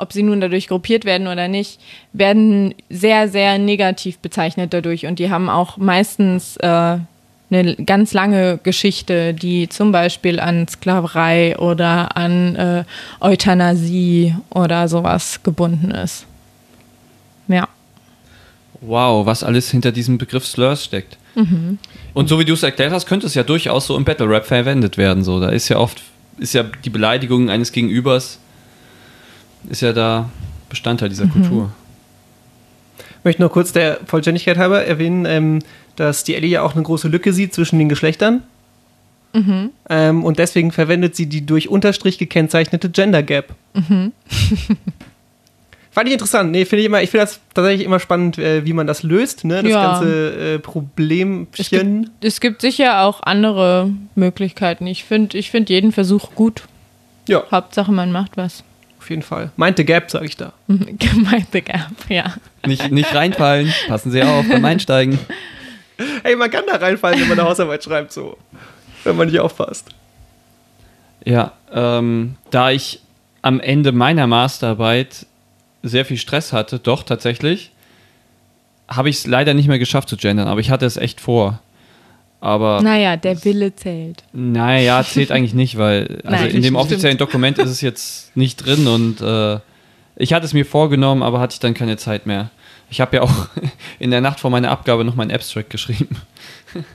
ob 0.00 0.12
sie 0.12 0.22
nun 0.22 0.40
dadurch 0.40 0.68
gruppiert 0.68 1.04
werden 1.04 1.26
oder 1.26 1.48
nicht, 1.48 1.80
werden 2.12 2.74
sehr, 2.88 3.28
sehr 3.28 3.58
negativ 3.58 4.18
bezeichnet 4.18 4.72
dadurch. 4.72 5.06
Und 5.06 5.18
die 5.18 5.30
haben 5.30 5.48
auch 5.48 5.76
meistens 5.76 6.56
äh, 6.58 6.98
eine 7.50 7.76
ganz 7.84 8.12
lange 8.12 8.58
Geschichte, 8.62 9.34
die 9.34 9.68
zum 9.68 9.92
Beispiel 9.92 10.40
an 10.40 10.68
Sklaverei 10.68 11.58
oder 11.58 12.16
an 12.16 12.56
äh, 12.56 12.84
Euthanasie 13.20 14.34
oder 14.50 14.88
sowas 14.88 15.42
gebunden 15.42 15.90
ist. 15.90 16.26
Ja. 17.48 17.68
Wow, 18.80 19.26
was 19.26 19.42
alles 19.42 19.70
hinter 19.70 19.92
diesem 19.92 20.16
Begriff 20.16 20.46
Slurs 20.46 20.84
steckt. 20.84 21.18
Und 22.14 22.28
so 22.28 22.38
wie 22.38 22.44
du 22.44 22.54
es 22.54 22.62
erklärt 22.62 22.92
hast, 22.92 23.06
könnte 23.06 23.26
es 23.26 23.34
ja 23.34 23.42
durchaus 23.42 23.86
so 23.86 23.96
im 23.96 24.04
Battle 24.04 24.28
Rap 24.28 24.46
verwendet 24.46 24.98
werden. 24.98 25.22
So, 25.22 25.40
da 25.40 25.48
ist 25.48 25.68
ja 25.68 25.78
oft, 25.78 26.02
ist 26.38 26.54
ja 26.54 26.64
die 26.84 26.90
Beleidigung 26.90 27.50
eines 27.50 27.72
Gegenübers, 27.72 28.38
ist 29.68 29.82
ja 29.82 29.92
da 29.92 30.30
Bestandteil 30.68 31.08
dieser 31.08 31.26
Kultur. 31.26 31.70
Ich 33.18 33.24
möchte 33.24 33.42
nur 33.42 33.50
kurz 33.50 33.72
der 33.72 33.98
Vollständigkeit 34.06 34.56
halber 34.56 34.84
erwähnen, 34.84 35.26
ähm, 35.26 35.58
dass 35.96 36.24
die 36.24 36.34
Ellie 36.34 36.48
ja 36.50 36.62
auch 36.62 36.74
eine 36.74 36.82
große 36.82 37.08
Lücke 37.08 37.32
sieht 37.32 37.52
zwischen 37.54 37.78
den 37.78 37.88
Geschlechtern. 37.88 38.42
Ähm, 39.32 40.24
und 40.24 40.38
deswegen 40.40 40.72
verwendet 40.72 41.14
sie 41.14 41.26
die 41.26 41.46
durch 41.46 41.68
Unterstrich 41.68 42.18
gekennzeichnete 42.18 42.90
Gender 42.90 43.22
Gap. 43.22 43.54
Fand 45.92 46.06
ich 46.06 46.12
interessant. 46.12 46.50
Nee, 46.52 46.64
finde 46.64 46.80
ich 46.80 46.86
immer, 46.86 47.02
ich 47.02 47.10
finde 47.10 47.26
das 47.26 47.40
tatsächlich 47.52 47.84
immer 47.84 47.98
spannend, 48.00 48.38
äh, 48.38 48.64
wie 48.64 48.72
man 48.72 48.86
das 48.86 49.02
löst, 49.02 49.44
ne? 49.44 49.62
Das 49.62 49.70
Ja. 49.70 49.82
ganze 49.92 50.54
äh, 50.54 50.58
Problemchen. 50.60 52.10
Es 52.22 52.40
gibt 52.40 52.60
sicher 52.60 53.02
auch 53.02 53.22
andere 53.22 53.90
Möglichkeiten. 54.14 54.86
Ich 54.86 55.04
finde 55.04 55.36
ich 55.36 55.50
find 55.50 55.68
jeden 55.68 55.90
Versuch 55.92 56.34
gut. 56.34 56.62
Ja, 57.28 57.42
Hauptsache, 57.50 57.92
man 57.92 58.12
macht 58.12 58.36
was. 58.36 58.62
Auf 59.10 59.12
jeden 59.12 59.22
Fall. 59.22 59.50
Meinte 59.56 59.84
Gap, 59.84 60.08
sage 60.08 60.26
ich 60.26 60.36
da. 60.36 60.52
Gemeinte 60.68 61.62
Gap, 61.62 61.90
ja. 62.08 62.34
Nicht, 62.64 62.92
nicht 62.92 63.12
reinfallen, 63.12 63.74
passen 63.88 64.12
Sie 64.12 64.22
auf 64.22 64.46
beim 64.48 64.64
Einsteigen. 64.64 65.18
Ey, 66.22 66.36
man 66.36 66.48
kann 66.48 66.62
da 66.68 66.76
reinfallen, 66.76 67.20
wenn 67.20 67.28
man 67.28 67.40
eine 67.40 67.48
Hausarbeit 67.48 67.82
schreibt, 67.82 68.12
so. 68.12 68.38
Wenn 69.02 69.16
man 69.16 69.26
nicht 69.26 69.40
aufpasst. 69.40 69.88
Ja, 71.24 71.52
ähm, 71.72 72.36
da 72.52 72.70
ich 72.70 73.00
am 73.42 73.58
Ende 73.58 73.90
meiner 73.90 74.28
Masterarbeit 74.28 75.26
sehr 75.82 76.04
viel 76.04 76.16
Stress 76.16 76.52
hatte, 76.52 76.78
doch 76.78 77.02
tatsächlich, 77.02 77.72
habe 78.86 79.08
ich 79.08 79.16
es 79.16 79.26
leider 79.26 79.54
nicht 79.54 79.66
mehr 79.66 79.80
geschafft 79.80 80.08
zu 80.08 80.16
gendern, 80.16 80.46
aber 80.46 80.60
ich 80.60 80.70
hatte 80.70 80.86
es 80.86 80.96
echt 80.96 81.20
vor. 81.20 81.60
Aber 82.40 82.80
Naja, 82.82 83.16
der 83.16 83.44
Wille 83.44 83.74
zählt. 83.76 84.24
naja, 84.32 85.04
zählt 85.04 85.30
eigentlich 85.30 85.54
nicht, 85.54 85.76
weil 85.76 86.20
also 86.24 86.36
Nein, 86.44 86.46
in 86.46 86.52
dem 86.54 86.62
stimmt. 86.62 86.76
offiziellen 86.78 87.18
Dokument 87.18 87.58
ist 87.58 87.70
es 87.70 87.80
jetzt 87.82 88.34
nicht 88.36 88.56
drin 88.64 88.86
und 88.86 89.20
äh, 89.20 89.58
ich 90.16 90.32
hatte 90.32 90.46
es 90.46 90.52
mir 90.54 90.64
vorgenommen, 90.66 91.22
aber 91.22 91.40
hatte 91.40 91.54
ich 91.54 91.60
dann 91.60 91.74
keine 91.74 91.96
Zeit 91.96 92.26
mehr. 92.26 92.50
Ich 92.90 93.00
habe 93.00 93.16
ja 93.16 93.22
auch 93.22 93.48
in 93.98 94.10
der 94.10 94.20
Nacht 94.20 94.40
vor 94.40 94.50
meiner 94.50 94.70
Abgabe 94.70 95.04
noch 95.04 95.14
meinen 95.14 95.30
Abstract 95.30 95.70
geschrieben. 95.70 96.16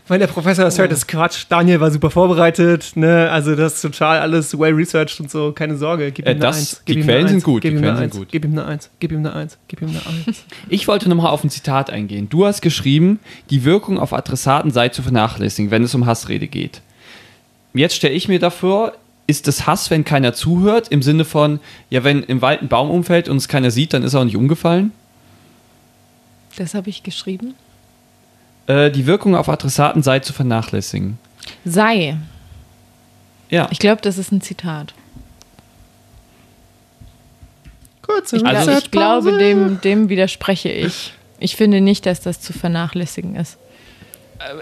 Weil 0.07 0.19
der 0.19 0.27
Professor 0.27 0.63
das 0.63 0.77
hört, 0.77 0.91
ist 0.93 1.07
Quatsch. 1.07 1.45
Daniel 1.49 1.81
war 1.81 1.91
super 1.91 2.09
vorbereitet, 2.09 2.93
ne? 2.95 3.29
Also 3.29 3.55
das 3.55 3.75
ist 3.75 3.81
total 3.81 4.19
alles 4.19 4.57
well 4.57 4.73
researched 4.73 5.19
und 5.19 5.29
so. 5.29 5.51
Keine 5.51 5.75
Sorge. 5.75 6.11
Gib 6.13 6.25
Äh, 6.25 6.29
ihm 6.29 6.31
eine 6.35 6.39
das- 6.39 6.57
Eins. 6.57 6.81
die 6.87 6.93
ihm 6.93 7.03
Quellen 7.03 7.27
sind 7.27 7.43
gut, 7.43 7.61
Gib 7.61 7.71
die 7.71 7.75
ihm 7.77 7.81
Quellen 7.81 7.95
sind 7.97 8.03
Eins. 8.05 8.15
gut. 8.17 8.27
Gib 8.31 8.45
ihm 8.45 8.51
eine 8.53 8.65
Eins. 8.65 8.89
Gib 8.99 9.11
ihm 9.11 9.19
eine 9.19 9.33
Eins. 9.33 9.57
Gib 9.67 9.81
ihm 9.81 9.89
eine 9.89 9.99
Eins. 10.05 10.43
Ich 10.69 10.87
wollte 10.87 11.09
nochmal 11.09 11.27
auf 11.31 11.43
ein 11.43 11.49
Zitat 11.49 11.89
eingehen. 11.89 12.29
Du 12.29 12.45
hast 12.45 12.61
geschrieben, 12.61 13.19
die 13.49 13.65
Wirkung 13.65 13.99
auf 13.99 14.13
Adressaten 14.13 14.71
sei 14.71 14.89
zu 14.89 15.01
vernachlässigen, 15.01 15.71
wenn 15.71 15.83
es 15.83 15.93
um 15.93 16.05
Hassrede 16.05 16.47
geht. 16.47 16.81
Jetzt 17.73 17.95
stelle 17.95 18.13
ich 18.13 18.29
mir 18.29 18.39
davor, 18.39 18.93
ist 19.27 19.47
es 19.49 19.67
Hass, 19.67 19.91
wenn 19.91 20.05
keiner 20.05 20.33
zuhört, 20.33 20.87
im 20.89 21.01
Sinne 21.01 21.25
von, 21.25 21.59
ja, 21.89 22.03
wenn 22.05 22.23
im 22.23 22.41
Wald 22.41 22.61
ein 22.61 22.69
Baum 22.69 22.89
umfällt 22.89 23.27
und 23.27 23.35
es 23.37 23.47
keiner 23.49 23.71
sieht, 23.71 23.91
dann 23.93 24.03
ist 24.03 24.13
er 24.13 24.21
auch 24.21 24.25
nicht 24.25 24.37
umgefallen? 24.37 24.91
Das 26.57 26.73
habe 26.73 26.89
ich 26.89 27.03
geschrieben. 27.03 27.55
Äh, 28.67 28.91
die 28.91 29.05
Wirkung 29.05 29.35
auf 29.35 29.49
Adressaten 29.49 30.01
sei 30.03 30.19
zu 30.19 30.33
vernachlässigen. 30.33 31.19
Sei. 31.63 32.17
Ja. 33.49 33.67
Ich 33.71 33.79
glaube, 33.79 34.01
das 34.01 34.17
ist 34.17 34.31
ein 34.31 34.41
Zitat. 34.41 34.93
Kurze 38.01 38.37
Ich, 38.37 38.45
Also 38.45 38.71
ich 38.71 38.91
glaube, 38.91 39.37
dem, 39.37 39.81
dem 39.81 40.09
widerspreche 40.09 40.69
ich. 40.69 41.13
Ich 41.39 41.55
finde 41.55 41.81
nicht, 41.81 42.05
dass 42.05 42.21
das 42.21 42.39
zu 42.39 42.53
vernachlässigen 42.53 43.35
ist. 43.35 43.57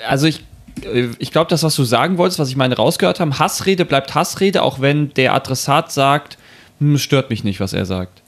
Also 0.08 0.28
ich, 0.28 0.44
äh, 0.84 1.10
ich 1.20 1.32
glaube, 1.32 1.50
das, 1.50 1.64
was 1.64 1.76
du 1.76 1.84
sagen 1.84 2.18
wolltest, 2.18 2.40
was 2.40 2.50
ich 2.50 2.56
meine 2.56 2.76
rausgehört 2.76 3.20
habe, 3.20 3.38
Hassrede 3.38 3.86
bleibt 3.86 4.16
Hassrede, 4.16 4.64
auch 4.64 4.82
wenn 4.82 5.14
der 5.14 5.34
Adressat 5.34 5.92
sagt, 5.92 6.38
hm, 6.80 6.98
stört 6.98 7.30
mich 7.30 7.44
nicht, 7.44 7.60
was 7.60 7.74
er 7.74 7.86
sagt. 7.86 8.22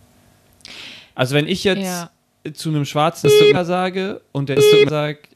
Also 1.16 1.34
wenn 1.36 1.48
ich 1.48 1.64
jetzt 1.64 1.84
Ja. 1.84 2.10
Zu 2.54 2.70
einem 2.70 2.86
schwarzen 2.86 3.30
Stuttgart 3.30 3.66
sage 3.66 4.22
und 4.32 4.50
der 4.50 4.62
Stuttgart 4.62 4.90
sagt 4.90 5.30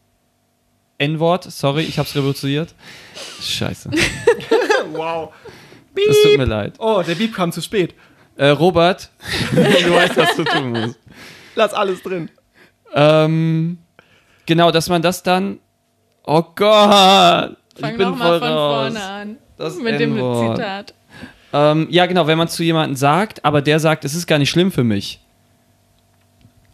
N-Wort, 0.98 1.46
sorry, 1.46 1.84
ich 1.84 1.98
hab's 1.98 2.16
revolutioniert. 2.16 2.74
Scheiße. 3.42 3.90
Wow. 4.92 5.34
Das 5.94 6.18
tut 6.24 6.38
mir 6.38 6.46
leid. 6.46 6.74
Oh, 6.80 7.04
der 7.06 7.14
Beep 7.14 7.36
kam 7.36 7.52
zu 7.52 7.62
spät. 7.62 7.94
Äh, 8.38 8.48
Robert, 8.48 9.10
du 9.52 9.58
weißt, 9.94 10.18
was 10.18 10.36
du 10.36 10.44
tun 10.46 10.72
musst. 10.72 11.00
Lass 11.56 11.74
alles 11.74 12.02
drin. 12.02 12.30
Ähm, 12.94 13.78
genau, 14.46 14.72
dass 14.72 14.90
man 14.90 15.02
das 15.02 15.22
dann. 15.22 15.60
Oh 16.24 16.42
Gott! 16.56 16.56
Fang 16.56 17.92
ich 17.92 17.98
bin 17.98 18.10
noch 18.10 18.16
mal 18.16 18.30
voll 18.30 18.40
von 18.40 18.50
raus. 18.50 18.94
vorne 18.94 19.04
an. 19.04 19.38
Das 19.58 19.76
mit 19.78 20.00
dem. 20.00 20.16
Zitat. 20.16 20.94
Ähm, 21.52 21.88
ja, 21.90 22.06
genau, 22.06 22.28
wenn 22.28 22.38
man 22.38 22.48
zu 22.48 22.64
jemandem 22.64 22.96
sagt, 22.96 23.44
aber 23.44 23.62
der 23.62 23.80
sagt, 23.80 24.06
es 24.06 24.16
ist 24.16 24.28
gar 24.28 24.40
nicht 24.40 24.50
schlimm 24.50 24.72
für 24.72 24.84
mich. 24.84 25.20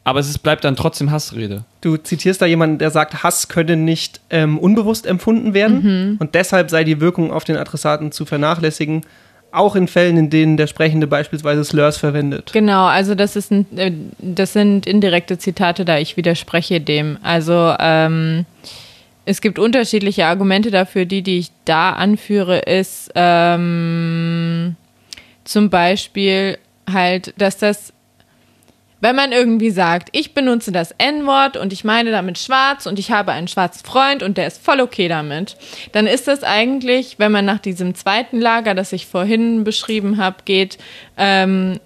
Aber 0.05 0.19
es 0.19 0.29
ist, 0.29 0.37
bleibt 0.39 0.63
dann 0.63 0.75
trotzdem 0.75 1.11
Hassrede. 1.11 1.65
Du 1.81 1.97
zitierst 1.97 2.39
da 2.41 2.45
jemanden, 2.45 2.77
der 2.77 2.91
sagt, 2.91 3.23
Hass 3.23 3.47
könne 3.47 3.75
nicht 3.75 4.21
ähm, 4.29 4.59
unbewusst 4.59 5.07
empfunden 5.07 5.53
werden 5.53 6.17
und 6.19 6.35
deshalb 6.35 6.69
sei 6.69 6.83
die 6.83 7.01
Wirkung 7.01 7.33
auf 7.33 7.43
den 7.43 7.57
Adressaten 7.57 8.11
zu 8.11 8.25
vernachlässigen, 8.25 9.01
auch 9.51 9.75
in 9.75 9.87
Fällen, 9.87 10.17
in 10.17 10.29
denen 10.29 10.57
der 10.57 10.67
Sprechende 10.67 11.07
beispielsweise 11.07 11.63
Slurs 11.63 11.97
verwendet. 11.97 12.51
Genau, 12.53 12.85
also 12.85 13.15
das 13.15 13.35
ist 13.35 13.51
ein, 13.51 13.65
äh, 13.77 13.91
das 14.19 14.53
sind 14.53 14.85
indirekte 14.85 15.37
Zitate, 15.37 15.85
da 15.85 15.97
ich 15.97 16.17
widerspreche 16.17 16.81
dem. 16.81 17.17
Also 17.23 17.73
ähm, 17.79 18.45
es 19.25 19.41
gibt 19.41 19.57
unterschiedliche 19.57 20.25
Argumente 20.25 20.71
dafür. 20.71 21.05
Die, 21.05 21.21
die 21.23 21.39
ich 21.39 21.51
da 21.63 21.91
anführe, 21.91 22.59
ist 22.59 23.11
ähm, 23.15 24.75
zum 25.45 25.69
Beispiel 25.69 26.57
halt, 26.91 27.33
dass 27.37 27.57
das 27.57 27.93
wenn 29.05 29.15
man 29.15 29.31
irgendwie 29.31 29.69
sagt, 29.69 30.09
ich 30.13 30.33
benutze 30.33 30.71
das 30.71 30.89
N-Wort 30.97 31.57
und 31.57 31.71
ich 31.71 31.83
meine 31.83 32.09
damit 32.09 32.39
schwarz 32.39 32.87
und 32.87 32.97
ich 32.97 33.11
habe 33.11 33.33
einen 33.33 33.47
schwarzen 33.47 33.85
Freund 33.85 34.23
und 34.23 34.35
der 34.35 34.47
ist 34.47 34.65
voll 34.65 34.81
okay 34.81 35.07
damit, 35.07 35.57
dann 35.91 36.07
ist 36.07 36.27
das 36.27 36.41
eigentlich, 36.41 37.19
wenn 37.19 37.31
man 37.31 37.45
nach 37.45 37.59
diesem 37.59 37.93
zweiten 37.93 38.41
Lager, 38.41 38.73
das 38.73 38.91
ich 38.93 39.05
vorhin 39.05 39.63
beschrieben 39.63 40.17
habe, 40.17 40.37
geht, 40.45 40.79
ähm, 41.17 41.79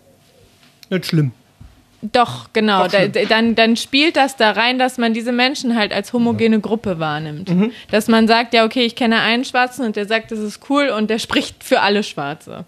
Nicht 0.90 1.08
schlimm. 1.08 1.34
doch, 2.02 2.54
genau. 2.54 2.84
Doch 2.84 2.92
Da, 2.94 3.08
dann, 3.10 3.54
dann 3.54 3.76
spielt 3.76 4.16
das 4.16 4.38
da 4.38 4.52
rein, 4.52 4.80
dass 4.80 4.98
man 4.98 5.14
diese 5.14 5.34
Menschen 5.34 5.76
halt 5.76 5.92
als 5.92 6.14
homogene 6.14 6.62
Gruppe 6.62 7.00
wahrnimmt. 7.00 7.50
Mhm. 7.50 7.74
Dass 7.92 8.08
man 8.08 8.30
sagt, 8.30 8.54
ja, 8.54 8.64
okay, 8.64 8.86
ich 8.86 8.96
kenne 8.96 9.20
einen 9.20 9.44
Schwarzen 9.44 9.86
und 9.86 9.98
der 9.98 10.06
sagt, 10.06 10.32
das 10.32 10.40
ist 10.40 10.62
cool 10.70 10.88
und 10.88 11.10
der 11.10 11.20
spricht 11.20 11.66
für 11.66 11.82
alle 11.82 12.04
Schwarze. 12.04 12.64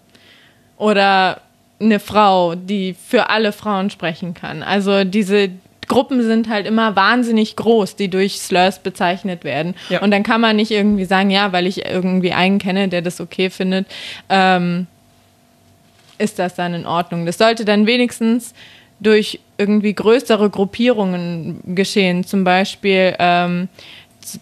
Oder 0.76 1.40
eine 1.82 2.00
Frau, 2.00 2.54
die 2.54 2.94
für 2.94 3.30
alle 3.30 3.52
Frauen 3.52 3.90
sprechen 3.90 4.34
kann. 4.34 4.62
Also 4.62 5.04
diese 5.04 5.50
Gruppen 5.88 6.22
sind 6.22 6.48
halt 6.48 6.66
immer 6.66 6.96
wahnsinnig 6.96 7.56
groß, 7.56 7.96
die 7.96 8.08
durch 8.08 8.40
Slurs 8.40 8.78
bezeichnet 8.78 9.44
werden. 9.44 9.74
Ja. 9.88 10.00
Und 10.00 10.10
dann 10.10 10.22
kann 10.22 10.40
man 10.40 10.56
nicht 10.56 10.70
irgendwie 10.70 11.04
sagen, 11.04 11.30
ja, 11.30 11.52
weil 11.52 11.66
ich 11.66 11.84
irgendwie 11.84 12.32
einen 12.32 12.58
kenne, 12.58 12.88
der 12.88 13.02
das 13.02 13.20
okay 13.20 13.50
findet, 13.50 13.86
ähm, 14.28 14.86
ist 16.18 16.38
das 16.38 16.54
dann 16.54 16.74
in 16.74 16.86
Ordnung. 16.86 17.26
Das 17.26 17.36
sollte 17.36 17.64
dann 17.64 17.86
wenigstens 17.86 18.54
durch 19.00 19.40
irgendwie 19.58 19.92
größere 19.92 20.48
Gruppierungen 20.48 21.60
geschehen. 21.74 22.24
Zum 22.24 22.44
Beispiel 22.44 23.14
ähm, 23.18 23.68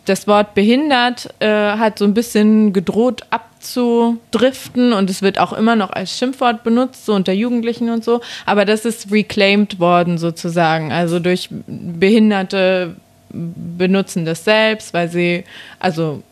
das 0.04 0.26
Wort 0.26 0.54
behindert 0.54 1.34
äh, 1.40 1.48
hat 1.48 1.98
so 1.98 2.04
ein 2.04 2.14
bisschen 2.14 2.72
gedroht 2.72 3.22
abzudriften 3.60 4.92
und 4.92 5.10
es 5.10 5.22
wird 5.22 5.38
auch 5.38 5.52
immer 5.52 5.76
noch 5.76 5.90
als 5.90 6.16
Schimpfwort 6.16 6.64
benutzt, 6.64 7.04
so 7.04 7.14
unter 7.14 7.32
Jugendlichen 7.32 7.90
und 7.90 8.02
so. 8.02 8.20
Aber 8.46 8.64
das 8.64 8.84
ist 8.84 9.12
reclaimed 9.12 9.78
worden 9.78 10.18
sozusagen. 10.18 10.92
Also 10.92 11.20
durch 11.20 11.48
Behinderte 11.50 12.96
benutzen 13.32 14.24
das 14.24 14.44
selbst, 14.44 14.94
weil 14.94 15.08
sie, 15.08 15.44
also 15.78 16.22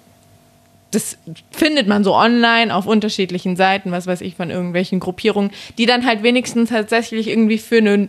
das 0.91 1.19
findet 1.51 1.87
man 1.87 2.03
so 2.03 2.15
online 2.15 2.75
auf 2.75 2.87
unterschiedlichen 2.87 3.57
Seiten, 3.57 3.93
was 3.93 4.07
weiß 4.07 4.23
ich, 4.23 4.35
von 4.35 4.51
irgendwelchen 4.51 4.99
Gruppierungen, 4.99 5.51
die 5.77 5.85
dann 5.85 6.07
halt 6.07 6.23
wenigstens 6.23 6.71
tatsächlich 6.71 7.29
irgendwie 7.29 7.59
für 7.59 7.79
eine, 7.79 8.09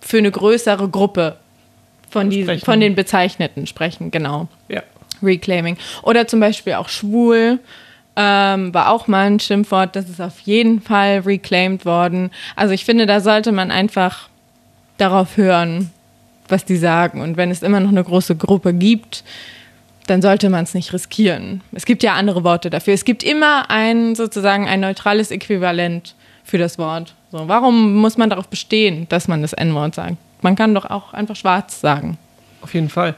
für 0.00 0.18
eine 0.18 0.30
größere 0.30 0.88
Gruppe 0.88 1.36
von, 2.08 2.30
diesen, 2.30 2.60
von 2.60 2.78
den 2.78 2.94
Bezeichneten 2.94 3.66
sprechen, 3.66 4.12
genau. 4.12 4.46
Ja. 4.68 4.82
Reclaiming. 5.20 5.76
Oder 6.02 6.26
zum 6.26 6.40
Beispiel 6.40 6.74
auch 6.74 6.88
schwul. 6.88 7.58
Ähm, 8.14 8.74
war 8.74 8.90
auch 8.90 9.08
mal 9.08 9.26
ein 9.26 9.40
Schimpfwort, 9.40 9.96
das 9.96 10.10
ist 10.10 10.20
auf 10.20 10.40
jeden 10.40 10.82
Fall 10.82 11.20
reclaimed 11.20 11.86
worden. 11.86 12.30
Also 12.56 12.74
ich 12.74 12.84
finde, 12.84 13.06
da 13.06 13.20
sollte 13.20 13.52
man 13.52 13.70
einfach 13.70 14.28
darauf 14.98 15.36
hören, 15.38 15.90
was 16.48 16.64
die 16.64 16.76
sagen. 16.76 17.22
Und 17.22 17.36
wenn 17.36 17.50
es 17.50 17.62
immer 17.62 17.80
noch 17.80 17.88
eine 17.88 18.04
große 18.04 18.36
Gruppe 18.36 18.74
gibt, 18.74 19.24
dann 20.06 20.20
sollte 20.20 20.50
man 20.50 20.64
es 20.64 20.74
nicht 20.74 20.92
riskieren. 20.92 21.62
Es 21.72 21.86
gibt 21.86 22.02
ja 22.02 22.14
andere 22.14 22.44
Worte 22.44 22.70
dafür. 22.70 22.92
Es 22.92 23.04
gibt 23.04 23.22
immer 23.22 23.70
ein 23.70 24.14
sozusagen 24.14 24.68
ein 24.68 24.80
neutrales 24.80 25.30
Äquivalent 25.30 26.14
für 26.44 26.58
das 26.58 26.78
Wort. 26.78 27.14
So, 27.30 27.48
warum 27.48 27.94
muss 27.96 28.18
man 28.18 28.28
darauf 28.28 28.48
bestehen, 28.48 29.06
dass 29.08 29.28
man 29.28 29.42
das 29.42 29.52
N-Wort 29.52 29.94
sagt? 29.94 30.16
Man 30.42 30.56
kann 30.56 30.74
doch 30.74 30.90
auch 30.90 31.14
einfach 31.14 31.36
schwarz 31.36 31.80
sagen. 31.80 32.18
Auf 32.60 32.74
jeden 32.74 32.88
Fall. 32.88 33.14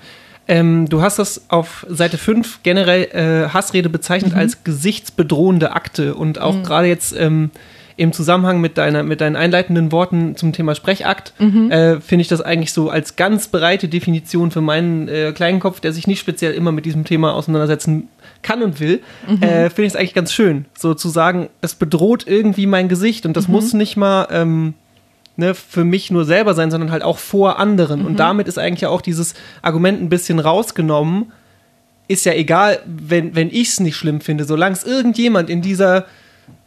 Ähm, 0.46 0.88
du 0.88 1.00
hast 1.00 1.18
das 1.18 1.46
auf 1.48 1.86
Seite 1.88 2.18
5 2.18 2.60
generell 2.62 3.04
äh, 3.04 3.48
Hassrede 3.48 3.88
bezeichnet 3.88 4.34
als 4.34 4.64
gesichtsbedrohende 4.64 5.72
Akte 5.72 6.14
und 6.14 6.40
auch 6.40 6.62
gerade 6.62 6.88
jetzt 6.88 7.14
ähm, 7.18 7.50
im 7.96 8.12
Zusammenhang 8.12 8.60
mit, 8.60 8.76
deiner, 8.76 9.02
mit 9.04 9.20
deinen 9.20 9.36
einleitenden 9.36 9.92
Worten 9.92 10.36
zum 10.36 10.52
Thema 10.52 10.74
Sprechakt 10.74 11.32
äh, 11.70 12.00
finde 12.00 12.22
ich 12.22 12.28
das 12.28 12.40
eigentlich 12.40 12.72
so 12.72 12.90
als 12.90 13.16
ganz 13.16 13.48
breite 13.48 13.88
Definition 13.88 14.50
für 14.50 14.60
meinen 14.60 15.08
äh, 15.08 15.32
kleinen 15.32 15.60
Kopf, 15.60 15.80
der 15.80 15.92
sich 15.92 16.06
nicht 16.06 16.18
speziell 16.18 16.54
immer 16.54 16.72
mit 16.72 16.86
diesem 16.86 17.04
Thema 17.04 17.34
auseinandersetzen 17.34 18.08
kann 18.42 18.62
und 18.62 18.80
will, 18.80 19.00
äh, 19.40 19.70
finde 19.70 19.82
ich 19.84 19.88
es 19.88 19.96
eigentlich 19.96 20.14
ganz 20.14 20.32
schön, 20.32 20.66
so 20.76 20.94
zu 20.94 21.08
sagen, 21.08 21.48
es 21.60 21.74
bedroht 21.74 22.26
irgendwie 22.26 22.66
mein 22.66 22.88
Gesicht 22.88 23.26
und 23.26 23.36
das 23.36 23.48
muss 23.48 23.72
nicht 23.72 23.96
mal 23.96 24.26
ähm, 24.30 24.74
ne, 25.36 25.54
für 25.54 25.84
mich 25.84 26.10
nur 26.10 26.24
selber 26.24 26.54
sein, 26.54 26.70
sondern 26.70 26.90
halt 26.90 27.02
auch 27.02 27.18
vor 27.18 27.58
anderen. 27.58 28.04
Und 28.06 28.18
damit 28.18 28.48
ist 28.48 28.58
eigentlich 28.58 28.86
auch 28.86 29.00
dieses 29.02 29.34
Argument 29.62 30.00
ein 30.00 30.08
bisschen 30.08 30.38
rausgenommen. 30.38 31.32
Ist 32.08 32.26
ja 32.26 32.32
egal, 32.34 32.80
wenn, 32.86 33.34
wenn 33.34 33.48
ich 33.48 33.68
es 33.70 33.80
nicht 33.80 33.96
schlimm 33.96 34.20
finde. 34.20 34.44
Solange 34.44 34.74
es 34.74 34.84
irgendjemand 34.84 35.48
in 35.50 35.62
dieser 35.62 36.04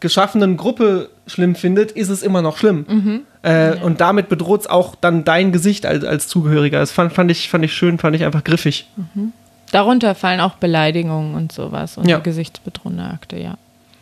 geschaffenen 0.00 0.56
Gruppe 0.56 1.10
schlimm 1.26 1.54
findet, 1.54 1.92
ist 1.92 2.08
es 2.08 2.22
immer 2.22 2.42
noch 2.42 2.56
schlimm. 2.56 3.24
Äh, 3.42 3.76
Und 3.76 4.00
damit 4.00 4.28
bedroht 4.28 4.62
es 4.62 4.66
auch 4.66 4.96
dann 4.96 5.24
dein 5.24 5.52
Gesicht 5.52 5.86
als, 5.86 6.04
als 6.04 6.26
Zugehöriger. 6.26 6.80
Das 6.80 6.90
fand, 6.90 7.12
fand, 7.12 7.30
ich, 7.30 7.48
fand 7.48 7.64
ich 7.64 7.72
schön, 7.72 7.98
fand 7.98 8.16
ich 8.16 8.24
einfach 8.24 8.42
griffig. 8.42 8.88
Darunter 9.70 10.14
fallen 10.14 10.40
auch 10.40 10.54
Beleidigungen 10.54 11.34
und 11.34 11.52
sowas 11.52 11.96
und 11.98 12.08
Ja. 12.08 12.18
gesichtsbedrohende 12.18 13.04
Akte, 13.04 13.38
ja. 13.38 13.56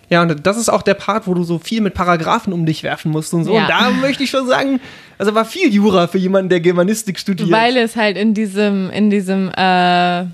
Ja, 0.09 0.23
und 0.23 0.47
das 0.47 0.57
ist 0.57 0.69
auch 0.69 0.83
der 0.83 0.95
Part, 0.95 1.27
wo 1.27 1.35
du 1.35 1.43
so 1.43 1.59
viel 1.59 1.81
mit 1.81 1.95
Paragraphen 1.95 2.53
um 2.53 2.65
dich 2.65 2.83
werfen 2.83 3.11
musst 3.11 3.35
und 3.35 3.45
so. 3.45 3.55
Ja. 3.55 3.63
Und 3.63 3.69
da 3.71 3.91
möchte 3.91 4.23
ich 4.23 4.31
schon 4.31 4.47
sagen, 4.47 4.81
also 5.19 5.35
war 5.35 5.45
viel 5.45 5.73
Jura 5.73 6.07
für 6.07 6.19
jemanden, 6.19 6.49
der 6.49 6.61
Germanistik 6.61 7.19
studiert. 7.19 7.51
Weil 7.51 7.77
es 7.77 7.97
halt 7.97 8.17
in 8.17 8.33
diesem, 8.33 8.91
in 8.91 9.11
diesem 9.11 9.51
äh, 9.57 10.25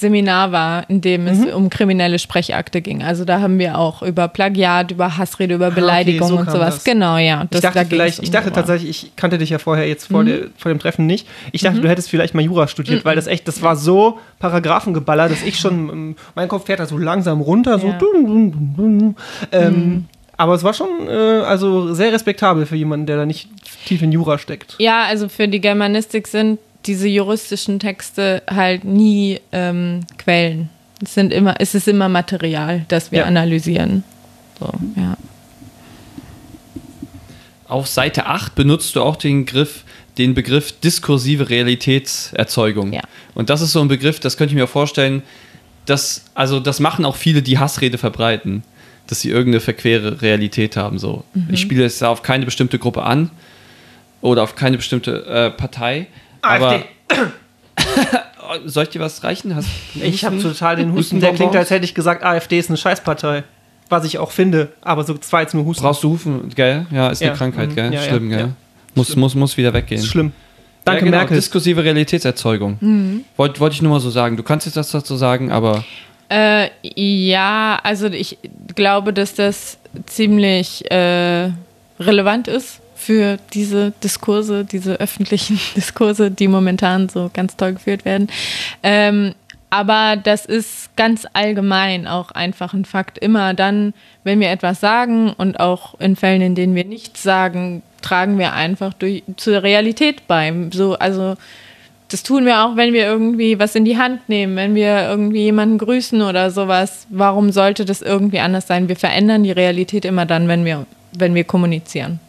Seminar 0.00 0.50
war, 0.52 0.88
in 0.90 1.00
dem 1.00 1.26
es 1.26 1.38
Mhm. 1.38 1.48
um 1.54 1.70
kriminelle 1.70 2.18
Sprechakte 2.18 2.80
ging. 2.80 3.02
Also 3.02 3.24
da 3.24 3.40
haben 3.40 3.58
wir 3.58 3.78
auch 3.78 4.02
über 4.02 4.26
Plagiat, 4.28 4.90
über 4.90 5.16
Hassrede, 5.18 5.54
über 5.54 5.70
Beleidigung 5.70 6.26
Ah, 6.26 6.28
so 6.28 6.36
und 6.38 6.50
sowas. 6.50 6.74
das. 6.76 6.84
Genau, 6.84 7.16
ja. 7.18 7.42
ich 7.44 7.50
Das, 7.50 7.60
dachte 7.60 7.78
da 7.80 7.84
vielleicht, 7.84 8.18
um 8.18 8.24
ich 8.24 8.30
dachte 8.30 8.50
tatsächlich, 8.52 8.90
ich 9.04 9.16
kannte 9.16 9.38
dich 9.38 9.50
ja 9.50 9.58
vorher 9.58 9.86
jetzt 9.86 10.06
vor, 10.08 10.22
Mhm. 10.22 10.26
der, 10.26 10.38
vor 10.56 10.70
dem 10.72 10.78
Treffen 10.78 11.06
nicht. 11.06 11.26
Ich 11.52 11.62
dachte, 11.62 11.80
du 11.80 11.88
hättest 11.88 12.10
vielleicht 12.10 12.34
mal 12.34 12.42
Jura 12.42 12.66
studiert, 12.66 13.04
weil 13.04 13.14
das 13.16 13.26
echt, 13.26 13.46
das 13.46 13.62
war 13.62 13.76
so 13.76 14.18
Paragraphengeballer, 14.38 15.28
dass 15.28 15.42
ich 15.42 15.58
schon, 15.58 16.16
mein 16.34 16.48
Kopf 16.48 16.66
fährt 16.66 16.80
da 16.80 16.86
so 16.86 16.98
langsam 16.98 17.40
runter, 17.40 17.78
so. 17.78 17.88
Ja. 17.88 17.94
Mhm. 17.94 17.98
dum, 17.98 18.26
dum, 18.26 18.74
dum. 18.76 19.16
Ähm, 19.52 20.06
Aber 20.36 20.54
es 20.54 20.64
war 20.64 20.72
schon, 20.72 20.88
äh, 21.06 21.12
also 21.44 21.92
sehr 21.92 22.12
respektabel 22.14 22.64
für 22.64 22.74
jemanden, 22.76 23.04
der 23.04 23.18
da 23.18 23.26
nicht 23.26 23.50
tief 23.84 24.00
in 24.00 24.10
Jura 24.10 24.38
steckt. 24.38 24.76
Ja, 24.78 25.02
also 25.04 25.28
für 25.28 25.46
die 25.48 25.60
Germanistik 25.60 26.26
sind 26.26 26.58
diese 26.86 27.08
juristischen 27.08 27.78
Texte 27.78 28.42
halt 28.48 28.84
nie 28.84 29.40
ähm, 29.52 30.00
Quellen. 30.18 30.70
Es, 31.02 31.14
sind 31.14 31.32
immer, 31.32 31.54
es 31.58 31.74
ist 31.74 31.88
immer 31.88 32.08
Material, 32.08 32.84
das 32.88 33.12
wir 33.12 33.20
Ja. 33.20 33.24
analysieren. 33.26 34.04
So, 34.58 34.72
ja. 34.96 35.16
Auf 37.68 37.86
Seite 37.86 38.26
8 38.26 38.54
benutzt 38.54 38.96
du 38.96 39.02
auch 39.02 39.16
den 39.16 39.44
Begriff, 39.44 39.84
den 40.18 40.34
Begriff 40.34 40.72
diskursive 40.80 41.48
Realitätserzeugung. 41.50 42.92
Ja. 42.92 43.02
Und 43.34 43.48
das 43.48 43.60
ist 43.60 43.72
so 43.72 43.80
ein 43.80 43.88
Begriff, 43.88 44.18
das 44.18 44.36
könnte 44.36 44.52
ich 44.54 44.60
mir 44.60 44.66
vorstellen, 44.66 45.22
dass, 45.86 46.24
also 46.34 46.60
das 46.60 46.80
machen 46.80 47.04
auch 47.04 47.16
viele, 47.16 47.42
die 47.42 47.58
Hassrede 47.58 47.96
verbreiten, 47.96 48.64
dass 49.06 49.20
sie 49.20 49.30
irgendeine 49.30 49.60
verquere 49.60 50.20
Realität 50.20 50.76
haben. 50.76 50.98
So. 50.98 51.24
Ich 51.50 51.60
spiele 51.60 51.84
es 51.84 52.02
auf 52.02 52.22
keine 52.22 52.44
bestimmte 52.44 52.78
Gruppe 52.78 53.02
an 53.02 53.30
oder 54.20 54.42
auf 54.42 54.56
keine 54.56 54.76
bestimmte 54.76 55.24
äh, 55.26 55.50
Partei. 55.50 56.06
AfD. 56.42 56.84
Aber 57.08 58.60
soll 58.64 58.84
ich 58.84 58.90
dir 58.90 59.00
was 59.00 59.22
reichen? 59.22 59.54
Hast 59.54 59.68
Ich 59.94 60.24
habe 60.24 60.40
total 60.40 60.76
den 60.76 60.92
Husten. 60.92 61.20
Der 61.20 61.32
klingt, 61.34 61.54
als 61.56 61.70
hätte 61.70 61.84
ich 61.84 61.94
gesagt, 61.94 62.22
AfD 62.24 62.58
ist 62.58 62.68
eine 62.70 62.76
Scheißpartei. 62.76 63.44
Was 63.88 64.04
ich 64.04 64.18
auch 64.18 64.30
finde. 64.30 64.68
Aber 64.82 65.02
so 65.02 65.16
zwei 65.18 65.42
jetzt 65.42 65.54
nur 65.54 65.64
Husten. 65.64 65.82
Brauchst 65.82 66.04
du 66.04 66.10
Hufen, 66.10 66.48
gell? 66.54 66.86
Ja, 66.92 67.08
ist 67.08 67.22
eine 67.22 67.32
Ja, 67.32 67.36
Krankheit, 67.36 67.70
mhm. 67.70 67.74
gell? 67.74 67.92
Ja, 67.92 68.00
ja, 68.00 68.08
Schlimm, 68.08 68.28
gell? 68.30 68.38
ja. 68.38 68.48
Muss, 68.94 69.16
muss, 69.16 69.34
muss 69.34 69.56
wieder 69.56 69.72
weggehen. 69.72 70.00
ist 70.00 70.06
schlimm. 70.08 70.32
Danke, 70.84 71.00
ja, 71.00 71.04
genau, 71.06 71.16
Merkel. 71.18 71.36
Diskursive 71.36 71.82
Realitätserzeugung. 71.84 72.78
Mhm. 72.80 73.24
Wollte 73.36 73.60
wollt 73.60 73.72
ich 73.72 73.82
nur 73.82 73.92
mal 73.92 74.00
so 74.00 74.10
sagen. 74.10 74.36
Du 74.36 74.42
kannst 74.42 74.66
jetzt 74.66 74.76
das 74.76 74.90
dazu 74.90 75.16
sagen, 75.16 75.50
aber 75.50 75.84
Äh, 76.28 76.68
ja, 76.82 77.78
also 77.82 78.06
ich 78.06 78.38
glaube, 78.76 79.12
dass 79.12 79.34
das 79.34 79.78
ziemlich 80.06 80.88
äh, 80.90 81.50
relevant 81.98 82.48
ist 82.48 82.79
für 83.10 83.38
diese 83.52 83.92
Diskurse, 84.04 84.64
diese 84.64 85.00
öffentlichen 85.00 85.58
Diskurse, 85.76 86.30
die 86.30 86.46
momentan 86.46 87.08
so 87.08 87.28
ganz 87.34 87.56
toll 87.56 87.72
geführt 87.72 88.04
werden. 88.04 88.28
Ähm, 88.84 89.34
aber 89.68 90.14
das 90.16 90.46
ist 90.46 90.94
ganz 90.94 91.26
allgemein 91.32 92.06
auch 92.06 92.30
einfach 92.30 92.72
ein 92.72 92.84
Fakt. 92.84 93.18
Immer 93.18 93.52
dann, 93.52 93.94
wenn 94.22 94.38
wir 94.38 94.48
etwas 94.50 94.78
sagen 94.78 95.32
und 95.36 95.58
auch 95.58 95.98
in 95.98 96.14
Fällen, 96.14 96.40
in 96.40 96.54
denen 96.54 96.76
wir 96.76 96.84
nichts 96.84 97.24
sagen, 97.24 97.82
tragen 98.00 98.38
wir 98.38 98.52
einfach 98.52 98.94
durch, 98.94 99.24
zur 99.36 99.64
Realität 99.64 100.28
bei. 100.28 100.54
So, 100.70 100.94
also 100.94 101.34
das 102.10 102.22
tun 102.22 102.46
wir 102.46 102.64
auch, 102.64 102.76
wenn 102.76 102.92
wir 102.92 103.06
irgendwie 103.06 103.58
was 103.58 103.74
in 103.74 103.84
die 103.84 103.98
Hand 103.98 104.28
nehmen, 104.28 104.54
wenn 104.54 104.76
wir 104.76 105.08
irgendwie 105.08 105.42
jemanden 105.42 105.78
grüßen 105.78 106.22
oder 106.22 106.52
sowas. 106.52 107.08
Warum 107.10 107.50
sollte 107.50 107.84
das 107.84 108.02
irgendwie 108.02 108.38
anders 108.38 108.68
sein? 108.68 108.88
Wir 108.88 108.94
verändern 108.94 109.42
die 109.42 109.50
Realität 109.50 110.04
immer 110.04 110.26
dann, 110.26 110.46
wenn 110.46 110.64
wir, 110.64 110.86
wenn 111.12 111.34
wir 111.34 111.42
kommunizieren. 111.42 112.20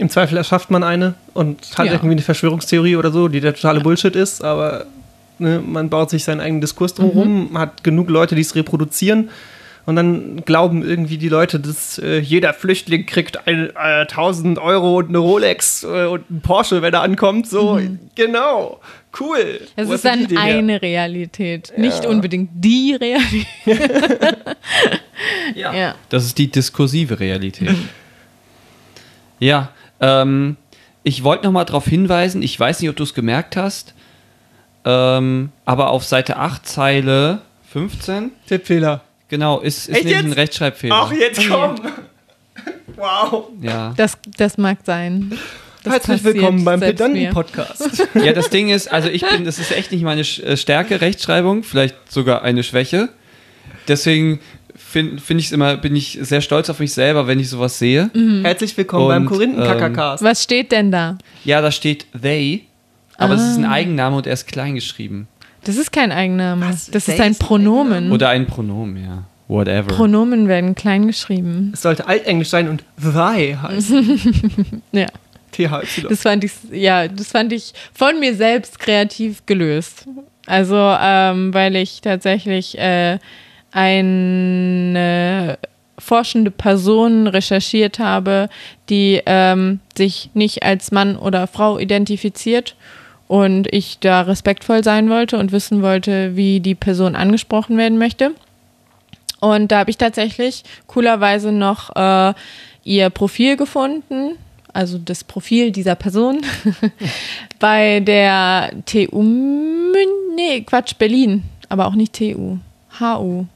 Im 0.00 0.08
Zweifel 0.08 0.38
erschafft 0.38 0.70
man 0.70 0.82
eine 0.82 1.14
und 1.34 1.76
hat 1.76 1.86
Ja. 1.86 1.92
irgendwie 1.92 2.12
eine 2.12 2.22
Verschwörungstheorie 2.22 2.96
oder 2.96 3.10
so, 3.12 3.28
die 3.28 3.40
der 3.40 3.54
totale 3.54 3.80
Bullshit 3.80 4.16
ist, 4.16 4.42
aber 4.42 4.86
ne, 5.38 5.62
man 5.64 5.90
baut 5.90 6.08
sich 6.08 6.24
seinen 6.24 6.40
eigenen 6.40 6.62
Diskurs 6.62 6.94
drumherum, 6.94 7.58
hat 7.58 7.84
genug 7.84 8.08
Leute, 8.08 8.34
die 8.34 8.40
es 8.40 8.54
reproduzieren 8.54 9.28
und 9.84 9.96
dann 9.96 10.42
glauben 10.46 10.82
irgendwie 10.82 11.18
die 11.18 11.28
Leute, 11.28 11.60
dass 11.60 11.98
äh, 11.98 12.18
jeder 12.18 12.54
Flüchtling 12.54 13.04
kriegt 13.04 13.46
ein, 13.46 13.68
äh, 13.76 14.06
1000 14.06 14.58
Euro 14.58 14.96
und 14.98 15.10
eine 15.10 15.18
Rolex 15.18 15.82
äh, 15.82 16.06
und 16.06 16.30
ein 16.30 16.40
Porsche, 16.40 16.80
wenn 16.80 16.94
er 16.94 17.02
ankommt. 17.02 17.46
So, 17.46 17.78
genau, 18.14 18.80
cool. 19.20 19.60
Es 19.76 19.86
Wo 19.86 19.92
ist 19.92 20.04
dann 20.06 20.26
her? 20.28 20.40
eine 20.40 20.80
Realität, 20.80 21.74
nicht 21.76 22.06
unbedingt 22.06 22.50
die 22.54 22.94
Realität. 22.94 23.46
ja. 25.54 25.94
das 26.08 26.24
ist 26.24 26.38
die 26.38 26.50
diskursive 26.50 27.20
Realität. 27.20 27.76
ja, 29.38 29.70
ähm, 30.00 30.56
ich 31.02 31.24
wollte 31.24 31.44
noch 31.44 31.52
mal 31.52 31.64
darauf 31.64 31.86
hinweisen, 31.86 32.42
ich 32.42 32.58
weiß 32.58 32.80
nicht, 32.80 32.90
ob 32.90 32.96
du 32.96 33.04
es 33.04 33.14
gemerkt 33.14 33.56
hast, 33.56 33.94
ähm, 34.84 35.50
aber 35.64 35.90
auf 35.90 36.04
Seite 36.04 36.36
8, 36.36 36.66
Zeile 36.66 37.42
15, 37.72 38.32
Tippfehler. 38.46 39.02
genau, 39.28 39.60
ist, 39.60 39.88
ist 39.88 39.96
Echt 39.96 40.04
nämlich 40.04 40.18
ein 40.18 40.26
jetzt? 40.28 40.36
Rechtschreibfehler. 40.36 40.94
Ach, 40.96 41.12
jetzt 41.12 41.40
Oh 41.40 41.54
komm. 41.54 41.76
Wow. 42.96 43.48
Ja. 43.62 43.94
Das, 43.96 44.18
das 44.36 44.58
mag 44.58 44.78
sein. 44.84 45.32
Das 45.82 45.94
Herzlich 45.94 46.24
willkommen 46.24 46.62
beim. 46.62 46.80
Pedanten-Podcast. 46.80 48.08
ja, 48.14 48.34
das 48.34 48.50
Ding 48.50 48.68
ist, 48.68 48.92
also 48.92 49.08
ich 49.08 49.26
bin, 49.26 49.46
das 49.46 49.58
ist 49.58 49.72
echt 49.72 49.92
nicht 49.92 50.02
meine 50.02 50.20
äh, 50.20 50.56
Stärke, 50.58 51.00
Rechtschreibung, 51.00 51.62
vielleicht 51.62 52.12
sogar 52.12 52.42
eine 52.42 52.62
Schwäche. 52.62 53.08
Deswegen 53.88 54.40
finde 54.80 55.20
find 55.20 55.40
ich 55.40 55.52
immer, 55.52 55.76
bin 55.76 55.94
ich 55.94 56.18
sehr 56.22 56.40
stolz 56.40 56.68
auf 56.70 56.80
mich 56.80 56.92
selber, 56.92 57.26
wenn 57.26 57.38
ich 57.38 57.48
sowas 57.48 57.78
sehe. 57.78 58.10
Herzlich 58.42 58.76
willkommen 58.76 59.08
beim 59.08 59.22
Und, 59.22 59.28
Korinthen-Kakacast. 59.28 60.24
Was 60.24 60.42
steht 60.42 60.72
denn 60.72 60.90
da? 60.90 61.18
Ja, 61.44 61.60
da 61.60 61.70
steht 61.70 62.06
they, 62.20 62.64
aber 63.16 63.34
es 63.34 63.42
ist 63.42 63.58
ein 63.58 63.66
Eigenname 63.66 64.16
und 64.16 64.26
er 64.26 64.32
ist 64.32 64.46
klein 64.46 64.74
geschrieben. 64.74 65.28
Das 65.64 65.76
ist 65.76 65.92
kein 65.92 66.10
Eigenname. 66.10 66.66
Was? 66.66 66.90
Das 66.90 67.04
They 67.04 67.14
ist 67.14 67.20
ein 67.20 67.32
ist 67.32 67.40
ein 67.42 67.46
Pronomen. 67.46 68.10
Oder 68.12 68.30
ein 68.30 68.46
Pronomen, 68.46 69.04
ja. 69.04 69.24
Whatever. 69.46 69.88
Pronomen 69.88 70.48
werden 70.48 70.74
klein 70.74 71.06
geschrieben. 71.06 71.72
Es 71.74 71.82
sollte 71.82 72.06
altenglisch 72.06 72.48
sein 72.48 72.68
und 72.68 72.84
thy 73.00 73.56
heißen. 73.60 74.82
Ja. 74.92 75.06
THY. 75.52 76.06
Das 76.08 76.22
fand 76.22 76.44
ich, 76.44 76.52
ja, 76.70 77.08
das 77.08 77.28
fand 77.28 77.52
ich 77.52 77.72
von 77.92 78.20
mir 78.20 78.36
selbst 78.36 78.78
kreativ 78.78 79.44
gelöst. 79.46 80.06
Also, 80.46 80.76
ähm, 80.76 81.52
weil 81.52 81.74
ich 81.76 82.00
tatsächlich 82.00 82.78
äh, 82.78 83.18
eine 83.72 85.58
forschende 85.98 86.50
Person 86.50 87.26
recherchiert 87.26 87.98
habe, 87.98 88.48
die 88.88 89.20
ähm, 89.26 89.80
sich 89.96 90.30
nicht 90.34 90.62
als 90.62 90.92
Mann 90.92 91.16
oder 91.16 91.46
Frau 91.46 91.78
identifiziert 91.78 92.74
und 93.28 93.72
ich 93.72 93.98
da 94.00 94.22
respektvoll 94.22 94.82
sein 94.82 95.08
wollte 95.10 95.38
und 95.38 95.52
wissen 95.52 95.82
wollte, 95.82 96.36
wie 96.36 96.60
die 96.60 96.74
Person 96.74 97.14
angesprochen 97.14 97.76
werden 97.76 97.98
möchte. 97.98 98.32
Und 99.40 99.70
da 99.70 99.80
habe 99.80 99.90
ich 99.90 99.98
tatsächlich 99.98 100.64
coolerweise 100.86 101.52
noch 101.52 101.94
äh, 101.96 102.34
ihr 102.84 103.10
Profil 103.10 103.56
gefunden, 103.56 104.36
also 104.72 104.98
das 104.98 105.24
Profil 105.24 105.70
dieser 105.70 105.94
Person, 105.94 106.40
bei 107.58 108.00
der 108.00 108.70
TU, 108.86 109.22
nee, 110.34 110.62
Quatsch, 110.62 110.94
Berlin, 110.98 111.44
aber 111.68 111.86
auch 111.86 111.94
nicht 111.94 112.14
TU, 112.14 112.58
HU, 112.98 113.46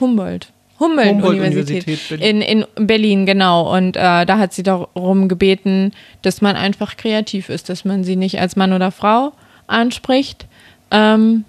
Humboldt. 0.00 0.48
Humboldt-Universität 0.78 1.84
Humboldt-Universität 1.86 2.20
in, 2.22 2.40
in 2.40 2.64
Berlin, 2.86 3.26
genau. 3.26 3.70
Und 3.76 3.96
äh, 3.96 4.24
da 4.24 4.38
hat 4.38 4.54
sie 4.54 4.62
darum 4.62 5.28
gebeten, 5.28 5.92
dass 6.22 6.40
man 6.40 6.56
einfach 6.56 6.96
kreativ 6.96 7.50
ist, 7.50 7.68
dass 7.68 7.84
man 7.84 8.02
sie 8.02 8.16
nicht 8.16 8.40
als 8.40 8.56
Mann 8.56 8.72
oder 8.72 8.90
Frau 8.90 9.32
anspricht, 9.66 10.46
ähm, 10.90 11.44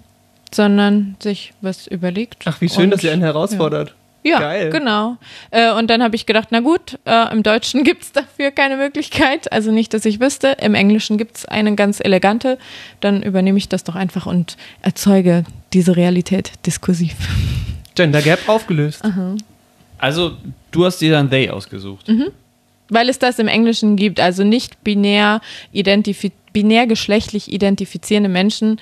sondern 0.54 1.16
sich 1.22 1.54
was 1.62 1.86
überlegt. 1.86 2.42
Ach, 2.44 2.60
wie 2.60 2.68
schön, 2.68 2.84
Und- 2.84 2.90
dass 2.90 3.04
ihr 3.04 3.12
einen 3.12 3.22
herausfordert. 3.22 3.94
ja, 4.22 4.38
Geil. 4.38 4.68
genau. 4.68 5.16
Äh, 5.50 5.72
und 5.72 5.88
dann 5.88 6.02
habe 6.02 6.14
ich 6.14 6.26
gedacht, 6.26 6.48
na 6.50 6.60
gut, 6.60 6.98
äh, 7.06 7.32
im 7.32 7.42
Deutschen 7.42 7.84
gibt 7.84 8.02
es 8.02 8.12
dafür 8.12 8.50
keine 8.50 8.76
Möglichkeit. 8.76 9.50
Also 9.50 9.72
nicht, 9.72 9.94
dass 9.94 10.04
ich 10.04 10.20
wüsste. 10.20 10.56
Im 10.60 10.74
Englischen 10.74 11.16
gibt 11.16 11.38
es 11.38 11.46
eine 11.46 11.74
ganz 11.74 12.00
elegante. 12.00 12.58
Dann 13.00 13.22
übernehme 13.22 13.56
ich 13.56 13.70
das 13.70 13.82
doch 13.82 13.94
einfach 13.94 14.26
und 14.26 14.58
erzeuge 14.82 15.44
diese 15.72 15.96
Realität 15.96 16.52
diskursiv. 16.66 17.14
Gender 17.94 18.22
Gap 18.22 18.48
aufgelöst. 18.48 19.02
Also, 19.98 20.36
du 20.70 20.84
hast 20.84 20.98
dir 20.98 21.12
dann 21.12 21.30
they 21.30 21.48
ausgesucht. 21.50 22.10
Weil 22.88 23.08
es 23.08 23.18
das 23.18 23.38
im 23.38 23.48
Englischen 23.48 23.96
gibt, 23.96 24.20
also 24.20 24.44
nicht 24.44 24.82
binär, 24.84 25.40
identifi 25.72 26.32
binär 26.52 26.86
geschlechtlich 26.86 27.50
identifizierende 27.50 28.28
Menschen. 28.28 28.78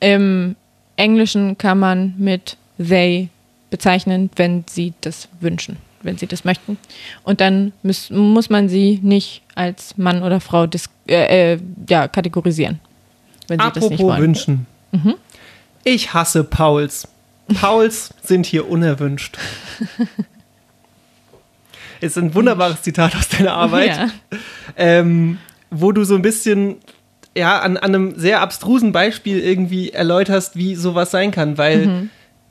Im 0.00 0.56
Englischen 0.96 1.58
kann 1.58 1.78
man 1.78 2.14
mit 2.16 2.56
they 2.78 3.28
bezeichnen, 3.70 4.30
wenn 4.36 4.64
sie 4.68 4.94
das 5.02 5.28
wünschen, 5.40 5.76
wenn 6.02 6.16
sie 6.16 6.26
das 6.26 6.44
möchten. 6.44 6.78
Und 7.22 7.40
dann 7.40 7.72
muss, 7.82 8.10
muss 8.10 8.48
man 8.48 8.68
sie 8.68 8.98
nicht 9.02 9.42
als 9.54 9.96
Mann 9.98 10.22
oder 10.22 10.40
Frau 10.40 10.66
äh, 11.08 11.52
äh, 11.54 11.58
ja, 11.88 12.08
kategorisieren, 12.08 12.80
wenn 13.48 13.60
sie 13.60 13.66
das 13.66 13.74
nicht 13.74 13.84
Apropos 13.84 14.00
wollen. 14.00 14.22
wünschen. 14.22 14.66
Ich 15.84 16.12
hasse 16.14 16.44
Pauls. 16.44 17.06
Pauls 17.54 18.10
sind 18.22 18.46
hier 18.46 18.68
unerwünscht. 18.68 19.36
ist 22.00 22.16
ein 22.16 22.34
wunderbares 22.34 22.82
Zitat 22.82 23.14
aus 23.16 23.28
deiner 23.28 23.54
Arbeit, 23.54 23.96
Ja. 23.96 24.08
ähm, 24.76 25.38
wo 25.70 25.92
du 25.92 26.04
so 26.04 26.14
ein 26.14 26.22
bisschen 26.22 26.76
ja, 27.36 27.60
an, 27.60 27.76
an 27.76 27.94
einem 27.94 28.18
sehr 28.18 28.40
abstrusen 28.40 28.90
Beispiel 28.92 29.38
irgendwie 29.38 29.90
erläuterst, 29.90 30.56
wie 30.56 30.74
sowas 30.74 31.10
sein 31.12 31.30
kann, 31.30 31.58
weil 31.58 31.86
Mhm. 31.86 32.10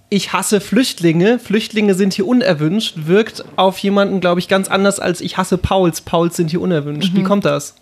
ich 0.10 0.32
hasse 0.32 0.62
Flüchtlinge, 0.62 1.38
Flüchtlinge 1.38 1.96
sind 1.96 2.14
hier 2.14 2.26
unerwünscht, 2.28 2.94
wirkt 2.96 3.44
auf 3.58 3.78
jemanden, 3.80 4.22
glaube 4.22 4.40
ich, 4.40 4.48
ganz 4.48 4.70
anders 4.70 5.00
als 5.02 5.20
ich 5.20 5.36
hasse 5.38 5.58
Pauls, 5.58 6.00
Pauls 6.02 6.38
sind 6.38 6.50
hier 6.52 6.62
unerwünscht. 6.62 7.12
Mhm. 7.14 7.18
Wie 7.18 7.24
kommt 7.24 7.44
das? 7.46 7.76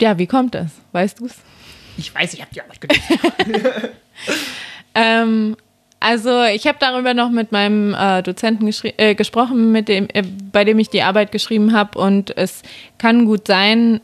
Ja, 0.00 0.16
wie 0.16 0.26
kommt 0.26 0.54
das? 0.54 0.70
Weißt 0.92 1.20
du 1.20 1.26
es? 1.26 1.34
Ich 1.98 2.14
weiß, 2.14 2.32
ich 2.32 2.40
habe 2.40 2.50
die 2.54 2.62
Arbeit 2.62 2.80
gelesen. 2.80 3.02
Ähm, 4.94 5.56
also 6.00 6.42
ich 6.44 6.66
habe 6.66 6.78
darüber 6.80 7.12
noch 7.14 7.30
mit 7.30 7.52
meinem 7.52 7.94
äh, 7.94 8.22
Dozenten 8.22 8.70
äh, 8.96 9.14
gesprochen, 9.14 9.70
mit 9.72 9.88
dem, 9.88 10.08
äh, 10.12 10.22
bei 10.52 10.64
dem 10.64 10.78
ich 10.78 10.88
die 10.88 11.02
Arbeit 11.02 11.30
geschrieben 11.32 11.72
habe. 11.74 11.98
Und 11.98 12.36
es 12.36 12.62
kann 12.98 13.26
gut 13.26 13.46
sein, 13.46 14.00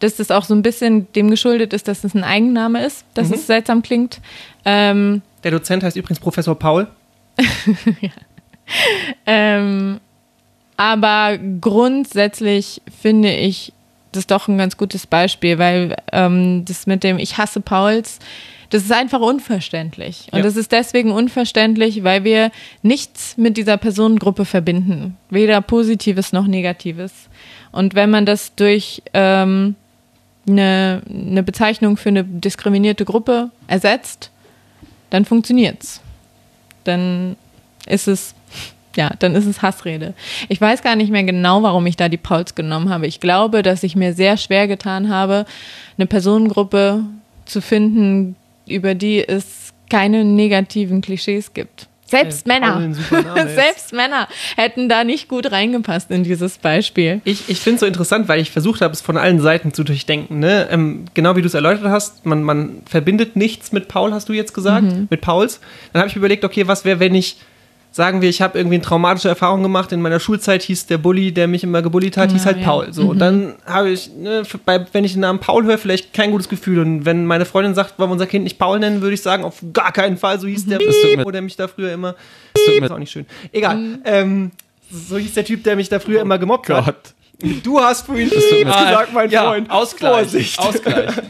dass 0.00 0.16
das 0.16 0.30
auch 0.30 0.44
so 0.44 0.54
ein 0.54 0.62
bisschen 0.62 1.10
dem 1.14 1.30
geschuldet 1.30 1.72
ist, 1.72 1.88
dass 1.88 2.04
es 2.04 2.14
ein 2.14 2.24
Eigenname 2.24 2.84
ist, 2.84 3.04
dass 3.14 3.28
Mhm. 3.28 3.34
es 3.34 3.46
seltsam 3.46 3.82
klingt. 3.82 4.20
Ähm, 4.64 5.22
Der 5.44 5.50
Dozent 5.50 5.82
heißt 5.82 5.96
übrigens 5.96 6.20
Professor 6.20 6.58
Paul. 6.58 6.86
Ähm, 9.26 10.00
aber 10.76 11.38
grundsätzlich 11.60 12.80
finde 13.00 13.32
ich 13.34 13.72
das 14.12 14.26
doch 14.26 14.48
ein 14.48 14.58
ganz 14.58 14.76
gutes 14.76 15.06
Beispiel, 15.06 15.58
weil 15.58 15.96
ähm, 16.12 16.64
das 16.66 16.86
mit 16.86 17.02
dem 17.04 17.18
Ich 17.18 17.36
hasse 17.38 17.60
Pauls, 17.60 18.18
das 18.70 18.84
ist 18.84 18.92
einfach 18.92 19.20
unverständlich. 19.20 20.28
Und 20.32 20.38
Ja. 20.38 20.44
das 20.44 20.56
ist 20.56 20.72
deswegen 20.72 21.10
unverständlich, 21.12 22.04
weil 22.04 22.24
wir 22.24 22.50
nichts 22.82 23.36
mit 23.36 23.56
dieser 23.56 23.76
Personengruppe 23.76 24.44
verbinden. 24.44 25.16
Weder 25.28 25.60
Positives 25.60 26.32
noch 26.32 26.46
Negatives. 26.46 27.12
Und 27.72 27.94
wenn 27.94 28.10
man 28.10 28.26
das 28.26 28.54
durch 28.54 29.02
ähm, 29.12 29.74
eine, 30.48 31.02
eine 31.08 31.42
Bezeichnung 31.42 31.96
für 31.96 32.08
eine 32.08 32.24
diskriminierte 32.24 33.04
Gruppe 33.04 33.50
ersetzt, 33.66 34.30
dann 35.10 35.24
funktioniert's. 35.24 36.00
Dann 36.84 37.36
ist 37.86 38.08
es, 38.08 38.34
ja, 38.96 39.10
dann 39.18 39.34
ist 39.34 39.46
es 39.46 39.62
Hassrede. 39.62 40.14
Ich 40.48 40.60
weiß 40.60 40.82
gar 40.82 40.96
nicht 40.96 41.10
mehr 41.10 41.24
genau, 41.24 41.62
warum 41.62 41.86
ich 41.86 41.96
da 41.96 42.08
die 42.08 42.16
Pauls 42.16 42.54
genommen 42.54 42.88
habe. 42.88 43.06
Ich 43.06 43.20
glaube, 43.20 43.62
dass 43.62 43.82
ich 43.82 43.96
mir 43.96 44.14
sehr 44.14 44.36
schwer 44.36 44.68
getan 44.68 45.08
habe, 45.08 45.44
eine 45.98 46.06
Personengruppe 46.06 47.04
zu 47.44 47.60
finden, 47.60 48.36
über 48.70 48.94
die 48.94 49.26
es 49.26 49.72
keine 49.90 50.24
negativen 50.24 51.00
Klischees 51.00 51.52
gibt. 51.52 51.88
Selbst 52.10 52.46
Äh, 52.48 52.60
Paul 52.60 52.80
Männer. 52.80 52.94
Selbst 53.54 53.92
Männer 53.92 54.28
hätten 54.56 54.88
da 54.88 55.04
nicht 55.04 55.28
gut 55.28 55.52
reingepasst 55.52 56.10
in 56.10 56.24
dieses 56.24 56.58
Beispiel. 56.58 57.20
Ich, 57.24 57.48
ich 57.48 57.60
finde 57.60 57.76
es 57.76 57.80
so 57.80 57.86
interessant, 57.86 58.28
weil 58.28 58.40
ich 58.40 58.50
versucht 58.50 58.80
habe, 58.80 58.92
es 58.92 59.00
von 59.00 59.16
allen 59.16 59.40
Seiten 59.40 59.72
zu 59.72 59.84
durchdenken. 59.84 60.40
Ne? 60.40 60.68
Ähm, 60.70 61.04
genau 61.14 61.36
wie 61.36 61.42
du 61.42 61.46
es 61.46 61.54
erläutert 61.54 61.86
hast, 61.86 62.26
man, 62.26 62.42
man 62.42 62.82
verbindet 62.84 63.36
nichts 63.36 63.70
mit 63.70 63.86
Paul, 63.86 64.12
hast 64.12 64.28
du 64.28 64.32
jetzt 64.32 64.54
gesagt, 64.54 64.86
mit 65.08 65.20
Pauls. 65.20 65.60
Dann 65.92 66.00
habe 66.00 66.10
ich 66.10 66.16
überlegt, 66.16 66.44
okay, 66.44 66.66
was 66.66 66.84
wäre, 66.84 66.98
wenn 66.98 67.14
ich, 67.14 67.36
sagen 67.92 68.20
wir, 68.22 68.28
ich 68.28 68.40
habe 68.40 68.58
irgendwie 68.58 68.76
eine 68.76 68.84
traumatische 68.84 69.28
Erfahrung 69.28 69.62
gemacht. 69.62 69.90
In 69.92 70.00
meiner 70.00 70.20
Schulzeit 70.20 70.62
hieß 70.62 70.86
der 70.86 70.98
Bully, 70.98 71.32
der 71.32 71.48
mich 71.48 71.64
immer 71.64 71.82
gebullied 71.82 72.16
hat, 72.16 72.30
hieß 72.32 72.42
Ja, 72.42 72.46
halt 72.46 72.58
ja. 72.58 72.64
Paul. 72.64 72.92
So, 72.92 73.08
und 73.10 73.18
dann 73.18 73.54
habe 73.66 73.90
ich, 73.90 74.10
ne, 74.14 74.42
bei, 74.64 74.84
wenn 74.92 75.04
ich 75.04 75.12
den 75.12 75.20
Namen 75.22 75.40
Paul 75.40 75.64
höre, 75.64 75.76
vielleicht 75.78 76.12
kein 76.14 76.30
gutes 76.30 76.48
Gefühl. 76.48 76.78
Und 76.80 77.04
wenn 77.04 77.26
meine 77.26 77.44
Freundin 77.44 77.74
sagt, 77.74 77.98
wollen 77.98 78.10
wir 78.10 78.12
unser 78.14 78.26
Kind 78.26 78.44
nicht 78.44 78.58
Paul 78.58 78.78
nennen, 78.78 79.00
würde 79.02 79.14
ich 79.14 79.22
sagen, 79.22 79.44
auf 79.44 79.62
gar 79.72 79.92
keinen 79.92 80.16
Fall. 80.16 80.38
So 80.38 80.46
hieß 80.46 80.66
der, 80.66 80.78
tut 80.78 80.88
mir- 81.16 81.26
oder 81.26 81.40
mich 81.40 81.56
da 81.56 81.66
früher 81.68 81.92
immer. 81.92 82.14
Das 82.54 82.62
Ist 82.66 82.90
auch 82.90 82.98
nicht 82.98 83.10
schön. 83.10 83.26
Egal. 83.52 83.98
Ähm, 84.04 84.50
so 84.90 85.16
hieß 85.18 85.34
der 85.34 85.44
Typ, 85.44 85.64
der 85.64 85.76
mich 85.76 85.88
da 85.88 85.98
früher 86.00 86.20
immer 86.20 86.38
gemobbt 86.38 86.68
hat. 86.68 86.84
Gott. 86.84 87.14
Du 87.64 87.80
hast 87.80 88.06
vorhin 88.06 88.28
tut 88.28 88.38
mir- 88.38 88.64
gesagt, 88.66 89.12
mein 89.12 89.30
ja, 89.30 89.44
Freund. 89.44 89.70
Ausgleich. 89.70 90.12
Vorsicht. 90.12 90.58
Ausgleich. 90.58 91.10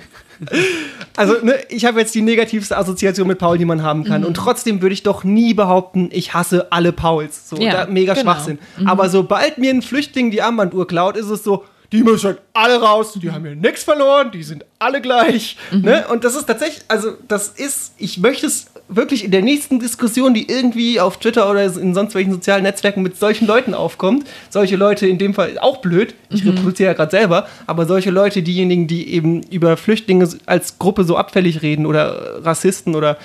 Also, 1.17 1.35
ne, 1.45 1.55
ich 1.69 1.85
habe 1.85 2.01
jetzt 2.01 2.15
die 2.15 2.23
negativste 2.23 2.77
Assoziation 2.77 3.27
mit 3.27 3.39
Paul, 3.39 3.59
die 3.59 3.65
man 3.65 3.83
haben 3.83 4.05
kann. 4.05 4.25
Und 4.25 4.35
trotzdem 4.35 4.81
würde 4.81 4.93
ich 4.95 5.03
doch 5.03 5.25
nie 5.25 5.55
behaupten, 5.55 6.09
ich 6.13 6.33
hasse 6.35 6.73
alle 6.73 6.93
Pauls. 6.93 7.49
So, 7.49 7.57
Ja, 7.57 7.87
mega 7.87 8.15
genau. 8.15 8.33
Schwachsinn. 8.33 8.59
Aber 8.85 9.09
sobald 9.09 9.59
mir 9.59 9.71
ein 9.71 9.83
Flüchtling 9.83 10.31
die 10.31 10.43
Armbanduhr 10.43 10.87
klaut, 10.87 11.17
ist 11.17 11.29
es 11.31 11.45
so, 11.45 11.65
die 11.93 12.03
müssen 12.05 12.27
halt 12.27 12.41
alle 12.53 12.81
raus, 12.81 13.15
die 13.21 13.31
haben 13.33 13.45
ja 13.45 13.55
nichts 13.55 13.83
verloren, 13.83 14.31
die 14.31 14.45
sind 14.45 14.65
alle 14.79 15.01
gleich. 15.01 15.57
Ne? 15.73 16.07
Und 16.09 16.23
das 16.25 16.37
ist 16.37 16.47
tatsächlich, 16.47 16.85
also 16.89 17.13
das 17.27 17.49
ist, 17.49 17.95
ich 17.99 18.19
möchte 18.19 18.47
es 18.47 18.67
wirklich 18.91 19.25
in 19.25 19.31
der 19.31 19.43
nächsten 19.43 19.79
Diskussion, 19.79 20.35
die 20.35 20.49
irgendwie 20.51 21.01
auf 21.01 21.19
Twitter 21.19 21.49
oder 21.51 21.65
in 21.65 21.95
sonst 21.95 22.15
welchen 22.15 22.33
sozialen 22.33 22.65
Netzwerken 22.65 23.03
mit 23.03 23.17
solchen 23.17 23.47
Leuten 23.47 23.73
aufkommt, 23.73 24.27
solche 24.51 24.77
Leute 24.77 25.07
in 25.07 25.19
dem 25.19 25.33
Fall 25.33 25.59
auch 25.59 25.79
blöd, 25.79 26.15
ich 26.29 26.45
reproduziere 26.45 26.91
ja 26.91 26.95
gerade 26.95 27.11
selber, 27.11 27.47
aber 27.67 27.87
solche 27.87 28.11
Leute, 28.11 28.43
diejenigen, 28.43 28.87
die 28.87 29.13
eben 29.13 29.43
über 29.45 29.77
Flüchtlinge 29.77 30.29
als 30.47 30.79
Gruppe 30.79 31.05
so 31.05 31.17
abfällig 31.17 31.63
reden 31.63 31.87
oder 31.87 32.45
Rassisten 32.45 32.95
oder 32.95 33.17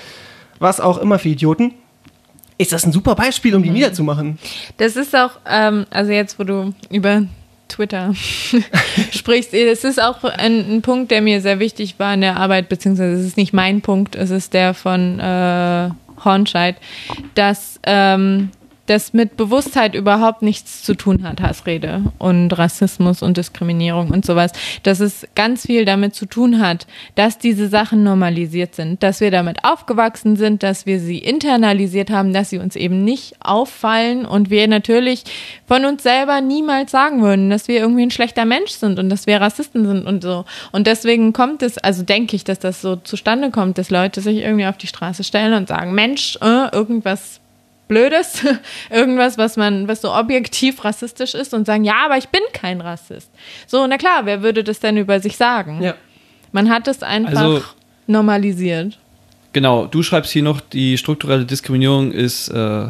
was 0.58 0.80
auch 0.80 0.98
immer 0.98 1.18
für 1.18 1.28
Idioten, 1.28 1.74
ist 2.58 2.72
das 2.72 2.86
ein 2.86 2.92
super 2.92 3.14
Beispiel, 3.14 3.54
um 3.54 3.62
die 3.62 3.70
niederzumachen. 3.70 4.38
Das 4.78 4.96
ist 4.96 5.14
auch, 5.14 5.32
ähm, 5.46 5.84
also 5.90 6.12
jetzt, 6.12 6.38
wo 6.38 6.44
du 6.44 6.72
über 6.90 7.26
Twitter 7.68 8.14
sprichst, 9.12 9.54
es 9.54 9.84
ist 9.84 10.02
auch 10.02 10.24
ein, 10.24 10.76
ein 10.76 10.82
Punkt, 10.82 11.10
der 11.10 11.22
mir 11.22 11.40
sehr 11.40 11.58
wichtig 11.58 11.96
war 11.98 12.14
in 12.14 12.20
der 12.20 12.36
Arbeit, 12.36 12.68
beziehungsweise 12.68 13.14
es 13.14 13.26
ist 13.26 13.36
nicht 13.36 13.52
mein 13.52 13.80
Punkt, 13.80 14.16
es 14.16 14.30
ist 14.30 14.54
der 14.54 14.74
von 14.74 15.20
äh, 15.20 15.90
Hornscheid, 16.24 16.76
dass 17.34 17.80
ähm, 17.84 18.50
das 18.86 19.12
mit 19.12 19.36
Bewusstheit 19.36 19.94
überhaupt 19.94 20.42
nichts 20.42 20.82
zu 20.82 20.94
tun 20.94 21.22
hat, 21.22 21.40
Hassrede 21.40 22.02
und 22.18 22.56
Rassismus 22.56 23.22
und 23.22 23.36
Diskriminierung 23.36 24.10
und 24.10 24.24
sowas. 24.24 24.52
Dass 24.82 25.00
es 25.00 25.26
ganz 25.34 25.66
viel 25.66 25.84
damit 25.84 26.14
zu 26.14 26.26
tun 26.26 26.60
hat, 26.60 26.86
dass 27.14 27.38
diese 27.38 27.68
Sachen 27.68 28.02
normalisiert 28.02 28.74
sind, 28.74 29.02
dass 29.02 29.20
wir 29.20 29.30
damit 29.30 29.64
aufgewachsen 29.64 30.36
sind, 30.36 30.62
dass 30.62 30.86
wir 30.86 31.00
sie 31.00 31.18
internalisiert 31.18 32.10
haben, 32.10 32.32
dass 32.32 32.50
sie 32.50 32.58
uns 32.58 32.76
eben 32.76 33.04
nicht 33.04 33.36
auffallen 33.40 34.24
und 34.24 34.50
wir 34.50 34.68
natürlich 34.68 35.24
von 35.66 35.84
uns 35.84 36.02
selber 36.02 36.40
niemals 36.40 36.90
sagen 36.90 37.22
würden, 37.22 37.50
dass 37.50 37.68
wir 37.68 37.78
irgendwie 37.80 38.02
ein 38.02 38.10
schlechter 38.10 38.44
Mensch 38.44 38.70
sind 38.70 38.98
und 38.98 39.08
dass 39.10 39.26
wir 39.26 39.40
Rassisten 39.40 39.86
sind 39.86 40.06
und 40.06 40.22
so. 40.22 40.44
Und 40.72 40.86
deswegen 40.86 41.32
kommt 41.32 41.62
es, 41.62 41.78
also 41.78 42.02
denke 42.02 42.36
ich, 42.36 42.44
dass 42.44 42.58
das 42.58 42.80
so 42.80 42.96
zustande 42.96 43.50
kommt, 43.50 43.78
dass 43.78 43.90
Leute 43.90 44.20
sich 44.20 44.38
irgendwie 44.38 44.66
auf 44.66 44.76
die 44.78 44.86
Straße 44.86 45.24
stellen 45.24 45.54
und 45.54 45.68
sagen, 45.68 45.94
Mensch, 45.94 46.38
äh, 46.40 46.68
irgendwas 46.72 47.40
Blödes, 47.88 48.42
irgendwas, 48.90 49.38
was 49.38 49.56
man, 49.56 49.86
was 49.88 50.00
so 50.02 50.12
objektiv 50.12 50.84
rassistisch 50.84 51.34
ist 51.34 51.54
und 51.54 51.66
sagen, 51.66 51.84
ja, 51.84 52.04
aber 52.06 52.16
ich 52.18 52.28
bin 52.28 52.40
kein 52.52 52.80
Rassist. 52.80 53.30
So, 53.66 53.86
na 53.86 53.96
klar, 53.96 54.22
wer 54.26 54.42
würde 54.42 54.64
das 54.64 54.80
denn 54.80 54.96
über 54.96 55.20
sich 55.20 55.36
sagen? 55.36 55.80
Ja. 55.82 55.94
Man 56.52 56.68
hat 56.70 56.88
es 56.88 57.02
einfach 57.02 57.36
Also- 57.40 57.62
normalisiert. 58.06 58.98
Genau, 59.52 59.86
du 59.86 60.02
schreibst 60.02 60.32
hier 60.32 60.42
noch, 60.42 60.60
die 60.60 60.98
strukturelle 60.98 61.44
Diskriminierung 61.46 62.12
ist, 62.12 62.48
äh, 62.48 62.88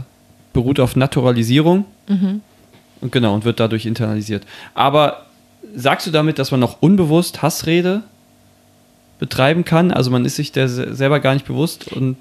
beruht 0.52 0.80
auf 0.80 0.96
Naturalisierung. 0.96 1.84
Und 2.08 3.12
genau, 3.12 3.34
und 3.34 3.44
wird 3.44 3.60
dadurch 3.60 3.84
internalisiert. 3.86 4.44
Aber 4.74 5.26
sagst 5.74 6.06
du 6.06 6.10
damit, 6.10 6.38
dass 6.38 6.50
man 6.50 6.60
noch 6.60 6.80
unbewusst 6.80 7.42
Hassrede 7.42 8.02
betreiben 9.18 9.64
kann? 9.64 9.90
Also 9.92 10.10
man 10.10 10.24
ist 10.24 10.36
sich 10.36 10.52
der 10.52 10.68
se- 10.68 10.94
selber 10.94 11.20
gar 11.20 11.34
nicht 11.34 11.46
bewusst 11.46 11.92
und 11.92 12.16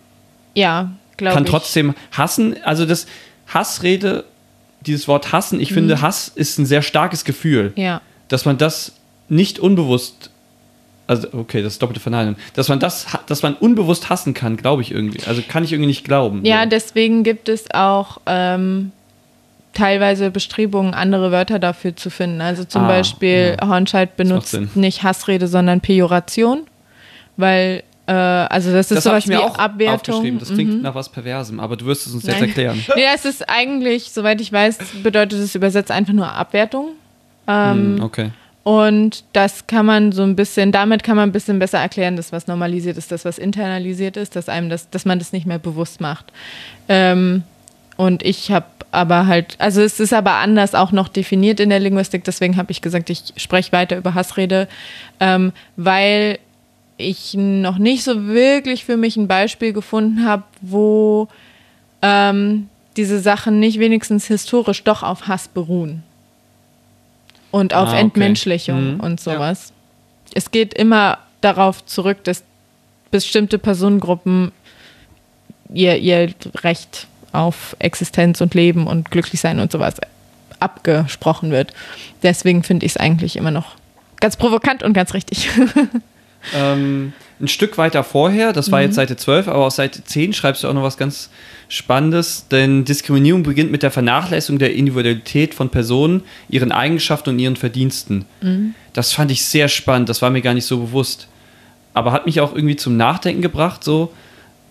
Ja, 0.54 0.92
kann 1.18 1.44
ich. 1.44 1.50
trotzdem 1.50 1.94
hassen. 2.12 2.56
Also 2.64 2.86
das 2.86 3.06
Hassrede, 3.48 4.26
dieses 4.82 5.08
Wort 5.08 5.32
hassen, 5.32 5.60
ich 5.60 5.74
finde, 5.74 6.02
Hass 6.02 6.28
ist 6.34 6.58
ein 6.60 6.66
sehr 6.66 6.82
starkes 6.82 7.26
Gefühl. 7.26 7.74
Ja. 7.76 8.02
Dass 8.28 8.46
man 8.46 8.58
das 8.58 8.94
nicht 9.30 9.60
unbewusst, 9.60 10.30
also 11.08 11.28
okay, 11.34 11.62
das 11.64 11.74
ist 11.74 11.82
doppelte 11.82 12.00
Verneinung, 12.00 12.36
dass 12.54 12.70
man 12.70 12.80
das, 12.80 13.06
dass 13.28 13.42
man 13.44 13.54
unbewusst 13.56 14.10
hassen 14.10 14.34
kann, 14.34 14.58
glaube 14.58 14.82
ich 14.82 14.92
irgendwie. 14.92 15.24
Also 15.28 15.42
kann 15.48 15.64
ich 15.64 15.72
irgendwie 15.72 15.88
nicht 15.88 16.04
glauben. 16.06 16.44
Ja, 16.46 16.64
So. 16.64 16.70
deswegen 16.70 17.24
gibt 17.24 17.50
es 17.50 17.72
auch 17.74 18.20
ähm, 18.26 18.92
teilweise 19.74 20.32
Bestrebungen, 20.32 20.94
andere 20.94 21.32
Wörter 21.32 21.60
dafür 21.60 21.96
zu 21.96 22.10
finden. 22.10 22.42
Also 22.42 22.64
zum 22.64 22.84
Ah, 22.84 22.88
Beispiel 22.88 23.58
ja. 23.60 23.68
Hornscheid 23.68 24.16
benutzt 24.18 24.58
nicht 24.76 25.04
Hassrede, 25.04 25.48
sondern 25.48 25.82
Pejoration, 25.82 26.62
weil 27.38 27.84
also 28.12 28.72
das 28.72 28.92
ist 28.92 28.98
das 28.98 29.04
sowas 29.04 29.24
ich 29.24 29.28
mir 29.28 29.40
wie 29.40 29.44
auch 29.44 29.58
Abwertung. 29.58 29.96
aufgeschrieben. 30.16 30.40
Das 30.40 30.54
klingt 30.54 30.74
Mhm. 30.76 30.82
nach 30.82 30.94
was 30.96 31.10
Perversem, 31.10 31.60
aber 31.60 31.76
du 31.76 31.86
wirst 31.86 32.06
es 32.08 32.14
uns 32.14 32.24
jetzt 32.26 32.40
Nein. 32.40 32.50
erklären. 32.50 32.86
Nee, 32.96 33.04
es 33.14 33.26
ist 33.26 33.50
eigentlich, 33.50 34.12
soweit 34.12 34.40
ich 34.42 34.52
weiß, 34.52 34.78
bedeutet 35.04 35.40
es 35.40 35.56
übersetzt 35.56 35.92
einfach 35.92 36.14
nur 36.14 36.32
Abwertung. 36.32 36.90
Ähm, 37.48 37.98
Hm, 37.98 38.04
okay. 38.04 38.30
Und 38.64 39.24
das 39.34 39.68
kann 39.68 39.86
man 39.86 40.12
so 40.12 40.24
ein 40.24 40.36
bisschen, 40.36 40.72
damit 40.72 41.04
kann 41.04 41.16
man 41.16 41.30
ein 41.30 41.32
bisschen 41.32 41.60
besser 41.60 41.78
erklären, 41.78 42.16
das, 42.16 42.32
was 42.32 42.48
normalisiert 42.48 42.98
ist, 42.98 43.12
das, 43.12 43.24
was 43.24 43.38
internalisiert 43.38 44.18
ist, 44.18 44.36
dass 44.36 44.50
einem 44.50 44.70
das, 44.70 44.90
dass 44.90 45.06
man 45.06 45.20
das 45.20 45.32
nicht 45.34 45.46
mehr 45.46 45.60
bewusst 45.60 46.02
macht. 46.02 46.26
Ähm, 46.90 47.44
und 47.98 48.24
ich 48.24 48.52
habe 48.52 48.66
aber 48.92 49.28
halt, 49.28 49.56
also 49.60 49.82
es 49.82 50.00
ist 50.00 50.14
aber 50.14 50.36
anders 50.36 50.74
auch 50.74 50.92
noch 50.92 51.10
definiert 51.10 51.60
in 51.60 51.70
der 51.70 51.80
Linguistik, 51.80 52.24
deswegen 52.24 52.58
habe 52.58 52.72
ich 52.72 52.82
gesagt, 52.82 53.10
ich 53.12 53.34
spreche 53.38 53.72
weiter 53.72 53.98
über 53.98 54.16
Hassrede, 54.16 54.68
ähm, 55.20 55.52
weil 55.76 56.40
ich 56.98 57.34
noch 57.34 57.78
nicht 57.78 58.04
so 58.04 58.28
wirklich 58.28 58.86
für 58.86 58.98
mich 58.98 59.18
ein 59.18 59.28
Beispiel 59.28 59.74
gefunden 59.74 60.26
habe, 60.26 60.44
wo 60.62 61.28
ähm, 62.02 62.70
diese 62.96 63.20
Sachen 63.20 63.60
nicht 63.60 63.80
wenigstens 63.80 64.28
historisch 64.28 64.84
doch 64.84 65.04
auf 65.04 65.28
Hass 65.28 65.48
beruhen. 65.48 66.04
Und 67.52 67.74
auf 67.74 67.90
Ah, 67.90 67.92
okay. 67.92 68.02
Entmenschlichung 68.02 68.96
Mhm. 68.96 69.00
und 69.00 69.20
sowas. 69.20 69.72
Es 70.34 70.52
geht 70.52 70.74
immer 70.74 71.18
darauf 71.42 71.86
zurück, 71.86 72.24
dass 72.24 72.44
bestimmte 73.12 73.58
Personengruppen 73.60 74.52
ihr, 75.74 75.98
ihr 75.98 76.34
Recht 76.64 77.08
auf 77.32 77.76
Existenz 77.80 78.40
und 78.42 78.54
Leben 78.56 78.88
und 78.88 79.12
glücklich 79.12 79.42
sein 79.42 79.60
und 79.60 79.72
sowas 79.72 79.96
abgesprochen 80.60 81.52
wird. 81.52 81.74
Deswegen 82.24 82.64
finde 82.64 82.86
ich 82.86 82.94
es 82.94 82.98
eigentlich 82.98 83.36
immer 83.36 83.52
noch 83.52 83.76
ganz 84.20 84.38
provokant 84.38 84.84
und 84.84 84.94
ganz 84.94 85.14
richtig. 85.14 85.50
Ähm, 86.54 87.14
ein 87.40 87.48
Stück 87.48 87.78
weiter 87.78 88.04
vorher, 88.04 88.54
das 88.54 88.72
war 88.72 88.80
Mhm. 88.80 88.86
jetzt 88.86 88.96
Seite 88.96 89.18
12, 89.18 89.48
aber 89.48 89.66
auf 89.66 89.74
Seite 89.74 90.04
10 90.04 90.34
schreibst 90.34 90.64
du 90.64 90.68
auch 90.68 90.74
noch 90.74 90.84
was 90.84 90.98
ganz 90.98 91.30
Spannendes, 91.68 92.48
denn 92.50 92.86
Diskriminierung 92.86 93.44
beginnt 93.44 93.72
mit 93.72 93.82
der 93.84 93.92
Vernachlässigung 93.92 94.60
der 94.60 94.76
Individualität 94.76 95.54
von 95.56 95.70
Personen, 95.70 96.22
ihren 96.48 96.72
Eigenschaften 96.72 97.32
und 97.32 97.40
ihren 97.40 97.56
Verdiensten. 97.56 98.26
Mhm. 98.42 98.76
Das 98.94 99.14
fand 99.14 99.32
ich 99.32 99.44
sehr 99.44 99.68
spannend, 99.68 100.10
das 100.10 100.22
war 100.22 100.30
mir 100.30 100.42
gar 100.42 100.54
nicht 100.54 100.66
so 100.66 100.78
bewusst. 100.78 101.28
Aber 101.94 102.12
hat 102.12 102.26
mich 102.26 102.40
auch 102.40 102.54
irgendwie 102.54 102.76
zum 102.76 102.98
Nachdenken 102.98 103.42
gebracht, 103.42 103.84
so. 103.84 104.12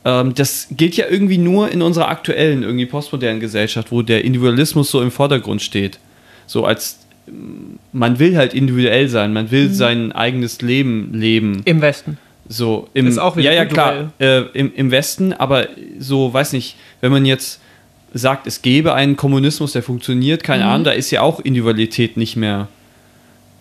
Ähm, 0.05 0.35
das 0.35 0.69
gilt 0.71 0.97
ja 0.97 1.07
irgendwie 1.09 1.39
nur 1.39 1.71
in 1.71 1.83
unserer 1.83 2.09
aktuellen, 2.09 2.63
irgendwie 2.63 2.87
postmodernen 2.87 3.41
Gesellschaft, 3.41 3.91
wo 3.91 4.03
der 4.03 4.25
Individualismus 4.25 4.91
so 4.91 5.01
im 5.03 5.11
Vordergrund 5.11 5.63
steht. 5.63 5.99
So 6.47 6.65
als 6.65 6.99
man 7.93 8.19
will 8.19 8.37
halt 8.37 8.55
individuell 8.55 9.09
sein, 9.09 9.33
man 9.33 9.51
will 9.51 9.69
Mhm. 9.69 9.75
sein 9.75 10.13
eigenes 10.13 10.61
Leben 10.61 11.15
leben. 11.15 11.63
Im 11.65 11.81
Westen. 11.81 12.19
So 12.49 12.89
im 12.93 13.07
Ist 13.07 13.19
auch 13.19 13.37
wieder 13.37 13.51
ja 13.53 13.63
ja 13.63 13.65
klar 13.65 14.13
äh, 14.21 14.43
im, 14.53 14.75
im 14.75 14.91
Westen, 14.91 15.33
aber 15.33 15.69
so 15.99 16.33
weiß 16.33 16.53
nicht, 16.53 16.77
wenn 17.01 17.11
man 17.11 17.25
jetzt 17.25 17.61
sagt, 18.13 18.47
es 18.47 18.61
gäbe 18.63 18.93
einen 18.95 19.17
Kommunismus, 19.17 19.73
der 19.73 19.83
funktioniert, 19.83 20.43
keine 20.45 20.65
Mhm. 20.65 20.69
Ahnung, 20.71 20.85
da 20.85 20.91
ist 20.93 21.11
ja 21.11 21.23
auch 21.23 21.41
Individualität 21.41 22.17
nicht 22.19 22.37
mehr 22.37 22.69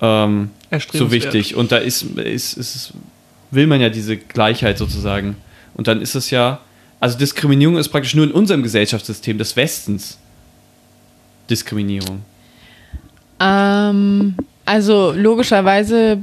ähm, 0.01 0.49
so 0.91 1.11
wichtig 1.11 1.55
und 1.55 1.71
da 1.71 1.77
ist, 1.77 2.03
ist, 2.17 2.57
ist 2.57 2.93
will 3.51 3.67
man 3.67 3.79
ja 3.79 3.89
diese 3.89 4.17
Gleichheit 4.17 4.77
sozusagen 4.77 5.37
und 5.75 5.87
dann 5.87 6.01
ist 6.01 6.15
es 6.15 6.29
ja 6.29 6.59
also 6.99 7.17
Diskriminierung 7.17 7.77
ist 7.77 7.89
praktisch 7.89 8.15
nur 8.15 8.25
in 8.25 8.31
unserem 8.31 8.63
Gesellschaftssystem 8.63 9.37
des 9.37 9.55
Westens 9.55 10.17
Diskriminierung. 11.49 12.21
Ähm, 13.39 14.35
also 14.65 15.11
logischerweise 15.11 16.19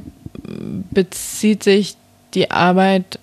bezieht 0.91 1.63
sich 1.63 1.97
die 2.35 2.51
Arbeit 2.51 3.19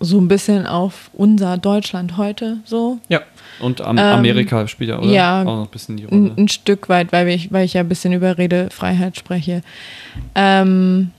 so 0.00 0.18
ein 0.18 0.28
bisschen 0.28 0.66
auf 0.66 1.10
unser 1.12 1.58
Deutschland 1.58 2.16
heute 2.16 2.58
so. 2.64 2.98
Ja. 3.08 3.20
Und 3.60 3.82
am, 3.82 3.98
Ähm, 3.98 4.04
Amerika 4.04 4.66
spielt 4.66 4.88
ja, 4.88 4.98
oder? 4.98 5.08
ja. 5.10 5.42
auch 5.42 5.44
noch 5.44 5.64
ein 5.64 5.70
bisschen 5.70 5.98
die 5.98 6.04
Ein, 6.04 6.08
Rolle. 6.28 6.32
ein 6.38 6.48
Stück 6.48 6.88
weit, 6.88 7.12
weil 7.12 7.28
ich, 7.28 7.52
weil 7.52 7.66
ich 7.66 7.74
ja 7.74 7.82
ein 7.82 7.88
bisschen 7.88 8.14
über 8.14 8.38
Redefreiheit 8.38 9.18
spreche. 9.18 9.62
Ähm, 10.34 11.10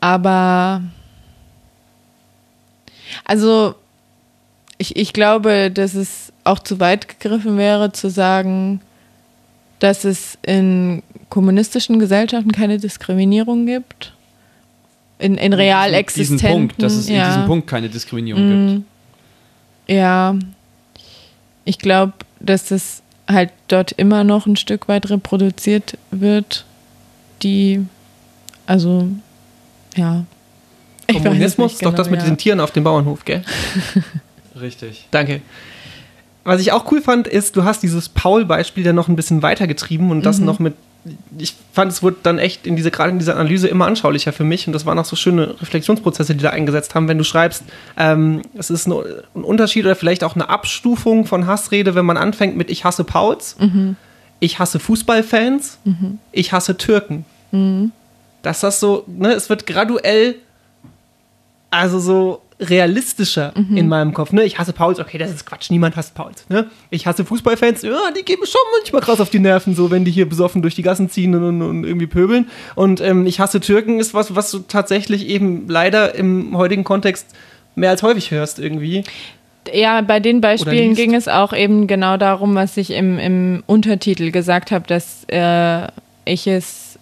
aber 0.00 0.80
also 3.24 3.74
ich, 4.78 4.96
ich 4.96 5.12
glaube, 5.12 5.70
dass 5.70 5.94
es 5.94 6.32
auch 6.44 6.58
zu 6.58 6.80
weit 6.80 7.08
gegriffen 7.08 7.58
wäre, 7.58 7.92
zu 7.92 8.08
sagen, 8.08 8.80
dass 9.82 10.04
es 10.04 10.38
in 10.46 11.02
kommunistischen 11.28 11.98
Gesellschaften 11.98 12.52
keine 12.52 12.78
Diskriminierung 12.78 13.66
gibt. 13.66 14.12
In, 15.18 15.36
in 15.36 15.52
real 15.52 15.92
existenten. 15.92 16.38
diesen 16.46 16.52
Punkt, 16.52 16.82
dass 16.82 16.92
es 16.92 17.08
in 17.08 17.16
ja. 17.16 17.26
diesem 17.26 17.46
Punkt 17.46 17.66
keine 17.66 17.88
Diskriminierung 17.88 18.48
gibt. 18.48 18.86
Mm, 19.88 19.92
Ja, 19.92 20.36
ich 21.64 21.78
glaube, 21.78 22.12
dass 22.38 22.66
das 22.66 23.02
halt 23.28 23.50
dort 23.66 23.90
immer 23.92 24.22
noch 24.22 24.46
ein 24.46 24.54
Stück 24.54 24.86
weit 24.86 25.10
reproduziert 25.10 25.98
wird, 26.12 26.64
die, 27.42 27.84
also, 28.66 29.08
ja. 29.96 30.24
Ich 31.08 31.16
es 31.16 31.22
Kommunismus, 31.24 31.78
doch 31.78 31.92
das 31.92 32.06
genau, 32.06 32.10
mit 32.10 32.20
ja. 32.20 32.24
diesen 32.24 32.38
Tieren 32.38 32.60
auf 32.60 32.70
dem 32.70 32.84
Bauernhof, 32.84 33.24
gell? 33.24 33.42
Richtig. 34.60 35.08
Danke. 35.10 35.40
Was 36.44 36.60
ich 36.60 36.72
auch 36.72 36.90
cool 36.90 37.00
fand, 37.00 37.28
ist, 37.28 37.56
du 37.56 37.64
hast 37.64 37.82
dieses 37.82 38.08
Paul-Beispiel 38.08 38.82
dann 38.84 38.96
noch 38.96 39.08
ein 39.08 39.16
bisschen 39.16 39.42
weitergetrieben 39.42 40.10
und 40.10 40.18
Mhm. 40.18 40.22
das 40.22 40.38
noch 40.40 40.58
mit. 40.58 40.74
Ich 41.36 41.54
fand, 41.72 41.90
es 41.90 42.02
wurde 42.02 42.16
dann 42.22 42.38
echt 42.38 42.64
in 42.66 42.76
diese, 42.76 42.92
gerade 42.92 43.10
in 43.10 43.18
dieser 43.18 43.34
Analyse 43.34 43.66
immer 43.66 43.86
anschaulicher 43.86 44.32
für 44.32 44.44
mich 44.44 44.68
und 44.68 44.72
das 44.72 44.86
waren 44.86 44.96
auch 45.00 45.04
so 45.04 45.16
schöne 45.16 45.60
Reflexionsprozesse, 45.60 46.34
die 46.36 46.42
da 46.44 46.50
eingesetzt 46.50 46.94
haben, 46.94 47.08
wenn 47.08 47.18
du 47.18 47.24
schreibst, 47.24 47.64
ähm, 47.96 48.42
es 48.56 48.70
ist 48.70 48.86
ein, 48.86 48.92
ein 49.34 49.42
Unterschied 49.42 49.84
oder 49.84 49.96
vielleicht 49.96 50.22
auch 50.22 50.36
eine 50.36 50.48
Abstufung 50.48 51.26
von 51.26 51.46
Hassrede, 51.48 51.96
wenn 51.96 52.04
man 52.04 52.16
anfängt 52.16 52.56
mit 52.56 52.70
Ich 52.70 52.84
hasse 52.84 53.02
Pauls, 53.02 53.56
Mhm. 53.58 53.96
ich 54.38 54.60
hasse 54.60 54.78
Fußballfans, 54.78 55.78
ich 56.30 56.52
hasse 56.52 56.76
Türken. 56.76 57.24
Mhm. 57.50 57.90
Dass 58.42 58.60
das 58.60 58.78
so, 58.78 59.04
ne, 59.08 59.32
es 59.32 59.48
wird 59.48 59.66
graduell 59.66 60.36
also 61.70 61.98
so 61.98 62.42
realistischer 62.62 63.52
Mhm. 63.56 63.76
in 63.76 63.88
meinem 63.88 64.14
Kopf. 64.14 64.32
Ne? 64.32 64.44
Ich 64.44 64.58
hasse 64.58 64.72
Pauls, 64.72 64.98
okay, 65.00 65.18
das 65.18 65.30
ist 65.30 65.44
Quatsch, 65.46 65.70
niemand 65.70 65.96
hasst 65.96 66.14
Pauls. 66.14 66.48
Ne? 66.48 66.66
Ich 66.90 67.06
hasse 67.06 67.24
Fußballfans, 67.24 67.82
ja, 67.82 67.98
die 68.16 68.24
geben 68.24 68.42
schon 68.46 68.60
manchmal 68.78 69.02
krass 69.02 69.20
auf 69.20 69.30
die 69.30 69.38
Nerven, 69.38 69.74
so 69.74 69.90
wenn 69.90 70.04
die 70.04 70.10
hier 70.10 70.28
besoffen 70.28 70.62
durch 70.62 70.74
die 70.74 70.82
Gassen 70.82 71.10
ziehen 71.10 71.34
und, 71.34 71.62
und 71.62 71.84
irgendwie 71.84 72.06
pöbeln. 72.06 72.48
Und 72.74 73.00
ähm, 73.00 73.26
ich 73.26 73.40
hasse 73.40 73.60
Türken 73.60 74.00
ist 74.00 74.14
was, 74.14 74.34
was 74.34 74.50
du 74.50 74.60
tatsächlich 74.60 75.28
eben 75.28 75.68
leider 75.68 76.14
im 76.14 76.56
heutigen 76.56 76.84
Kontext 76.84 77.26
mehr 77.74 77.90
als 77.90 78.02
häufig 78.02 78.30
hörst 78.30 78.58
irgendwie. 78.58 79.04
Ja, 79.72 80.00
bei 80.00 80.18
den 80.18 80.40
Beispielen 80.40 80.94
ging 80.94 81.14
es 81.14 81.28
auch 81.28 81.52
eben 81.52 81.86
genau 81.86 82.16
darum, 82.16 82.54
was 82.54 82.76
ich 82.76 82.90
im, 82.90 83.18
im 83.18 83.62
Untertitel 83.66 84.30
gesagt 84.32 84.72
habe, 84.72 84.86
dass 84.88 85.24
äh, 85.28 85.86
ich 86.24 86.46
es 86.46 86.98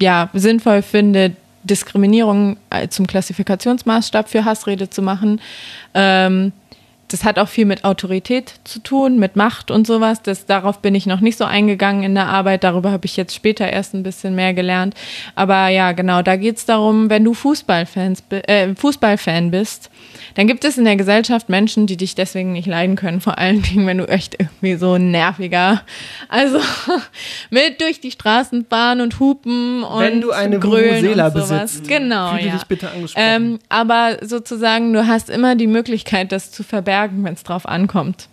ja 0.00 0.30
sinnvoll 0.32 0.82
finde, 0.82 1.32
Diskriminierung 1.64 2.56
äh, 2.70 2.88
zum 2.88 3.06
Klassifikationsmaßstab 3.06 4.28
für 4.28 4.44
Hassrede 4.44 4.90
zu 4.90 5.02
machen. 5.02 5.40
Ähm, 5.94 6.52
das 7.12 7.24
hat 7.24 7.38
auch 7.38 7.48
viel 7.48 7.64
mit 7.64 7.84
Autorität 7.84 8.54
zu 8.64 8.78
tun, 8.78 9.18
mit 9.18 9.36
Macht 9.36 9.70
und 9.70 9.86
sowas. 9.86 10.22
Das, 10.22 10.46
darauf 10.46 10.80
bin 10.80 10.94
ich 10.94 11.06
noch 11.06 11.20
nicht 11.20 11.38
so 11.38 11.44
eingegangen 11.44 12.02
in 12.02 12.14
der 12.14 12.26
Arbeit. 12.26 12.64
Darüber 12.64 12.90
habe 12.90 13.06
ich 13.06 13.16
jetzt 13.16 13.34
später 13.34 13.68
erst 13.70 13.94
ein 13.94 14.02
bisschen 14.02 14.34
mehr 14.34 14.54
gelernt. 14.54 14.94
Aber 15.34 15.68
ja, 15.68 15.92
genau, 15.92 16.22
da 16.22 16.36
geht 16.36 16.56
es 16.56 16.64
darum, 16.64 17.10
wenn 17.10 17.24
du 17.24 17.34
Fußballfans, 17.34 18.22
äh, 18.30 18.74
Fußballfan 18.74 19.50
bist, 19.50 19.90
dann 20.34 20.46
gibt 20.46 20.64
es 20.64 20.78
in 20.78 20.84
der 20.84 20.96
Gesellschaft 20.96 21.48
Menschen, 21.48 21.86
die 21.86 21.96
dich 21.96 22.14
deswegen 22.14 22.52
nicht 22.52 22.66
leiden 22.66 22.96
können. 22.96 23.20
Vor 23.20 23.38
allen 23.38 23.62
Dingen, 23.62 23.86
wenn 23.86 23.98
du 23.98 24.08
echt 24.08 24.36
irgendwie 24.38 24.76
so 24.76 24.94
ein 24.94 25.10
nerviger, 25.10 25.82
also 26.28 26.58
mit 27.50 27.80
durch 27.80 28.00
die 28.00 28.10
Straßen 28.10 28.66
fahren 28.68 29.00
und 29.00 29.20
hupen 29.20 29.82
und 29.82 30.00
Wenn 30.00 30.20
du 30.20 30.30
eine 30.30 30.58
grölen 30.58 31.06
und 31.06 31.14
sowas. 31.14 31.32
besitzt, 31.34 31.88
Genau, 31.88 32.36
ja. 32.36 32.54
dich 32.54 32.64
bitte 32.64 32.90
angesprochen. 32.90 33.24
Ähm, 33.26 33.58
aber 33.68 34.18
sozusagen, 34.22 34.92
du 34.92 35.06
hast 35.06 35.28
immer 35.28 35.54
die 35.56 35.66
Möglichkeit, 35.66 36.32
das 36.32 36.50
zu 36.50 36.62
verbergen, 36.62 37.01
wenn 37.12 37.34
es 37.34 37.42
drauf 37.42 37.66
ankommt. 37.66 38.28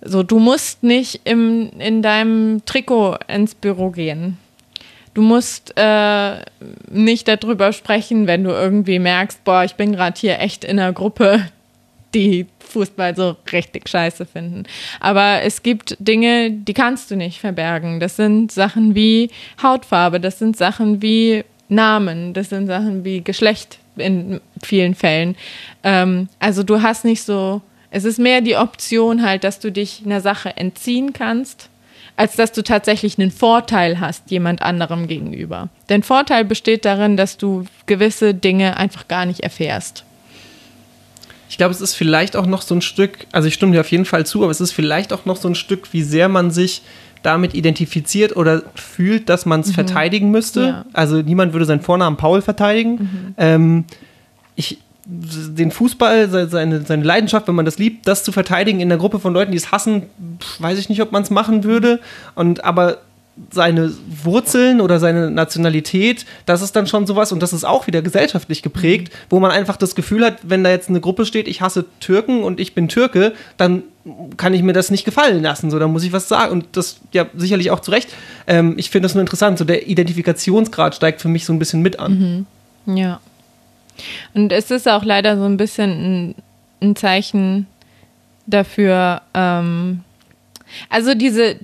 So, 0.00 0.22
du 0.22 0.38
musst 0.38 0.82
nicht 0.82 1.22
im, 1.24 1.70
in 1.78 2.02
deinem 2.02 2.64
Trikot 2.64 3.16
ins 3.26 3.54
Büro 3.54 3.90
gehen. 3.90 4.38
Du 5.14 5.22
musst 5.22 5.72
äh, 5.76 6.36
nicht 6.90 7.26
darüber 7.26 7.72
sprechen, 7.72 8.28
wenn 8.28 8.44
du 8.44 8.50
irgendwie 8.50 9.00
merkst, 9.00 9.42
boah, 9.42 9.64
ich 9.64 9.74
bin 9.74 9.92
gerade 9.92 10.18
hier 10.18 10.38
echt 10.38 10.64
in 10.64 10.78
einer 10.78 10.92
Gruppe, 10.92 11.44
die 12.14 12.46
Fußball 12.60 13.16
so 13.16 13.36
richtig 13.52 13.88
scheiße 13.88 14.26
finden. 14.26 14.64
Aber 15.00 15.42
es 15.42 15.62
gibt 15.62 15.96
Dinge, 15.98 16.50
die 16.50 16.74
kannst 16.74 17.10
du 17.10 17.16
nicht 17.16 17.40
verbergen. 17.40 18.00
Das 18.00 18.16
sind 18.16 18.52
Sachen 18.52 18.94
wie 18.94 19.30
Hautfarbe, 19.62 20.20
das 20.20 20.38
sind 20.38 20.56
Sachen 20.56 21.02
wie 21.02 21.44
Namen, 21.68 22.32
das 22.32 22.50
sind 22.50 22.66
Sachen 22.66 23.04
wie 23.04 23.22
Geschlecht 23.22 23.78
in 23.96 24.40
vielen 24.62 24.94
Fällen. 24.94 25.36
Ähm, 25.82 26.28
also 26.38 26.62
du 26.62 26.82
hast 26.82 27.04
nicht 27.04 27.22
so, 27.22 27.60
es 27.90 28.04
ist 28.04 28.18
mehr 28.18 28.40
die 28.40 28.56
Option 28.56 29.22
halt, 29.24 29.44
dass 29.44 29.60
du 29.60 29.72
dich 29.72 30.02
einer 30.04 30.20
Sache 30.20 30.56
entziehen 30.56 31.12
kannst, 31.12 31.70
als 32.16 32.36
dass 32.36 32.52
du 32.52 32.62
tatsächlich 32.62 33.18
einen 33.18 33.30
Vorteil 33.30 34.00
hast 34.00 34.30
jemand 34.30 34.60
anderem 34.60 35.06
gegenüber. 35.06 35.68
Denn 35.88 36.02
Vorteil 36.02 36.44
besteht 36.44 36.84
darin, 36.84 37.16
dass 37.16 37.38
du 37.38 37.64
gewisse 37.86 38.34
Dinge 38.34 38.76
einfach 38.76 39.08
gar 39.08 39.24
nicht 39.24 39.40
erfährst. 39.40 40.04
Ich 41.48 41.56
glaube, 41.56 41.72
es 41.72 41.80
ist 41.80 41.94
vielleicht 41.94 42.36
auch 42.36 42.44
noch 42.44 42.60
so 42.60 42.74
ein 42.74 42.82
Stück, 42.82 43.26
also 43.32 43.48
ich 43.48 43.54
stimme 43.54 43.72
dir 43.72 43.80
auf 43.80 43.90
jeden 43.90 44.04
Fall 44.04 44.26
zu, 44.26 44.42
aber 44.42 44.50
es 44.50 44.60
ist 44.60 44.72
vielleicht 44.72 45.12
auch 45.12 45.24
noch 45.24 45.36
so 45.36 45.48
ein 45.48 45.54
Stück, 45.54 45.92
wie 45.92 46.02
sehr 46.02 46.28
man 46.28 46.50
sich 46.50 46.82
damit 47.22 47.54
identifiziert 47.54 48.36
oder 48.36 48.62
fühlt, 48.74 49.28
dass 49.28 49.46
man 49.46 49.60
es 49.60 49.72
verteidigen 49.72 50.30
müsste. 50.30 50.60
Ja. 50.60 50.84
Also 50.92 51.16
niemand 51.22 51.52
würde 51.52 51.64
seinen 51.64 51.80
Vornamen 51.80 52.16
Paul 52.16 52.42
verteidigen. 52.42 53.34
Ähm, 53.38 53.84
ich, 54.56 54.78
den 55.10 55.70
Fußball, 55.70 56.28
se- 56.28 56.48
seine, 56.48 56.82
seine 56.82 57.02
Leidenschaft, 57.02 57.48
wenn 57.48 57.54
man 57.54 57.64
das 57.64 57.78
liebt, 57.78 58.06
das 58.06 58.24
zu 58.24 58.30
verteidigen 58.32 58.80
in 58.80 58.92
einer 58.92 58.98
Gruppe 59.00 59.18
von 59.18 59.32
Leuten, 59.32 59.52
die 59.52 59.56
es 59.58 59.72
hassen, 59.72 60.02
weiß 60.58 60.78
ich 60.78 60.88
nicht, 60.90 61.00
ob 61.00 61.12
man 61.12 61.22
es 61.22 61.30
machen 61.30 61.64
würde. 61.64 61.98
Und 62.34 62.62
aber 62.64 62.98
seine 63.52 63.92
Wurzeln 64.24 64.80
oder 64.80 64.98
seine 64.98 65.30
Nationalität, 65.30 66.26
das 66.44 66.60
ist 66.60 66.74
dann 66.74 66.88
schon 66.88 67.06
sowas 67.06 67.30
und 67.30 67.40
das 67.40 67.52
ist 67.52 67.64
auch 67.64 67.86
wieder 67.86 68.02
gesellschaftlich 68.02 68.62
geprägt, 68.62 69.12
wo 69.30 69.38
man 69.38 69.52
einfach 69.52 69.76
das 69.76 69.94
Gefühl 69.94 70.24
hat, 70.24 70.38
wenn 70.42 70.64
da 70.64 70.70
jetzt 70.70 70.88
eine 70.88 71.00
Gruppe 71.00 71.24
steht, 71.24 71.46
ich 71.46 71.60
hasse 71.60 71.84
Türken 72.00 72.42
und 72.42 72.58
ich 72.58 72.74
bin 72.74 72.88
Türke, 72.88 73.32
dann 73.56 73.84
kann 74.36 74.54
ich 74.54 74.62
mir 74.64 74.72
das 74.72 74.90
nicht 74.90 75.04
gefallen 75.04 75.40
lassen, 75.42 75.70
so, 75.70 75.78
da 75.78 75.86
muss 75.86 76.02
ich 76.02 76.12
was 76.12 76.26
sagen 76.28 76.50
und 76.50 76.64
das 76.72 76.96
ja 77.12 77.26
sicherlich 77.36 77.70
auch 77.70 77.78
zu 77.80 77.92
Recht. 77.92 78.08
Ähm, 78.48 78.74
ich 78.76 78.90
finde 78.90 79.06
das 79.06 79.14
nur 79.14 79.20
interessant, 79.20 79.56
so 79.58 79.64
der 79.64 79.86
Identifikationsgrad 79.88 80.96
steigt 80.96 81.20
für 81.20 81.28
mich 81.28 81.44
so 81.44 81.52
ein 81.52 81.58
bisschen 81.60 81.80
mit 81.80 82.00
an. 82.00 82.46
Mhm. 82.86 82.96
Ja. 82.96 83.20
Und 84.34 84.52
es 84.52 84.70
ist 84.70 84.88
auch 84.88 85.04
leider 85.04 85.36
so 85.36 85.44
ein 85.44 85.56
bisschen 85.56 85.90
ein, 85.90 86.34
ein 86.80 86.96
Zeichen 86.96 87.66
dafür, 88.46 89.22
ähm, 89.34 90.04
also 90.88 91.14
diese, 91.14 91.56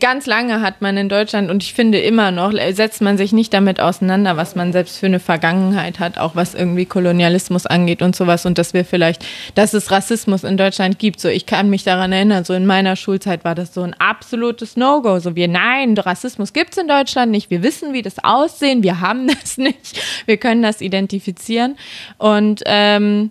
ganz 0.00 0.26
lange 0.26 0.60
hat 0.60 0.82
man 0.82 0.96
in 0.96 1.08
Deutschland 1.08 1.50
und 1.50 1.62
ich 1.62 1.72
finde 1.72 1.98
immer 1.98 2.32
noch, 2.32 2.52
setzt 2.72 3.00
man 3.00 3.16
sich 3.16 3.32
nicht 3.32 3.54
damit 3.54 3.80
auseinander, 3.80 4.36
was 4.36 4.56
man 4.56 4.72
selbst 4.72 4.98
für 4.98 5.06
eine 5.06 5.20
Vergangenheit 5.20 6.00
hat, 6.00 6.18
auch 6.18 6.34
was 6.34 6.54
irgendwie 6.54 6.86
Kolonialismus 6.86 7.66
angeht 7.66 8.02
und 8.02 8.16
sowas 8.16 8.46
und 8.46 8.58
dass 8.58 8.74
wir 8.74 8.84
vielleicht, 8.84 9.24
dass 9.54 9.74
es 9.74 9.90
Rassismus 9.90 10.42
in 10.42 10.56
Deutschland 10.56 10.98
gibt. 10.98 11.20
So, 11.20 11.28
ich 11.28 11.46
kann 11.46 11.70
mich 11.70 11.84
daran 11.84 12.12
erinnern, 12.12 12.44
so 12.44 12.54
in 12.54 12.66
meiner 12.66 12.96
Schulzeit 12.96 13.44
war 13.44 13.54
das 13.54 13.72
so 13.72 13.82
ein 13.82 13.94
absolutes 13.94 14.76
No-Go. 14.76 15.20
So, 15.20 15.36
wir, 15.36 15.48
nein, 15.48 15.96
Rassismus 15.96 16.52
gibt 16.52 16.72
es 16.72 16.78
in 16.78 16.88
Deutschland 16.88 17.30
nicht. 17.30 17.50
Wir 17.50 17.62
wissen, 17.62 17.92
wie 17.92 18.02
das 18.02 18.22
aussehen. 18.24 18.82
Wir 18.82 19.00
haben 19.00 19.28
das 19.40 19.56
nicht. 19.56 20.00
Wir 20.26 20.36
können 20.36 20.62
das 20.62 20.80
identifizieren. 20.80 21.76
Und 22.18 22.62
ähm, 22.66 23.30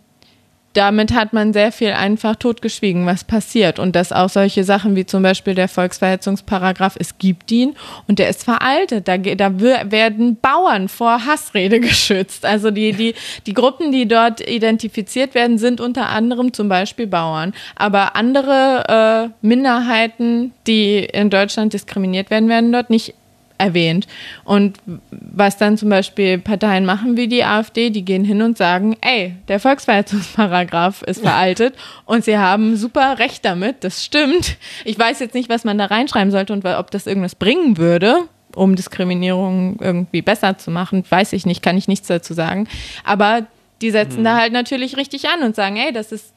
damit 0.75 1.13
hat 1.13 1.31
man 1.31 1.53
sehr 1.53 1.71
viel 1.71 1.91
einfach 1.91 2.35
totgeschwiegen, 2.35 3.05
was 3.05 3.23
passiert. 3.23 3.79
Und 3.79 3.95
dass 3.95 4.11
auch 4.11 4.29
solche 4.29 4.63
Sachen 4.63 4.95
wie 4.95 5.05
zum 5.05 5.23
Beispiel 5.23 5.55
der 5.55 5.69
Volksverhetzungsparagraf, 5.69 6.97
es 6.99 7.17
gibt 7.17 7.49
ihn 7.51 7.75
und 8.07 8.19
der 8.19 8.29
ist 8.29 8.43
veraltet. 8.43 9.07
Da, 9.07 9.17
da 9.17 9.59
werden 9.59 10.37
Bauern 10.37 10.89
vor 10.89 11.25
Hassrede 11.25 11.79
geschützt. 11.79 12.45
Also 12.45 12.71
die, 12.71 12.91
die, 12.91 13.15
die 13.45 13.53
Gruppen, 13.53 13.91
die 13.91 14.07
dort 14.07 14.47
identifiziert 14.47 15.33
werden, 15.33 15.57
sind 15.57 15.79
unter 15.79 16.09
anderem 16.09 16.51
zum 16.51 16.67
Beispiel 16.67 17.07
Bauern. 17.07 17.53
Aber 17.75 18.17
andere 18.17 19.31
äh, 19.31 19.47
Minderheiten, 19.47 20.51
die 20.67 20.99
in 20.99 21.29
Deutschland 21.29 21.71
diskriminiert 21.73 22.29
werden, 22.29 22.49
werden 22.49 22.73
dort 22.73 22.89
nicht 22.89 23.13
erwähnt. 23.57 24.07
Und 24.43 24.77
was 25.11 25.57
dann 25.57 25.77
zum 25.77 25.89
Beispiel 25.89 26.37
Parteien 26.37 26.85
machen 26.85 27.17
wie 27.17 27.27
die 27.27 27.43
AfD, 27.43 27.89
die 27.89 28.03
gehen 28.03 28.25
hin 28.25 28.41
und 28.41 28.57
sagen, 28.57 28.97
ey, 29.01 29.35
der 29.47 29.59
Volksverhetzungsparagraph 29.59 31.01
ist 31.03 31.21
veraltet 31.21 31.75
und 32.05 32.25
sie 32.25 32.37
haben 32.37 32.75
super 32.75 33.19
Recht 33.19 33.45
damit, 33.45 33.83
das 33.83 34.03
stimmt. 34.03 34.57
Ich 34.83 34.99
weiß 34.99 35.19
jetzt 35.19 35.33
nicht, 35.33 35.49
was 35.49 35.63
man 35.63 35.77
da 35.77 35.85
reinschreiben 35.85 36.31
sollte 36.31 36.53
und 36.53 36.65
ob 36.65 36.91
das 36.91 37.07
irgendwas 37.07 37.35
bringen 37.35 37.77
würde, 37.77 38.23
um 38.55 38.75
Diskriminierung 38.75 39.77
irgendwie 39.81 40.21
besser 40.21 40.57
zu 40.57 40.71
machen, 40.71 41.03
weiß 41.07 41.33
ich 41.33 41.45
nicht, 41.45 41.61
kann 41.61 41.77
ich 41.77 41.87
nichts 41.87 42.07
dazu 42.07 42.33
sagen. 42.33 42.67
Aber 43.03 43.47
die 43.81 43.91
setzen 43.91 44.21
mhm. 44.21 44.25
da 44.25 44.37
halt 44.37 44.53
natürlich 44.53 44.97
richtig 44.97 45.27
an 45.29 45.43
und 45.43 45.55
sagen, 45.55 45.77
ey, 45.77 45.91
das 45.91 46.11
ist 46.11 46.33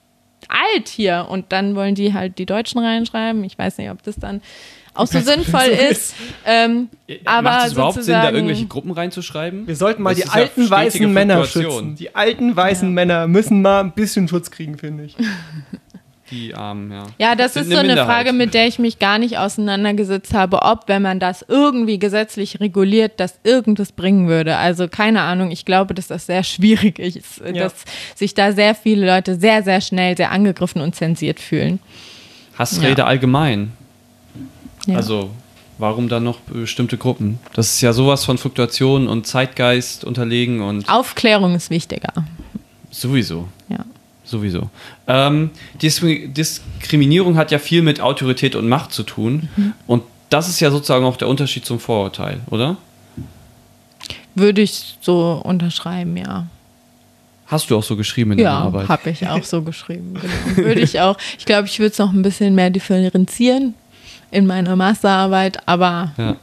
alt 0.48 0.88
hier. 0.88 1.26
Und 1.28 1.52
dann 1.52 1.74
wollen 1.74 1.94
die 1.94 2.14
halt 2.14 2.38
die 2.38 2.46
Deutschen 2.46 2.80
reinschreiben. 2.80 3.44
Ich 3.44 3.58
weiß 3.58 3.78
nicht, 3.78 3.90
ob 3.90 4.02
das 4.02 4.16
dann 4.16 4.40
auch 4.98 5.06
so 5.06 5.20
sinnvoll 5.22 5.68
ist. 5.90 6.14
Ähm, 6.44 6.88
aber 7.24 7.42
Macht 7.42 7.66
es 7.66 7.72
überhaupt 7.72 8.02
Sinn, 8.02 8.14
da 8.14 8.30
irgendwelche 8.30 8.66
Gruppen 8.66 8.90
reinzuschreiben? 8.90 9.66
Wir 9.66 9.76
sollten 9.76 10.02
mal 10.02 10.14
das 10.14 10.24
die 10.24 10.28
alten 10.30 10.64
ja 10.64 10.70
weißen 10.70 11.12
Männer 11.12 11.44
schützen. 11.44 11.94
Die 11.96 12.14
alten 12.14 12.54
weißen 12.54 12.88
ja. 12.88 12.94
Männer 12.94 13.26
müssen 13.28 13.62
mal 13.62 13.80
ein 13.80 13.92
bisschen 13.92 14.28
Schutz 14.28 14.50
kriegen, 14.50 14.78
finde 14.78 15.04
ich. 15.04 15.16
Die 16.30 16.54
Armen, 16.54 16.92
ja. 16.92 17.06
Ja, 17.18 17.34
das 17.34 17.56
ist 17.56 17.70
so 17.70 17.78
eine 17.78 17.96
Frage, 17.96 18.34
mit 18.34 18.52
der 18.52 18.66
ich 18.66 18.78
mich 18.78 18.98
gar 18.98 19.18
nicht 19.18 19.38
auseinandergesetzt 19.38 20.34
habe, 20.34 20.60
ob, 20.62 20.82
wenn 20.86 21.00
man 21.00 21.20
das 21.20 21.42
irgendwie 21.48 21.98
gesetzlich 21.98 22.60
reguliert, 22.60 23.18
das 23.18 23.38
irgendwas 23.44 23.92
bringen 23.92 24.28
würde. 24.28 24.56
Also 24.56 24.88
keine 24.88 25.22
Ahnung, 25.22 25.50
ich 25.50 25.64
glaube, 25.64 25.94
dass 25.94 26.08
das 26.08 26.26
sehr 26.26 26.42
schwierig 26.44 26.98
ist, 26.98 27.40
ja. 27.40 27.52
dass 27.52 27.72
sich 28.14 28.34
da 28.34 28.52
sehr 28.52 28.74
viele 28.74 29.06
Leute 29.06 29.36
sehr, 29.36 29.62
sehr 29.62 29.80
schnell 29.80 30.16
sehr 30.16 30.30
angegriffen 30.30 30.82
und 30.82 30.94
zensiert 30.94 31.40
fühlen. 31.40 31.78
Hassrede 32.58 33.02
ja. 33.02 33.06
allgemein. 33.06 33.72
Ja. 34.88 34.96
Also 34.96 35.30
warum 35.76 36.08
dann 36.08 36.24
noch 36.24 36.40
bestimmte 36.40 36.96
Gruppen? 36.96 37.38
Das 37.52 37.74
ist 37.74 37.80
ja 37.80 37.92
sowas 37.92 38.24
von 38.24 38.38
Fluktuation 38.38 39.06
und 39.06 39.26
Zeitgeist 39.26 40.04
unterlegen 40.04 40.60
und. 40.60 40.88
Aufklärung 40.88 41.54
ist 41.54 41.70
wichtiger. 41.70 42.12
Sowieso. 42.90 43.48
Ja. 43.68 43.84
Sowieso. 44.24 44.70
Ähm, 45.06 45.50
Dis 45.80 46.00
Diskriminierung 46.02 47.36
hat 47.36 47.50
ja 47.50 47.58
viel 47.58 47.82
mit 47.82 48.00
Autorität 48.00 48.56
und 48.56 48.68
Macht 48.68 48.92
zu 48.92 49.02
tun. 49.02 49.48
Mhm. 49.56 49.72
Und 49.86 50.02
das 50.30 50.48
ist 50.48 50.60
ja 50.60 50.70
sozusagen 50.70 51.04
auch 51.04 51.16
der 51.16 51.28
Unterschied 51.28 51.64
zum 51.64 51.80
Vorurteil, 51.80 52.40
oder? 52.50 52.76
Würde 54.34 54.62
ich 54.62 54.98
so 55.00 55.40
unterschreiben, 55.44 56.16
ja. 56.16 56.46
Hast 57.46 57.70
du 57.70 57.78
auch 57.78 57.82
so 57.82 57.96
geschrieben 57.96 58.32
in 58.32 58.38
ja, 58.40 58.52
deiner 58.52 58.64
Arbeit? 58.66 58.82
Ja, 58.82 58.88
habe 58.88 59.10
ich 59.10 59.26
auch 59.26 59.44
so 59.44 59.62
geschrieben. 59.64 60.14
Genau. 60.14 60.66
Würde 60.66 60.80
ich 60.80 61.00
auch. 61.00 61.16
Ich 61.38 61.46
glaube, 61.46 61.66
ich 61.66 61.78
würde 61.78 61.92
es 61.92 61.98
noch 61.98 62.12
ein 62.12 62.22
bisschen 62.22 62.54
mehr 62.54 62.68
differenzieren 62.68 63.74
in 64.30 64.46
meiner 64.46 64.76
Masterarbeit, 64.76 65.66
aber 65.66 66.12
ja. 66.16 66.36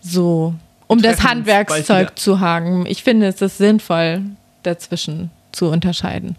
so, 0.00 0.54
um 0.86 1.02
das 1.02 1.22
Handwerkszeug 1.22 2.18
zu 2.18 2.40
hagen. 2.40 2.86
Ich 2.86 3.02
finde 3.02 3.26
es 3.26 3.40
ist 3.42 3.58
sinnvoll, 3.58 4.22
dazwischen 4.62 5.30
zu 5.52 5.66
unterscheiden. 5.66 6.36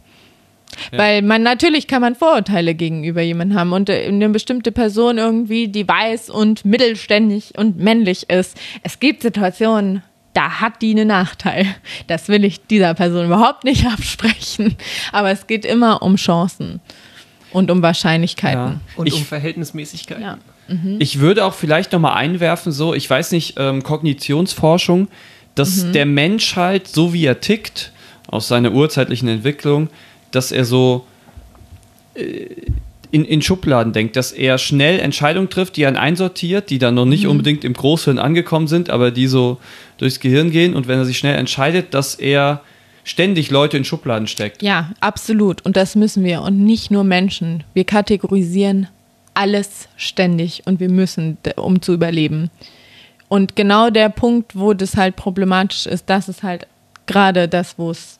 Ja. 0.92 1.00
Weil 1.00 1.22
man 1.22 1.44
natürlich 1.44 1.88
kann 1.88 2.02
man 2.02 2.16
Vorurteile 2.16 2.76
gegenüber 2.76 3.22
jemandem 3.22 3.58
haben 3.58 3.74
und 3.74 3.90
äh, 3.90 4.08
eine 4.08 4.30
bestimmte 4.30 4.72
Person 4.72 5.18
irgendwie, 5.18 5.68
die 5.68 5.88
weiß 5.88 6.30
und 6.30 6.66
mittelständig 6.66 7.58
und 7.58 7.78
männlich 7.78 8.30
ist. 8.30 8.58
Es 8.84 9.00
gibt 9.00 9.22
Situationen, 9.22 10.04
da 10.34 10.60
hat 10.60 10.82
die 10.82 10.92
einen 10.92 11.08
Nachteil. 11.08 11.66
Das 12.08 12.28
will 12.28 12.44
ich 12.44 12.66
dieser 12.68 12.94
Person 12.94 13.28
überhaupt 13.28 13.64
nicht 13.64 13.86
absprechen. 13.92 14.76
Aber 15.12 15.32
es 15.32 15.48
geht 15.48 15.66
immer 15.66 16.02
um 16.02 16.18
Chancen 16.18 16.82
und 17.52 17.72
um 17.72 17.82
Wahrscheinlichkeiten. 17.82 18.60
Ja. 18.74 18.80
Und 18.98 19.08
ich, 19.08 19.14
um 19.14 19.26
Verhältnismäßigkeiten. 19.26 20.24
Ja. 20.24 20.38
Mhm. 20.68 20.98
Ich 21.00 21.20
würde 21.20 21.46
auch 21.46 21.54
vielleicht 21.54 21.92
nochmal 21.92 22.16
einwerfen, 22.16 22.72
so, 22.72 22.94
ich 22.94 23.10
weiß 23.10 23.32
nicht, 23.32 23.56
ähm, 23.58 23.84
Kognitionsforschung, 23.84 25.08
dass 25.54 25.84
mhm. 25.84 25.94
der 25.94 26.06
Mensch 26.06 26.56
halt, 26.56 26.88
so 26.88 27.14
wie 27.14 27.26
er 27.26 27.40
tickt, 27.40 27.92
aus 28.28 28.48
seiner 28.48 28.72
urzeitlichen 28.72 29.28
Entwicklung, 29.28 29.90
dass 30.32 30.52
er 30.52 30.66
so 30.66 31.06
äh, 32.16 32.48
in, 33.12 33.24
in 33.24 33.42
Schubladen 33.42 33.94
denkt, 33.94 34.16
dass 34.18 34.32
er 34.32 34.58
schnell 34.58 35.00
Entscheidungen 35.00 35.50
trifft, 35.50 35.78
die 35.78 35.84
er 35.84 35.98
einsortiert, 35.98 36.70
die 36.70 36.80
dann 36.80 36.96
noch 36.96 37.06
nicht 37.06 37.24
mhm. 37.24 37.32
unbedingt 37.32 37.64
im 37.64 37.74
Großhirn 37.74 38.20
angekommen 38.20 38.68
sind, 38.68 38.90
aber 38.90 39.12
die 39.12 39.28
so 39.28 39.58
durchs 39.98 40.20
Gehirn 40.20 40.52
gehen 40.52 40.76
und 40.76 40.88
wenn 40.88 41.00
er 41.00 41.06
sich 41.06 41.18
schnell 41.18 41.38
entscheidet, 41.38 41.94
dass 41.94 42.16
er 42.16 42.62
ständig 43.06 43.52
Leute 43.52 43.78
in 43.78 43.86
Schubladen 43.86 44.28
steckt. 44.28 44.62
Ja, 44.64 44.92
absolut. 45.00 45.64
Und 45.64 45.78
das 45.78 45.96
müssen 45.96 46.24
wir. 46.26 46.42
Und 46.42 46.58
nicht 46.58 46.92
nur 46.92 47.04
Menschen. 47.04 47.64
Wir 47.74 47.86
kategorisieren 47.86 48.88
alles 49.36 49.88
ständig 49.98 50.64
und 50.66 50.80
wir 50.80 50.90
müssen, 50.90 51.38
um 51.56 51.82
zu 51.82 51.94
überleben. 51.94 52.50
Und 53.28 53.56
genau 53.56 53.90
der 53.90 54.10
Punkt, 54.10 54.56
wo 54.56 54.74
das 54.74 54.98
halt 54.98 55.16
problematisch 55.16 55.86
ist, 55.86 56.10
das 56.10 56.30
ist 56.30 56.44
halt 56.44 56.68
gerade 57.06 57.48
das, 57.48 57.78
wo 57.78 57.92
es 57.92 58.20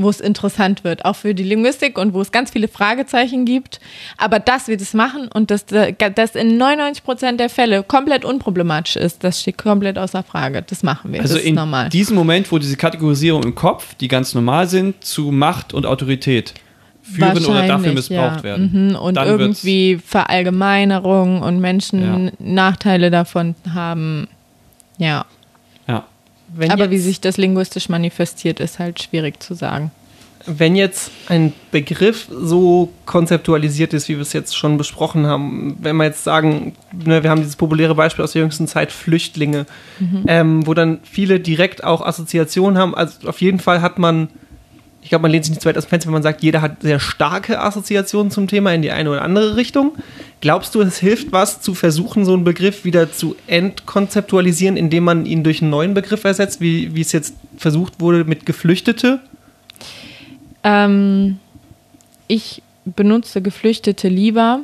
wo 0.00 0.08
es 0.08 0.20
interessant 0.20 0.84
wird, 0.84 1.04
auch 1.04 1.16
für 1.16 1.34
die 1.34 1.42
Linguistik 1.42 1.98
und 1.98 2.14
wo 2.14 2.20
es 2.20 2.30
ganz 2.30 2.52
viele 2.52 2.68
Fragezeichen 2.68 3.44
gibt. 3.44 3.80
Aber 4.16 4.38
dass 4.38 4.68
wir 4.68 4.76
das 4.76 4.94
machen 4.94 5.28
und 5.34 5.50
dass 5.50 5.66
das 5.66 6.36
in 6.36 6.56
99 6.56 7.02
Prozent 7.02 7.40
der 7.40 7.50
Fälle 7.50 7.82
komplett 7.82 8.24
unproblematisch 8.24 8.96
ist, 8.96 9.24
das 9.24 9.40
steht 9.40 9.58
komplett 9.58 9.98
außer 9.98 10.22
Frage. 10.22 10.62
Das 10.62 10.84
machen 10.84 11.12
wir. 11.12 11.20
Also 11.20 11.34
das 11.34 11.42
ist 11.42 11.48
in 11.48 11.56
normal. 11.56 11.88
diesem 11.88 12.14
Moment, 12.14 12.50
wo 12.52 12.58
diese 12.58 12.76
Kategorisierung 12.76 13.42
im 13.42 13.56
Kopf, 13.56 13.94
die 13.96 14.06
ganz 14.06 14.34
normal 14.34 14.68
sind, 14.68 15.02
zu 15.04 15.32
Macht 15.32 15.74
und 15.74 15.84
Autorität 15.84 16.54
führen 17.12 17.44
oder 17.44 17.66
dafür 17.66 17.92
missbraucht 17.92 18.38
ja. 18.38 18.42
werden. 18.42 18.90
Mhm. 18.90 18.96
Und 18.96 19.14
Dann 19.14 19.28
irgendwie 19.28 19.98
Verallgemeinerung 20.04 21.42
und 21.42 21.60
Menschen 21.60 22.26
ja. 22.26 22.32
Nachteile 22.38 23.10
davon 23.10 23.54
haben. 23.72 24.28
Ja. 24.98 25.24
Ja. 25.86 26.04
Wenn 26.54 26.70
Aber 26.70 26.90
wie 26.90 26.98
sich 26.98 27.20
das 27.20 27.36
linguistisch 27.36 27.88
manifestiert, 27.88 28.60
ist 28.60 28.78
halt 28.78 29.02
schwierig 29.02 29.42
zu 29.42 29.54
sagen. 29.54 29.90
Wenn 30.46 30.76
jetzt 30.76 31.10
ein 31.28 31.52
Begriff 31.72 32.28
so 32.30 32.90
konzeptualisiert 33.04 33.92
ist, 33.92 34.08
wie 34.08 34.14
wir 34.14 34.22
es 34.22 34.32
jetzt 34.32 34.56
schon 34.56 34.78
besprochen 34.78 35.26
haben, 35.26 35.76
wenn 35.80 35.96
wir 35.96 36.04
jetzt 36.04 36.24
sagen, 36.24 36.74
ne, 36.92 37.22
wir 37.22 37.28
haben 37.28 37.40
dieses 37.40 37.56
populäre 37.56 37.94
Beispiel 37.94 38.24
aus 38.24 38.32
der 38.32 38.42
jüngsten 38.42 38.66
Zeit, 38.66 38.90
Flüchtlinge, 38.92 39.66
mhm. 39.98 40.24
ähm, 40.26 40.66
wo 40.66 40.72
dann 40.72 41.00
viele 41.02 41.38
direkt 41.40 41.84
auch 41.84 42.00
Assoziationen 42.00 42.78
haben, 42.78 42.94
also 42.94 43.28
auf 43.28 43.42
jeden 43.42 43.58
Fall 43.58 43.82
hat 43.82 43.98
man 43.98 44.28
ich 45.08 45.10
glaube, 45.10 45.22
man 45.22 45.30
lehnt 45.30 45.46
sich 45.46 45.52
nicht 45.52 45.62
zu 45.62 45.68
weit 45.70 45.78
aus 45.78 45.86
dem 45.86 45.88
Fenster, 45.88 46.08
wenn 46.08 46.12
man 46.12 46.22
sagt, 46.22 46.42
jeder 46.42 46.60
hat 46.60 46.82
sehr 46.82 47.00
starke 47.00 47.62
Assoziationen 47.62 48.30
zum 48.30 48.46
Thema 48.46 48.74
in 48.74 48.82
die 48.82 48.90
eine 48.90 49.08
oder 49.08 49.22
andere 49.22 49.56
Richtung. 49.56 49.92
Glaubst 50.42 50.74
du, 50.74 50.82
es 50.82 50.98
hilft 50.98 51.32
was, 51.32 51.62
zu 51.62 51.72
versuchen, 51.72 52.26
so 52.26 52.34
einen 52.34 52.44
Begriff 52.44 52.84
wieder 52.84 53.10
zu 53.10 53.34
entkonzeptualisieren, 53.46 54.76
indem 54.76 55.04
man 55.04 55.24
ihn 55.24 55.44
durch 55.44 55.62
einen 55.62 55.70
neuen 55.70 55.94
Begriff 55.94 56.24
ersetzt, 56.24 56.60
wie, 56.60 56.94
wie 56.94 57.00
es 57.00 57.12
jetzt 57.12 57.36
versucht 57.56 58.00
wurde 58.00 58.24
mit 58.24 58.44
Geflüchtete? 58.44 59.20
Ähm, 60.62 61.38
ich 62.26 62.60
benutze 62.84 63.40
Geflüchtete 63.40 64.08
lieber, 64.08 64.60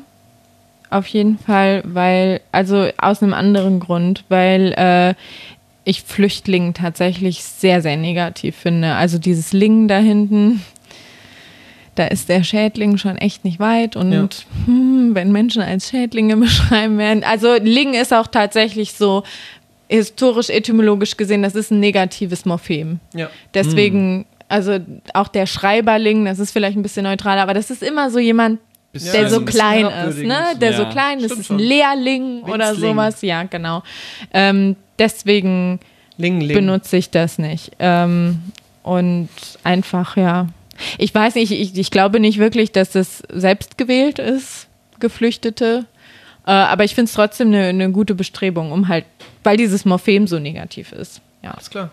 auf 0.90 1.06
jeden 1.06 1.38
Fall, 1.38 1.80
weil, 1.86 2.42
also 2.52 2.90
aus 2.98 3.22
einem 3.22 3.32
anderen 3.32 3.80
Grund, 3.80 4.24
weil 4.28 4.74
äh, 4.76 5.14
ich 5.84 6.02
Flüchtling 6.02 6.74
tatsächlich 6.74 7.44
sehr, 7.44 7.82
sehr 7.82 7.96
negativ 7.96 8.56
finde. 8.56 8.94
Also 8.94 9.18
dieses 9.18 9.52
Ling 9.52 9.86
da 9.88 9.98
hinten, 9.98 10.62
da 11.94 12.06
ist 12.06 12.28
der 12.28 12.42
Schädling 12.42 12.96
schon 12.98 13.16
echt 13.16 13.44
nicht 13.44 13.60
weit 13.60 13.94
und 13.94 14.10
Ja. 14.12 14.28
hm, 14.66 15.10
wenn 15.14 15.30
Menschen 15.30 15.62
als 15.62 15.90
Schädlinge 15.90 16.36
beschreiben 16.38 16.98
werden. 16.98 17.22
Also 17.24 17.54
Ling 17.54 17.94
ist 17.94 18.12
auch 18.12 18.26
tatsächlich 18.26 18.92
so 18.94 19.22
historisch, 19.88 20.48
etymologisch 20.50 21.16
gesehen, 21.16 21.42
das 21.42 21.54
ist 21.54 21.70
ein 21.70 21.80
negatives 21.80 22.44
Morphem. 22.46 22.98
Ja. 23.14 23.28
Deswegen, 23.52 24.24
also 24.48 24.78
auch 25.12 25.28
der 25.28 25.46
Schreiberling, 25.46 26.24
das 26.24 26.38
ist 26.38 26.50
vielleicht 26.52 26.76
ein 26.76 26.82
bisschen 26.82 27.04
neutral, 27.04 27.38
aber 27.38 27.54
das 27.54 27.70
ist 27.70 27.82
immer 27.82 28.10
so 28.10 28.18
jemand, 28.18 28.58
Bisschen- 28.94 29.12
der 29.12 29.28
so 29.30 29.42
klein 29.44 29.84
ist, 30.08 30.18
ne? 30.18 30.40
Der 30.60 30.72
so 30.72 30.82
Ja. 30.84 30.90
klein 30.90 31.18
ist, 31.20 31.32
ist 31.32 31.50
ein. 31.50 31.58
Lehrling 31.58 32.42
oder 32.44 32.70
Winzling. 32.70 32.90
sowas, 32.92 33.20
ja, 33.22 33.42
genau. 33.42 33.82
Ähm, 34.32 34.76
deswegen 34.98 35.80
Ling, 36.16 36.40
Ling. 36.40 36.56
benutze 36.56 36.96
ich 36.96 37.10
das 37.10 37.36
nicht. 37.38 37.72
Ähm, 37.78 38.40
und 38.82 39.28
einfach, 39.64 40.16
ja. 40.16 40.46
Ich 40.98 41.14
weiß 41.14 41.34
nicht, 41.36 41.52
ich, 41.52 41.76
ich 41.76 41.90
glaube 41.90 42.18
nicht 42.20 42.38
wirklich, 42.38 42.72
dass 42.72 42.90
das 42.92 43.22
selbst 43.32 43.76
gewählt 43.78 44.18
ist, 44.18 44.66
Geflüchtete. 45.00 45.84
Äh, 46.46 46.50
aber 46.50 46.84
ich 46.84 46.94
finde 46.94 47.08
es 47.08 47.14
trotzdem 47.14 47.48
eine 47.48 47.66
eine 47.68 47.90
gute 47.90 48.14
Bestrebung, 48.14 48.70
um 48.72 48.88
halt, 48.88 49.04
weil 49.42 49.56
dieses 49.56 49.84
Morphem 49.84 50.26
so 50.26 50.38
negativ 50.38 50.92
ist. 50.92 51.20
Ja. 51.42 51.50
Alles 51.52 51.68
klar. 51.70 51.90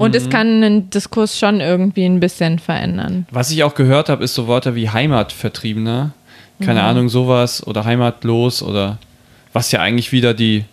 Und 0.00 0.10
Mhm. 0.12 0.16
es 0.16 0.30
kann 0.30 0.46
einen 0.62 0.90
Diskurs 0.90 1.38
schon 1.38 1.60
irgendwie 1.60 2.04
ein 2.06 2.20
bisschen 2.20 2.58
verändern. 2.58 3.26
Was 3.30 3.50
ich 3.50 3.62
auch 3.64 3.74
gehört 3.74 4.08
habe, 4.08 4.24
ist 4.24 4.34
so 4.34 4.48
Wörter 4.48 4.74
wie 4.74 4.88
Heimatvertriebener. 4.88 6.12
Keine 6.64 6.82
Ahnung, 6.82 7.08
sowas 7.08 7.66
oder 7.66 7.84
heimatlos 7.86 8.62
oder 8.62 8.98
was 9.54 9.72
ja 9.72 9.80
eigentlich 9.80 10.12
wieder 10.12 10.34
die, 10.34 10.64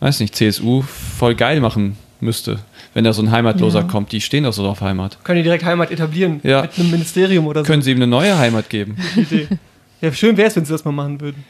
weiß 0.00 0.18
nicht, 0.20 0.34
CSU 0.34 0.82
voll 0.82 1.34
geil 1.36 1.60
machen 1.60 1.96
müsste, 2.20 2.58
wenn 2.94 3.04
da 3.04 3.12
so 3.12 3.22
ein 3.22 3.30
Heimatloser 3.30 3.80
Ja. 3.80 3.86
kommt. 3.86 4.10
Die 4.12 4.20
stehen 4.20 4.42
doch 4.44 4.52
so 4.52 4.66
auf 4.66 4.80
Heimat. 4.80 5.18
Können 5.24 5.36
die 5.38 5.42
direkt 5.44 5.64
Heimat 5.64 5.90
etablieren 5.92 6.40
Ja. 6.42 6.62
mit 6.62 6.76
einem 6.78 6.90
Ministerium 6.90 7.46
oder 7.46 7.60
so. 7.64 7.66
Können 7.66 7.82
sie 7.82 7.92
ihm 7.92 7.98
eine 7.98 8.06
neue 8.08 8.36
Heimat 8.36 8.68
geben? 8.68 8.96
Idee. 9.16 9.46
Ja, 10.00 10.12
schön 10.12 10.36
wäre 10.36 10.48
es, 10.48 10.56
wenn 10.56 10.64
sie 10.64 10.72
das 10.72 10.84
mal 10.84 10.90
machen 10.92 11.20
würden. 11.20 11.44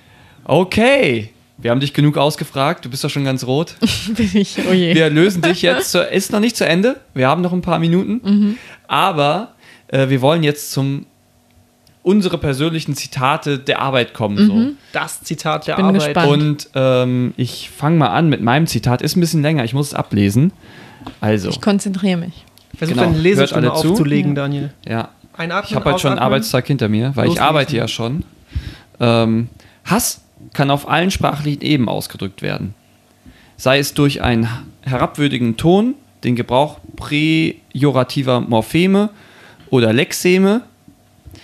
Okay. 0.44 1.30
Wir 1.58 1.70
haben 1.70 1.80
dich 1.80 1.92
genug 1.94 2.16
ausgefragt. 2.16 2.84
Du 2.84 2.90
bist 2.90 3.04
doch 3.04 3.10
schon 3.10 3.24
ganz 3.24 3.44
rot. 3.44 3.76
Bin 4.16 4.30
ich, 4.34 4.56
oh 4.68 4.72
je. 4.72 4.94
Wir 4.94 5.10
lösen 5.10 5.42
dich 5.42 5.62
jetzt. 5.62 5.92
Zu, 5.92 6.02
ist 6.02 6.32
noch 6.32 6.40
nicht 6.40 6.56
zu 6.56 6.66
Ende. 6.66 6.96
Wir 7.14 7.28
haben 7.28 7.42
noch 7.42 7.52
ein 7.52 7.62
paar 7.62 7.78
Minuten. 7.78 8.20
Mhm. 8.24 8.58
Aber 8.88 9.52
äh, 9.88 10.08
wir 10.08 10.20
wollen 10.22 10.42
jetzt 10.42 10.72
zum 10.72 11.06
unsere 12.02 12.36
persönlichen 12.38 12.96
Zitate 12.96 13.58
der 13.60 13.80
Arbeit 13.80 14.12
kommen. 14.12 14.42
Mhm. 14.42 14.46
So. 14.48 14.72
Das 14.92 15.22
Zitat 15.22 15.68
der 15.68 15.76
bin 15.76 15.84
Arbeit. 15.84 16.02
gespannt. 16.14 16.28
Und 16.42 16.68
ähm, 16.74 17.32
ich 17.36 17.70
fange 17.70 17.96
mal 17.96 18.08
an 18.08 18.28
mit 18.28 18.42
meinem 18.42 18.66
Zitat. 18.66 19.02
Ist 19.02 19.16
ein 19.16 19.20
bisschen 19.20 19.42
länger, 19.42 19.62
ich 19.64 19.72
muss 19.74 19.88
es 19.88 19.94
ablesen. 19.94 20.52
Also, 21.20 21.50
Ich 21.50 21.60
konzentriere 21.60 22.16
mich. 22.16 22.44
Versuch 22.76 22.94
Genau. 22.94 23.06
deine 23.06 23.18
Lesestimme 23.18 23.62
Hört 23.66 23.72
alle 23.74 23.82
zu? 23.82 23.90
aufzulegen, 23.92 24.34
Daniel. 24.34 24.72
ja, 24.88 25.10
Einatmen, 25.36 25.68
ich 25.68 25.74
habe 25.76 25.90
halt 25.90 26.00
schon 26.00 26.10
einen. 26.12 26.20
Arbeitstag 26.20 26.66
hinter 26.66 26.88
mir, 26.88 27.12
weil 27.14 27.24
ich 27.26 27.30
Loslegen. 27.30 27.48
arbeite 27.48 27.76
ja 27.76 27.86
schon. 27.86 28.24
Ähm, 28.98 29.48
Hass 29.84 30.21
kann 30.52 30.70
auf 30.70 30.88
allen 30.88 31.10
sprachlichen 31.10 31.62
Ebenen 31.62 31.88
ausgedrückt 31.88 32.42
werden. 32.42 32.74
Sei 33.56 33.78
es 33.78 33.94
durch 33.94 34.22
einen 34.22 34.48
herabwürdigen 34.82 35.56
Ton, 35.56 35.94
den 36.24 36.36
Gebrauch 36.36 36.78
präjorativer 36.96 38.40
Morpheme 38.40 39.10
oder 39.70 39.92
Lexeme, 39.92 40.62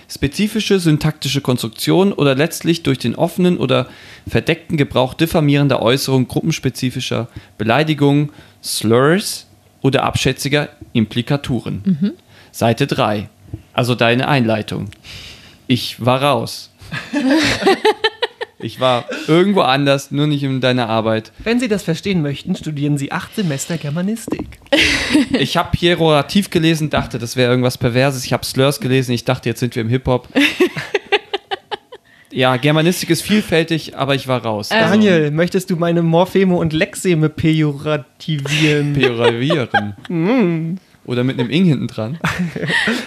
spezifische 0.09 0.81
syntaktische 0.81 1.41
Konstruktion 1.41 2.13
oder 2.13 2.35
letztlich 2.35 2.83
durch 2.83 2.99
den 2.99 3.15
offenen 3.15 3.59
oder 3.59 3.89
verdeckten 4.29 4.77
Gebrauch 4.77 5.15
diffamierender 5.15 5.83
Äußerungen, 5.83 6.29
gruppenspezifischer 6.29 7.29
Beleidigungen, 7.57 8.31
Slurs 8.63 9.47
oder 9.83 10.05
abschätziger 10.05 10.71
Implikaturen. 10.93 11.83
Seite 12.53 12.87
3. 12.87 13.29
Also 13.73 13.95
deine 13.95 14.29
Einleitung. 14.29 14.91
Ich 15.67 16.05
war 16.05 16.23
raus. 16.23 16.71
ich 18.61 18.81
war 18.81 19.05
irgendwo 19.29 19.61
anders, 19.61 20.11
nur 20.11 20.27
nicht 20.27 20.43
in 20.43 20.61
deiner 20.61 20.89
Arbeit. 20.89 21.31
Wenn 21.39 21.61
Sie 21.61 21.69
das 21.69 21.85
verstehen 21.85 22.23
möchten, 22.23 22.57
studieren 22.57 22.99
Sie 22.99 23.13
acht 23.13 23.35
Semester 23.35 23.79
Germanistik. 23.79 24.59
Ich 25.33 25.57
habe 25.57 25.71
Hierorativ 25.77 26.51
gelesen, 26.51 26.91
dachte, 26.91 27.19
das 27.19 27.37
wäre 27.37 27.51
irgendwas 27.51 27.79
Perverses. 27.79 28.25
Ich 28.25 28.33
habe 28.33 28.45
Slurs 28.45 28.81
gelesen, 28.81 29.13
ich 29.13 29.25
dachte, 29.25 29.49
jetzt 29.49 29.61
sind 29.61 29.75
wir 29.75 29.83
im 29.83 29.89
Hip-Hop. 29.89 30.29
ja, 32.31 32.57
Germanistik 32.57 33.09
ist 33.11 33.23
vielfältig, 33.23 33.97
aber 33.97 34.15
ich 34.15 34.29
war 34.29 34.43
raus. 34.43 34.71
Ähm. 34.71 34.81
Daniel, 34.81 35.31
möchtest 35.31 35.71
du 35.71 35.77
meine 35.77 36.03
Morpheme 36.03 36.57
und 36.57 36.73
Lexeme 36.73 37.29
pejorativieren? 37.31 38.93
Pejoravieren. 38.95 40.79
Oder 41.07 41.25
mit 41.25 41.39
einem 41.39 41.51
Ing 41.51 41.65
hinten 41.65 41.87
dran. 41.87 42.19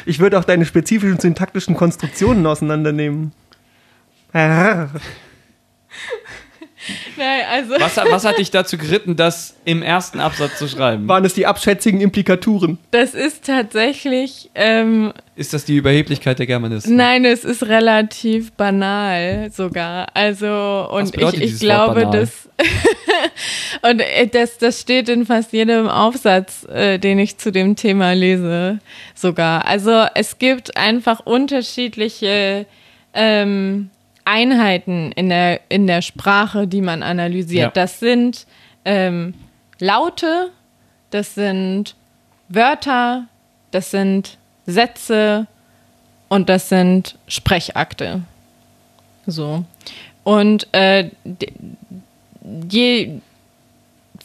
ich 0.05 0.19
würde 0.19 0.39
auch 0.39 0.45
deine 0.45 0.65
spezifischen 0.65 1.19
syntaktischen 1.19 1.75
Konstruktionen 1.75 2.45
auseinandernehmen. 2.47 3.31
Nein, 7.17 7.41
also. 7.51 7.73
Was, 7.79 7.97
hat- 7.97 8.11
was 8.11 8.25
hat 8.25 8.37
dich 8.37 8.49
dazu 8.51 8.77
geritten, 8.77 9.15
das 9.15 9.55
im 9.65 9.81
ersten 9.83 10.19
Absatz 10.19 10.57
zu 10.57 10.67
schreiben? 10.67 11.07
Waren 11.07 11.23
es 11.25 11.33
die 11.33 11.45
abschätzigen 11.45 12.01
Implikaturen? 12.01 12.77
Das 12.91 13.13
ist 13.13 13.45
tatsächlich, 13.45 14.49
ähm, 14.55 15.13
Ist 15.35 15.53
das 15.53 15.65
die 15.65 15.75
Überheblichkeit 15.77 16.39
der 16.39 16.47
Germanisten? 16.47 16.95
nein, 16.95 17.25
es 17.25 17.43
ist 17.45 17.63
relativ 17.63 18.51
banal 18.53 19.51
sogar. 19.51 20.07
Also, 20.13 20.87
und 20.91 21.15
ich, 21.15 21.41
ich 21.41 21.59
glaube, 21.59 22.07
dass. 22.11 22.49
und 23.81 23.99
äh, 24.01 24.27
das, 24.27 24.57
das 24.57 24.81
steht 24.81 25.09
in 25.09 25.25
fast 25.25 25.53
jedem 25.53 25.87
Aufsatz, 25.87 26.65
äh, 26.65 26.97
den 26.97 27.19
ich 27.19 27.37
zu 27.37 27.51
dem 27.51 27.75
Thema 27.75 28.13
lese, 28.13 28.79
sogar. 29.15 29.65
Also, 29.65 30.05
es 30.15 30.39
gibt 30.39 30.77
einfach 30.77 31.19
unterschiedliche. 31.25 32.65
Ähm, 33.13 33.89
Einheiten 34.25 35.11
in 35.13 35.29
der, 35.29 35.61
in 35.69 35.87
der 35.87 36.01
Sprache, 36.01 36.67
die 36.67 36.81
man 36.81 37.03
analysiert. 37.03 37.75
Ja. 37.75 37.83
Das 37.83 37.99
sind 37.99 38.45
ähm, 38.85 39.33
Laute, 39.79 40.51
das 41.09 41.35
sind 41.35 41.95
Wörter, 42.49 43.27
das 43.71 43.91
sind 43.91 44.37
Sätze 44.65 45.47
und 46.29 46.49
das 46.49 46.69
sind 46.69 47.17
Sprechakte. 47.27 48.21
So. 49.25 49.65
Und 50.23 50.67
äh, 50.71 51.09
je, 52.69 53.19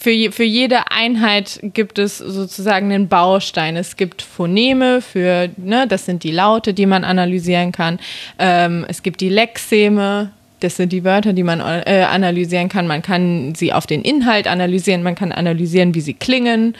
für, 0.06 0.30
für 0.30 0.44
jede 0.44 0.92
Einheit 0.92 1.58
gibt 1.74 1.98
es 1.98 2.18
sozusagen 2.18 2.92
einen 2.92 3.08
Baustein. 3.08 3.76
Es 3.76 3.96
gibt 3.96 4.22
Phoneme 4.22 5.00
für, 5.00 5.48
ne, 5.56 5.88
das 5.88 6.06
sind 6.06 6.22
die 6.22 6.30
Laute, 6.30 6.74
die 6.74 6.86
man 6.86 7.02
analysieren 7.02 7.72
kann. 7.72 7.98
Ähm, 8.38 8.86
es 8.86 9.02
gibt 9.02 9.20
die 9.20 9.28
Lexeme, 9.28 10.30
das 10.60 10.76
sind 10.76 10.92
die 10.92 11.02
Wörter, 11.02 11.32
die 11.32 11.42
man 11.42 11.58
äh, 11.58 12.06
analysieren 12.08 12.68
kann. 12.68 12.86
Man 12.86 13.02
kann 13.02 13.56
sie 13.56 13.72
auf 13.72 13.88
den 13.88 14.02
Inhalt 14.02 14.46
analysieren, 14.46 15.02
man 15.02 15.16
kann 15.16 15.32
analysieren, 15.32 15.92
wie 15.96 16.00
sie 16.00 16.14
klingen. 16.14 16.76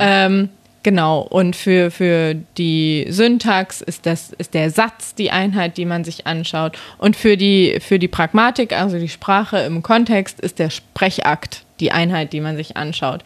Ähm, 0.00 0.48
genau, 0.82 1.20
und 1.20 1.54
für, 1.54 1.90
für 1.90 2.34
die 2.56 3.04
Syntax 3.10 3.82
ist, 3.82 4.06
das, 4.06 4.32
ist 4.38 4.54
der 4.54 4.70
Satz 4.70 5.14
die 5.14 5.30
Einheit, 5.30 5.76
die 5.76 5.84
man 5.84 6.04
sich 6.04 6.26
anschaut. 6.26 6.78
Und 6.96 7.16
für 7.16 7.36
die, 7.36 7.80
für 7.86 7.98
die 7.98 8.08
Pragmatik, 8.08 8.72
also 8.72 8.98
die 8.98 9.10
Sprache 9.10 9.58
im 9.58 9.82
Kontext, 9.82 10.40
ist 10.40 10.58
der 10.58 10.70
Sprechakt 10.70 11.66
die 11.80 11.92
Einheit, 11.92 12.32
die 12.32 12.40
man 12.40 12.56
sich 12.56 12.76
anschaut. 12.76 13.22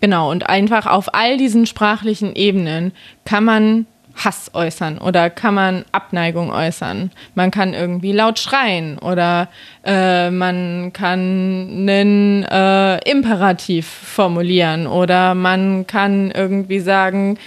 Genau, 0.00 0.30
und 0.30 0.48
einfach 0.48 0.86
auf 0.86 1.14
all 1.14 1.36
diesen 1.36 1.66
sprachlichen 1.66 2.34
Ebenen 2.34 2.92
kann 3.24 3.44
man 3.44 3.86
Hass 4.16 4.50
äußern 4.52 4.98
oder 4.98 5.30
kann 5.30 5.54
man 5.54 5.84
Abneigung 5.92 6.50
äußern. 6.50 7.10
Man 7.34 7.50
kann 7.50 7.72
irgendwie 7.72 8.12
laut 8.12 8.38
schreien 8.38 8.98
oder 8.98 9.48
äh, 9.84 10.30
man 10.30 10.92
kann 10.92 11.88
einen 11.88 12.44
äh, 12.44 12.98
Imperativ 13.08 13.86
formulieren 13.86 14.86
oder 14.86 15.34
man 15.34 15.86
kann 15.86 16.30
irgendwie 16.30 16.80
sagen, 16.80 17.38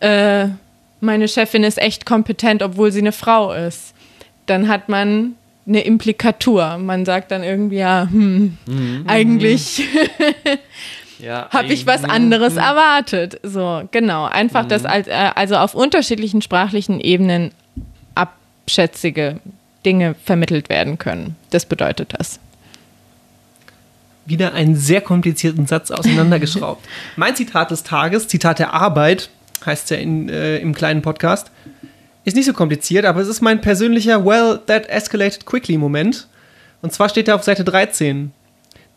äh, 0.00 0.46
meine 1.00 1.28
Chefin 1.28 1.64
ist 1.64 1.78
echt 1.78 2.06
kompetent, 2.06 2.62
obwohl 2.62 2.92
sie 2.92 3.00
eine 3.00 3.12
Frau 3.12 3.52
ist. 3.52 3.94
Dann 4.46 4.68
hat 4.68 4.88
man 4.88 5.34
eine 5.66 5.80
Implikatur. 5.80 6.78
Man 6.78 7.04
sagt 7.04 7.30
dann 7.30 7.42
irgendwie, 7.42 7.78
ja, 7.78 8.08
hm, 8.10 8.56
eigentlich 9.06 9.82
Ja, 11.18 11.48
habe 11.52 11.72
ich 11.72 11.86
was 11.86 12.04
anderes 12.04 12.56
erwartet. 12.56 13.40
So, 13.42 13.88
genau. 13.90 14.24
Einfach, 14.24 14.66
dass 14.66 14.84
als, 14.84 15.08
äh, 15.08 15.30
also 15.34 15.56
auf 15.56 15.74
unterschiedlichen 15.74 16.42
sprachlichen 16.42 17.00
Ebenen 17.00 17.52
abschätzige 18.14 19.40
Dinge 19.84 20.14
vermittelt 20.24 20.68
werden 20.68 20.98
können. 20.98 21.36
Das 21.50 21.66
bedeutet 21.66 22.14
das. 22.18 22.38
Wieder 24.26 24.54
einen 24.54 24.74
sehr 24.74 25.00
komplizierten 25.00 25.66
Satz 25.66 25.90
auseinandergeschraubt. 25.90 26.84
mein 27.16 27.36
Zitat 27.36 27.70
des 27.70 27.84
Tages, 27.84 28.26
Zitat 28.26 28.58
der 28.58 28.74
Arbeit, 28.74 29.30
heißt 29.64 29.90
ja 29.90 29.96
in, 29.98 30.28
äh, 30.28 30.58
im 30.58 30.74
kleinen 30.74 31.02
Podcast, 31.02 31.50
ist 32.26 32.34
nicht 32.36 32.46
so 32.46 32.52
kompliziert, 32.52 33.04
aber 33.06 33.20
es 33.20 33.28
ist 33.28 33.40
mein 33.40 33.60
persönlicher 33.60 34.24
Well, 34.24 34.60
that 34.66 34.88
escalated 34.88 35.46
quickly 35.46 35.78
Moment. 35.78 36.28
Und 36.82 36.92
zwar 36.92 37.08
steht 37.08 37.28
da 37.28 37.34
auf 37.34 37.44
Seite 37.44 37.64
13. 37.64 38.32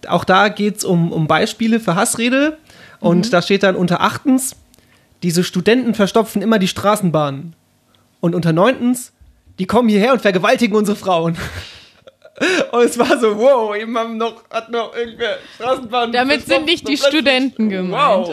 Auch 0.08 0.24
da 0.24 0.50
geht 0.50 0.78
es 0.78 0.84
um, 0.84 1.12
um 1.12 1.28
Beispiele 1.28 1.80
für 1.80 1.96
Hassrede. 1.96 2.58
Und 3.00 3.28
Mhm. 3.28 3.32
da 3.32 3.42
steht 3.42 3.64
dann 3.64 3.76
unter 3.76 4.02
achtens, 4.02 4.56
diese 5.24 5.44
Studenten 5.44 5.94
verstopfen 5.94 6.42
immer 6.42 6.60
die 6.60 6.68
Straßenbahnen. 6.68 7.54
Und 8.20 8.36
unter 8.36 8.52
neuntens, 8.52 9.14
die 9.60 9.66
kommen 9.66 9.90
hierher 9.90 10.14
und 10.14 10.22
vergewaltigen 10.22 10.76
unsere 10.76 10.98
Frauen. 10.98 11.38
Und 12.72 12.84
es 12.84 12.98
war 12.98 13.20
so, 13.20 13.38
wow, 13.38 13.76
eben 13.76 13.98
haben 13.98 14.18
noch, 14.18 14.44
hat 14.50 14.72
noch 14.72 14.96
irgendwer 14.96 15.38
Straßenbahnen. 15.56 16.14
Damit 16.14 16.46
sind 16.46 16.66
nicht 16.66 16.88
die 16.88 16.98
Studenten 16.98 17.70
gemeint. 17.70 17.90
Wow. 18.00 18.30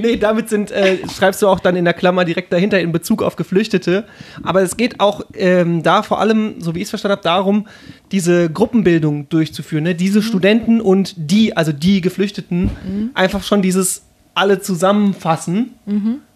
nee, 0.00 0.16
damit 0.16 0.48
sind, 0.48 0.70
äh, 0.70 0.98
schreibst 1.08 1.42
du 1.42 1.48
auch 1.48 1.60
dann 1.60 1.76
in 1.76 1.84
der 1.84 1.92
Klammer 1.92 2.24
direkt 2.24 2.52
dahinter 2.52 2.80
in 2.80 2.92
Bezug 2.92 3.22
auf 3.22 3.36
Geflüchtete. 3.36 4.04
Aber 4.42 4.62
es 4.62 4.76
geht 4.76 5.00
auch 5.00 5.22
ähm, 5.34 5.82
da 5.82 6.02
vor 6.02 6.20
allem, 6.20 6.60
so 6.60 6.74
wie 6.74 6.78
ich 6.78 6.84
es 6.84 6.90
verstanden 6.90 7.16
habe, 7.16 7.22
darum, 7.22 7.66
diese 8.10 8.50
Gruppenbildung 8.50 9.28
durchzuführen. 9.28 9.84
Ne? 9.84 9.94
Diese 9.94 10.22
Studenten 10.22 10.80
und 10.80 11.14
die, 11.16 11.56
also 11.56 11.72
die 11.72 12.00
Geflüchteten, 12.00 13.10
einfach 13.14 13.42
schon 13.42 13.60
dieses 13.62 14.02
alle 14.34 14.60
zusammenfassen, 14.60 15.74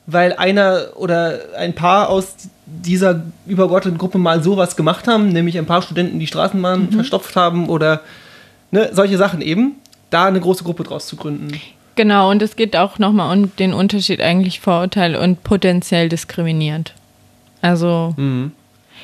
weil 0.07 0.35
einer 0.35 0.89
oder 0.97 1.39
ein 1.57 1.75
paar 1.75 2.09
aus 2.09 2.35
dieser 2.67 3.23
übergeordneten 3.47 3.99
Gruppe 3.99 4.19
mal 4.19 4.43
sowas 4.43 4.77
gemacht 4.77 5.09
haben, 5.09 5.29
nämlich 5.29 5.59
ein 5.59 5.67
paar 5.67 5.83
Studenten 5.83 6.19
die 6.19 6.27
Straßenbahn 6.27 6.91
verstopft 6.93 7.37
haben 7.37 7.69
oder 7.69 8.01
ne, 8.71 8.91
solche 8.93 9.17
Sachen 9.17 9.41
eben, 9.41 9.77
da 10.11 10.27
eine 10.27 10.41
große 10.41 10.65
Gruppe 10.65 10.85
draus 10.85 11.07
zu 11.07 11.17
gründen. 11.17 11.61
Genau, 11.97 12.31
und 12.31 12.43
es 12.43 12.57
geht 12.57 12.77
auch 12.77 12.99
nochmal 12.99 13.37
um 13.37 13.55
den 13.57 13.73
Unterschied 13.73 14.21
eigentlich 14.21 14.61
Vorurteil 14.61 15.15
und 15.17 15.45
potenziell 15.45 16.09
diskriminierend. 16.09 16.93
Also, 17.63 18.15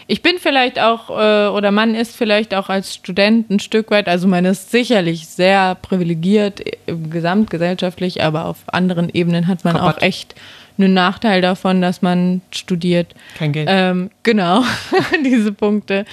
ich 0.07 0.23
bin 0.23 0.39
vielleicht 0.41 0.81
auch, 0.81 1.09
äh, 1.11 1.49
oder 1.49 1.71
man 1.71 1.95
ist 1.95 2.17
vielleicht 2.17 2.53
auch 2.55 2.69
als 2.69 2.95
Student 2.95 3.49
ein 3.49 3.61
Stück 3.61 3.91
weit, 3.93 4.09
also 4.09 4.27
man 4.27 4.45
ist 4.45 4.71
sicherlich 4.71 5.29
sehr 5.29 5.77
privilegiert 5.77 6.61
äh, 6.67 6.97
gesamtgesellschaftlich, 7.11 8.23
aber 8.23 8.47
auf 8.47 8.59
anderen 8.67 9.09
Ebenen 9.09 9.47
hat 9.47 9.65
man 9.65 9.77
Rabatt. 9.77 9.99
auch 9.99 10.03
echt 10.03 10.35
einen 10.83 10.95
Nachteil 10.95 11.41
davon, 11.41 11.81
dass 11.81 12.03
man 12.03 12.41
studiert. 12.51 13.15
Kein 13.39 13.53
Geld. 13.53 13.69
Ähm, 13.71 14.11
genau, 14.23 14.63
diese 15.25 15.53
Punkte. 15.53 16.05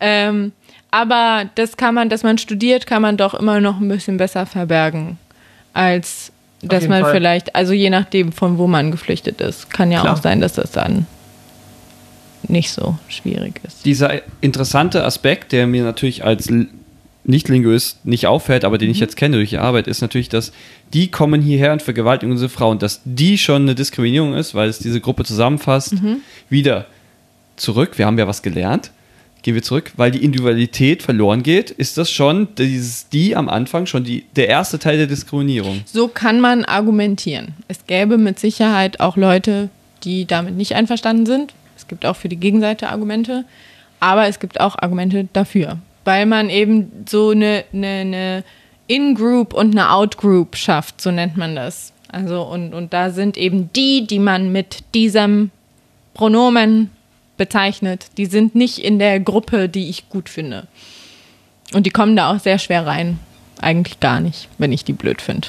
Ähm, 0.00 0.52
aber 0.90 1.48
das 1.54 1.76
kann 1.76 1.94
man, 1.94 2.08
dass 2.08 2.22
man 2.22 2.38
studiert, 2.38 2.86
kann 2.86 3.02
man 3.02 3.16
doch 3.16 3.34
immer 3.34 3.60
noch 3.60 3.80
ein 3.80 3.88
bisschen 3.88 4.18
besser 4.18 4.46
verbergen, 4.46 5.18
als 5.72 6.32
dass 6.62 6.86
man 6.86 7.02
Fall. 7.02 7.12
vielleicht, 7.12 7.56
also 7.56 7.72
je 7.72 7.90
nachdem, 7.90 8.30
von 8.30 8.58
wo 8.58 8.66
man 8.66 8.90
geflüchtet 8.90 9.40
ist. 9.40 9.70
Kann 9.70 9.90
ja 9.90 10.00
Klar. 10.02 10.14
auch 10.14 10.22
sein, 10.22 10.40
dass 10.40 10.52
das 10.52 10.70
dann 10.70 11.06
nicht 12.46 12.70
so 12.70 12.96
schwierig 13.08 13.60
ist. 13.66 13.84
Dieser 13.84 14.20
interessante 14.40 15.04
Aspekt, 15.04 15.52
der 15.52 15.66
mir 15.66 15.82
natürlich 15.82 16.24
als 16.24 16.48
Nicht-Linguist 17.24 18.04
nicht 18.04 18.26
auffällt, 18.26 18.64
aber 18.64 18.78
den 18.78 18.90
ich 18.90 18.98
jetzt 18.98 19.16
kenne 19.16 19.36
durch 19.36 19.50
die 19.50 19.58
Arbeit, 19.58 19.86
ist 19.86 20.00
natürlich, 20.00 20.28
dass 20.28 20.52
die 20.92 21.08
kommen 21.10 21.40
hierher 21.40 21.72
und 21.72 21.82
vergewaltigen 21.82 22.32
unsere 22.32 22.48
Frauen, 22.48 22.78
dass 22.78 23.00
die 23.04 23.38
schon 23.38 23.62
eine 23.62 23.74
Diskriminierung 23.74 24.34
ist, 24.34 24.54
weil 24.54 24.68
es 24.68 24.78
diese 24.78 25.00
Gruppe 25.00 25.24
zusammenfasst. 25.24 25.94
Wieder 26.48 26.86
zurück, 27.56 27.98
wir 27.98 28.06
haben 28.06 28.18
ja 28.18 28.26
was 28.26 28.42
gelernt, 28.42 28.90
gehen 29.42 29.54
wir 29.54 29.62
zurück, 29.62 29.92
weil 29.96 30.10
die 30.10 30.24
Individualität 30.24 31.02
verloren 31.02 31.42
geht, 31.42 31.70
ist 31.70 31.98
das 31.98 32.10
schon 32.10 32.48
dieses 32.56 33.08
die 33.08 33.36
am 33.36 33.48
Anfang 33.48 33.86
schon 33.86 34.04
die, 34.04 34.24
der 34.36 34.48
erste 34.48 34.78
Teil 34.78 34.98
der 34.98 35.06
Diskriminierung. 35.06 35.82
So 35.84 36.08
kann 36.08 36.40
man 36.40 36.64
argumentieren. 36.64 37.54
Es 37.68 37.86
gäbe 37.86 38.18
mit 38.18 38.38
Sicherheit 38.38 39.00
auch 39.00 39.16
Leute, 39.16 39.68
die 40.04 40.26
damit 40.26 40.56
nicht 40.56 40.74
einverstanden 40.74 41.26
sind. 41.26 41.54
Es 41.76 41.88
gibt 41.88 42.06
auch 42.06 42.16
für 42.16 42.28
die 42.28 42.36
Gegenseite 42.36 42.88
Argumente, 42.88 43.44
aber 44.00 44.26
es 44.28 44.40
gibt 44.40 44.60
auch 44.60 44.76
Argumente 44.78 45.28
dafür, 45.32 45.78
weil 46.04 46.26
man 46.26 46.50
eben 46.50 47.04
so 47.08 47.30
eine, 47.30 47.64
eine, 47.72 47.86
eine 47.86 48.44
In-Group 48.86 49.54
und 49.54 49.72
eine 49.72 49.90
Out-Group 49.90 50.56
schafft, 50.56 51.00
so 51.00 51.10
nennt 51.10 51.36
man 51.36 51.56
das. 51.56 51.92
Also 52.08 52.42
und, 52.42 52.74
und 52.74 52.92
da 52.92 53.10
sind 53.10 53.36
eben 53.36 53.70
die, 53.72 54.06
die 54.06 54.18
man 54.18 54.52
mit 54.52 54.84
diesem 54.94 55.50
Pronomen 56.14 56.90
bezeichnet, 57.36 58.06
die 58.18 58.26
sind 58.26 58.54
nicht 58.54 58.78
in 58.78 58.98
der 58.98 59.18
Gruppe, 59.18 59.68
die 59.68 59.88
ich 59.88 60.08
gut 60.08 60.28
finde. 60.28 60.66
Und 61.72 61.86
die 61.86 61.90
kommen 61.90 62.16
da 62.16 62.32
auch 62.32 62.38
sehr 62.38 62.58
schwer 62.58 62.86
rein. 62.86 63.18
Eigentlich 63.60 64.00
gar 64.00 64.20
nicht, 64.20 64.48
wenn 64.58 64.72
ich 64.72 64.84
die 64.84 64.92
blöd 64.92 65.22
finde. 65.22 65.48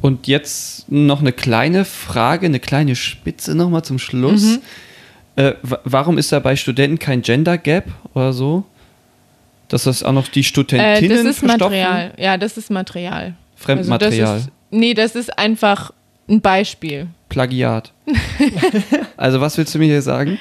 Und 0.00 0.26
jetzt 0.26 0.90
noch 0.90 1.20
eine 1.20 1.32
kleine 1.32 1.84
Frage, 1.84 2.46
eine 2.46 2.60
kleine 2.60 2.94
Spitze 2.94 3.54
nochmal 3.54 3.84
zum 3.84 3.98
Schluss. 3.98 4.58
Äh, 5.38 5.54
wa- 5.62 5.78
warum 5.84 6.18
ist 6.18 6.32
da 6.32 6.40
bei 6.40 6.56
Studenten 6.56 6.98
kein 6.98 7.22
Gender 7.22 7.58
Gap 7.58 7.84
oder 8.12 8.32
so? 8.32 8.64
Dass 9.68 9.84
das 9.84 10.02
auch 10.02 10.12
noch 10.12 10.26
die 10.26 10.40
Äh, 10.40 10.42
Studentinnen 10.42 11.10
das 11.24 11.24
ist 11.26 11.38
verstopfen? 11.38 11.78
Material. 11.78 12.12
Ja, 12.18 12.36
das 12.36 12.56
ist 12.56 12.70
Material. 12.70 13.34
Fremdmaterial. 13.54 14.26
Also 14.26 14.34
das 14.34 14.46
ist, 14.46 14.52
nee, 14.70 14.94
das 14.94 15.14
ist 15.14 15.38
einfach 15.38 15.92
ein 16.28 16.40
Beispiel. 16.40 17.06
Plagiat. 17.28 17.92
also 19.16 19.40
was 19.40 19.56
willst 19.58 19.74
du 19.74 19.78
mir 19.78 19.84
hier 19.86 20.02
sagen? 20.02 20.38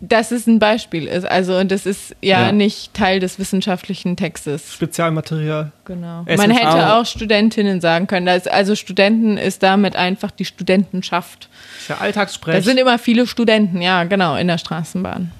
Dass 0.00 0.30
es 0.30 0.46
ein 0.46 0.60
Beispiel 0.60 1.08
ist. 1.08 1.24
Also 1.26 1.56
und 1.58 1.72
das 1.72 1.84
ist 1.84 2.14
ja, 2.22 2.42
Ja. 2.46 2.52
nicht 2.52 2.94
Teil 2.94 3.18
des 3.18 3.40
wissenschaftlichen 3.40 4.16
Textes. 4.16 4.72
Spezialmaterial. 4.72 5.72
Genau. 5.86 6.22
Es 6.26 6.38
Man 6.38 6.52
hätte 6.52 6.94
auch- 6.94 7.04
Studentinnen 7.04 7.80
sagen 7.80 8.06
können. 8.06 8.28
Also 8.28 8.76
Studenten 8.76 9.36
ist 9.38 9.62
damit 9.64 9.96
einfach 9.96 10.30
die 10.30 10.44
Studentenschaft. 10.44 11.48
Das 11.50 11.82
ist 11.82 11.88
ja 11.88 11.98
Alltagssprech. 11.98 12.54
Da 12.54 12.62
sind 12.62 12.78
immer 12.78 12.98
viele 13.00 13.26
Studenten, 13.26 13.82
ja, 13.82 14.04
genau, 14.04 14.36
in 14.36 14.46
der 14.46 14.58
Straßenbahn. 14.58 15.32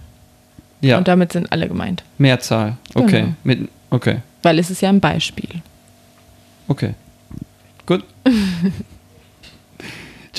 Ja, 0.80 0.98
Und 0.98 1.06
damit 1.06 1.32
sind 1.32 1.52
alle 1.52 1.68
gemeint. 1.68 2.02
Mehrzahl. 2.18 2.76
Okay. 2.94 3.20
Genau. 3.22 3.34
Mit, 3.44 3.68
okay. 3.90 4.18
Weil 4.42 4.58
es 4.58 4.70
ist 4.70 4.80
ja 4.80 4.88
ein 4.88 5.00
Beispiel. 5.00 5.48
Okay. 6.66 6.94
Gut. 7.86 8.02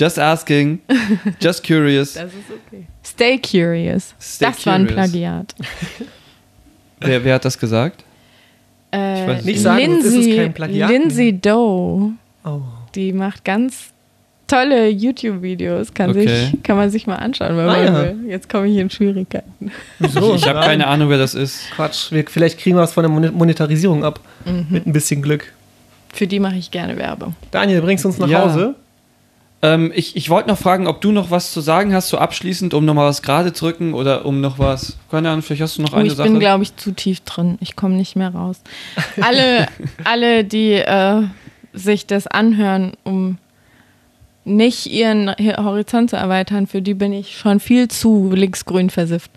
Just 0.00 0.18
asking. 0.18 0.80
Just 1.42 1.62
curious. 1.62 2.16
ist 2.16 2.24
okay. 2.68 2.86
Stay 3.04 3.38
curious. 3.38 4.14
Stay 4.18 4.46
das 4.46 4.64
war 4.64 4.74
ein 4.74 4.86
curious. 4.86 4.94
Plagiat. 5.10 5.54
Wer, 7.00 7.24
wer 7.24 7.34
hat 7.36 7.44
das 7.44 7.58
gesagt? 7.58 8.04
Äh, 8.90 9.26
weiß 9.26 9.40
es 9.40 9.44
Nicht 9.46 9.60
sagen, 9.60 9.86
sonst 9.86 10.04
ist 10.04 10.06
es 10.06 10.12
Lindsay, 10.26 10.36
kein 10.36 10.52
Plagiat 10.52 10.90
Lindsay 10.90 11.32
Doe, 11.40 12.12
oh. 12.44 12.60
die 12.94 13.12
macht 13.12 13.44
ganz 13.44 13.92
tolle 14.46 14.88
YouTube-Videos. 14.88 15.94
Kann, 15.94 16.10
Okay. 16.10 16.26
sich, 16.50 16.62
kann 16.62 16.76
man 16.76 16.90
sich 16.90 17.06
mal 17.06 17.14
anschauen, 17.16 17.56
wenn 17.56 17.68
Ah, 17.68 17.76
man 17.76 17.84
ja. 17.86 18.02
will. 18.02 18.30
Jetzt 18.30 18.48
komme 18.50 18.66
ich 18.68 18.76
in 18.76 18.90
Schwierigkeiten. 18.90 19.70
Wieso? 19.98 20.34
Ich 20.34 20.46
habe 20.48 20.60
keine 20.60 20.86
Ahnung, 20.88 21.08
wer 21.08 21.18
das 21.18 21.34
ist. 21.34 21.70
Quatsch. 21.74 22.10
Wir, 22.12 22.24
vielleicht 22.28 22.58
kriegen 22.58 22.76
wir 22.76 22.82
was 22.82 22.92
von 22.92 23.04
der 23.04 23.10
Mon- 23.10 23.32
Monetarisierung 23.32 24.04
ab. 24.04 24.20
Mhm. 24.44 24.66
Mit 24.70 24.86
ein 24.86 24.92
bisschen 24.92 25.22
Glück. 25.22 25.52
Für 26.12 26.26
die 26.26 26.40
mache 26.40 26.56
ich 26.56 26.70
gerne 26.70 26.96
Werbung. 26.98 27.34
Daniel, 27.50 27.80
bringst 27.80 28.04
du 28.04 28.08
uns 28.08 28.18
nach 28.18 28.28
Ja. 28.28 28.42
Hause? 28.44 28.74
Ähm, 29.62 29.92
ich 29.94 30.16
ich 30.16 30.30
wollte 30.30 30.48
noch 30.48 30.56
fragen, 30.58 30.86
ob 30.86 31.00
du 31.02 31.12
noch 31.12 31.30
was 31.30 31.52
zu 31.52 31.60
sagen 31.60 31.92
hast, 31.94 32.08
so 32.08 32.16
abschließend, 32.18 32.72
um 32.72 32.84
nochmal 32.86 33.08
was 33.08 33.20
gerade 33.20 33.52
zu 33.52 33.66
drücken 33.66 33.92
oder 33.92 34.24
um 34.24 34.40
noch 34.40 34.58
was. 34.58 34.96
Keine 35.10 35.28
Ahnung, 35.30 35.42
vielleicht 35.42 35.62
hast 35.62 35.76
du 35.78 35.82
noch 35.82 35.92
Oh, 35.92 35.96
eine 35.96 36.08
ich 36.08 36.14
Sache. 36.14 36.30
bin, 36.30 36.40
glaube 36.40 36.62
ich, 36.62 36.74
zu 36.76 36.92
tief 36.92 37.20
drin. 37.20 37.58
Ich 37.60 37.76
komme 37.76 37.94
nicht 37.96 38.16
mehr 38.16 38.34
raus. 38.34 38.60
Alle, 39.20 39.66
alle 40.04 40.44
die 40.44 40.72
äh, 40.72 41.22
sich 41.74 42.06
das 42.06 42.26
anhören, 42.26 42.92
um 43.04 43.36
nicht 44.46 44.86
ihren 44.86 45.28
Horizont 45.38 46.08
zu 46.10 46.16
erweitern, 46.16 46.66
für 46.66 46.80
die 46.80 46.94
bin 46.94 47.12
ich 47.12 47.36
schon 47.36 47.60
viel 47.60 47.88
zu 47.88 48.30
linksgrün 48.34 48.90
versifft. 48.90 49.30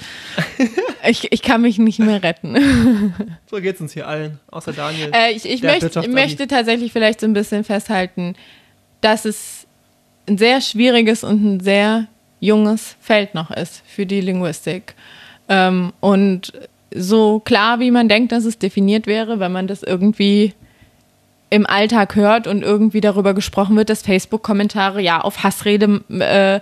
Ich, 1.06 1.34
ich 1.34 1.42
kann 1.42 1.62
mich 1.62 1.78
nicht 1.80 2.00
mehr 2.00 2.24
retten. 2.24 3.14
So 3.52 3.58
geht's 3.60 3.82
uns 3.82 3.92
hier 3.92 4.08
allen, 4.08 4.40
außer 4.50 4.72
Daniel. 4.72 5.12
Äh, 5.14 5.34
ich 5.34 5.44
ich 5.44 5.62
Wirtschaftsabi. 5.62 6.08
möchte 6.08 6.48
tatsächlich 6.48 6.94
vielleicht 6.94 7.20
so 7.20 7.26
ein 7.28 7.34
bisschen 7.34 7.66
festhalten, 7.66 8.36
dass 9.02 9.26
es 9.26 9.63
ein 10.28 10.38
sehr 10.38 10.62
schwieriges 10.62 11.24
und 11.24 11.44
ein 11.44 11.60
sehr 11.60 12.08
junges 12.40 12.96
Feld 13.00 13.36
noch 13.36 13.52
ist 13.52 13.84
für 13.86 14.06
die 14.06 14.22
Linguistik. 14.22 14.96
Ähm, 15.50 15.94
und 16.00 16.54
so 16.94 17.40
klar, 17.40 17.80
wie 17.80 17.92
man 17.92 18.10
denkt, 18.10 18.32
dass 18.32 18.46
es 18.46 18.60
definiert 18.60 19.08
wäre, 19.08 19.40
wenn 19.40 19.52
man 19.52 19.68
das 19.68 19.84
irgendwie 19.84 20.54
im 21.50 21.66
Alltag 21.66 22.16
hört 22.16 22.48
und 22.48 22.64
irgendwie 22.64 23.02
darüber 23.02 23.34
gesprochen 23.34 23.76
wird, 23.76 23.90
dass 23.90 24.02
Facebook-Kommentare 24.02 25.02
ja 25.02 25.22
auf 25.22 25.44
Hassrede 25.44 26.02
äh, 26.10 26.60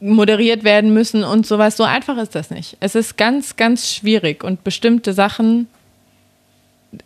moderiert 0.00 0.64
werden 0.64 0.94
müssen 0.94 1.24
und 1.24 1.46
sowas. 1.46 1.76
So 1.76 1.84
einfach 1.84 2.18
ist 2.18 2.34
das 2.34 2.50
nicht. 2.50 2.76
Es 2.80 2.94
ist 2.94 3.16
ganz, 3.16 3.56
ganz 3.56 3.92
schwierig 3.92 4.44
und 4.44 4.64
bestimmte 4.64 5.12
Sachen 5.12 5.66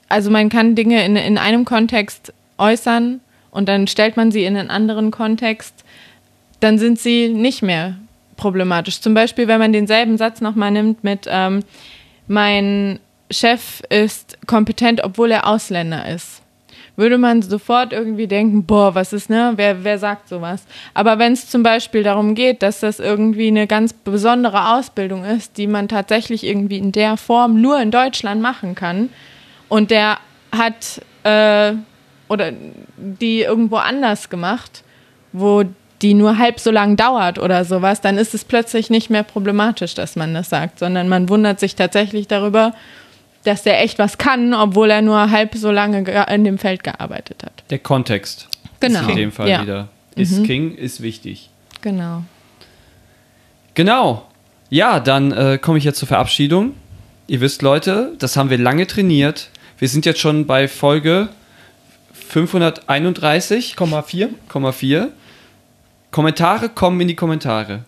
also 0.08 0.30
man 0.30 0.48
kann 0.48 0.74
Dinge 0.74 1.04
in, 1.04 1.16
in 1.16 1.38
einem 1.38 1.64
Kontext 1.64 2.32
äußern 2.58 3.20
und 3.56 3.68
dann 3.68 3.86
stellt 3.86 4.18
man 4.18 4.30
sie 4.30 4.44
in 4.44 4.56
einen 4.56 4.70
anderen 4.70 5.10
Kontext, 5.10 5.82
dann 6.60 6.78
sind 6.78 6.98
sie 6.98 7.28
nicht 7.28 7.62
mehr 7.62 7.96
problematisch. 8.36 9.00
Zum 9.00 9.14
Beispiel, 9.14 9.48
wenn 9.48 9.58
man 9.58 9.72
denselben 9.72 10.18
Satz 10.18 10.42
nochmal 10.42 10.70
nimmt 10.70 11.02
mit 11.02 11.26
ähm, 11.26 11.64
mein 12.28 13.00
Chef 13.30 13.82
ist 13.88 14.36
kompetent, 14.46 15.02
obwohl 15.02 15.30
er 15.30 15.46
Ausländer 15.46 16.06
ist. 16.06 16.42
würde 16.96 17.18
man 17.18 17.42
sofort 17.42 17.92
irgendwie 17.92 18.26
denken, 18.26 18.64
boah, 18.64 18.94
was 18.94 19.12
ist, 19.12 19.30
ne? 19.30 19.52
Wer, 19.56 19.84
wer 19.84 19.98
sagt 19.98 20.28
sowas? 20.28 20.64
Aber 20.92 21.18
wenn 21.18 21.32
es 21.32 21.48
zum 21.48 21.62
Beispiel 21.62 22.02
darum 22.02 22.34
geht, 22.34 22.62
dass 22.62 22.80
das 22.80 23.00
irgendwie 23.00 23.48
eine 23.48 23.66
ganz 23.66 23.94
besondere 23.94 24.74
Ausbildung 24.74 25.24
ist, 25.24 25.56
die 25.56 25.66
man 25.66 25.88
tatsächlich 25.88 26.44
irgendwie 26.44 26.78
in 26.78 26.92
der 26.92 27.16
Form 27.16 27.60
nur 27.60 27.80
in 27.80 27.90
Deutschland 27.90 28.40
machen 28.42 28.74
kann 28.74 29.08
und 29.68 29.90
der 29.90 30.18
hat 30.52 31.02
äh, 31.24 31.74
oder 32.28 32.52
die 32.96 33.42
irgendwo 33.42 33.76
anders 33.76 34.28
gemacht, 34.30 34.82
wo 35.32 35.64
die 36.02 36.14
nur 36.14 36.38
halb 36.38 36.60
so 36.60 36.70
lang 36.70 36.96
dauert 36.96 37.38
oder 37.38 37.64
sowas, 37.64 38.00
dann 38.00 38.18
ist 38.18 38.34
es 38.34 38.44
plötzlich 38.44 38.90
nicht 38.90 39.08
mehr 39.08 39.22
problematisch, 39.22 39.94
dass 39.94 40.16
man 40.16 40.34
das 40.34 40.50
sagt, 40.50 40.78
sondern 40.78 41.08
man 41.08 41.28
wundert 41.28 41.58
sich 41.58 41.74
tatsächlich 41.74 42.28
darüber, 42.28 42.74
dass 43.44 43.62
der 43.62 43.82
echt 43.82 43.98
was 43.98 44.18
kann, 44.18 44.52
obwohl 44.52 44.90
er 44.90 45.02
nur 45.02 45.30
halb 45.30 45.54
so 45.54 45.70
lange 45.70 45.98
in 46.32 46.44
dem 46.44 46.58
Feld 46.58 46.84
gearbeitet 46.84 47.42
hat. 47.44 47.64
Der 47.70 47.78
Kontext. 47.78 48.48
Genau. 48.80 49.00
Ist 49.00 49.08
in 49.08 49.16
dem 49.16 49.32
Fall 49.32 49.48
ja. 49.48 49.62
wieder. 49.62 49.88
Ist 50.16 50.44
King, 50.44 50.74
ist 50.74 51.02
wichtig. 51.02 51.50
Genau. 51.82 52.24
Genau. 53.74 54.26
Ja, 54.70 54.98
dann 55.00 55.32
äh, 55.32 55.58
komme 55.58 55.78
ich 55.78 55.84
jetzt 55.84 55.98
zur 55.98 56.08
Verabschiedung. 56.08 56.74
Ihr 57.28 57.40
wisst, 57.40 57.62
Leute, 57.62 58.14
das 58.18 58.36
haben 58.36 58.50
wir 58.50 58.58
lange 58.58 58.86
trainiert. 58.86 59.50
Wir 59.78 59.88
sind 59.88 60.06
jetzt 60.06 60.20
schon 60.20 60.46
bei 60.46 60.68
Folge 60.68 61.28
531,4. 62.30 64.72
4. 64.72 65.08
Kommentare 66.10 66.68
kommen 66.68 67.00
in 67.00 67.08
die 67.08 67.16
Kommentare. 67.16 67.84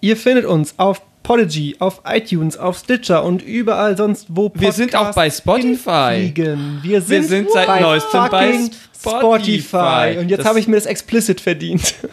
Ihr 0.00 0.16
findet 0.16 0.44
uns 0.44 0.74
auf 0.78 1.02
Podigy, 1.22 1.76
auf 1.78 2.02
iTunes, 2.06 2.56
auf 2.56 2.78
Stitcher 2.78 3.22
und 3.24 3.42
überall 3.42 3.96
sonst, 3.96 4.26
wo 4.28 4.50
Wir 4.54 4.72
sind 4.72 4.94
auch 4.96 5.14
bei 5.14 5.30
Spotify. 5.30 6.14
hinfliegen. 6.16 6.80
Wir 6.82 7.00
sind, 7.02 7.10
Wir 7.10 7.22
sind 7.24 7.50
seit 7.50 7.66
bei 7.66 7.80
neuestem 7.80 8.28
bei 8.30 8.52
Spotify. 8.52 8.70
Spotify. 8.98 10.16
Und 10.18 10.28
jetzt 10.30 10.44
habe 10.44 10.58
ich 10.58 10.66
mir 10.68 10.76
das 10.76 10.86
explicit 10.86 11.40
verdient. 11.40 11.94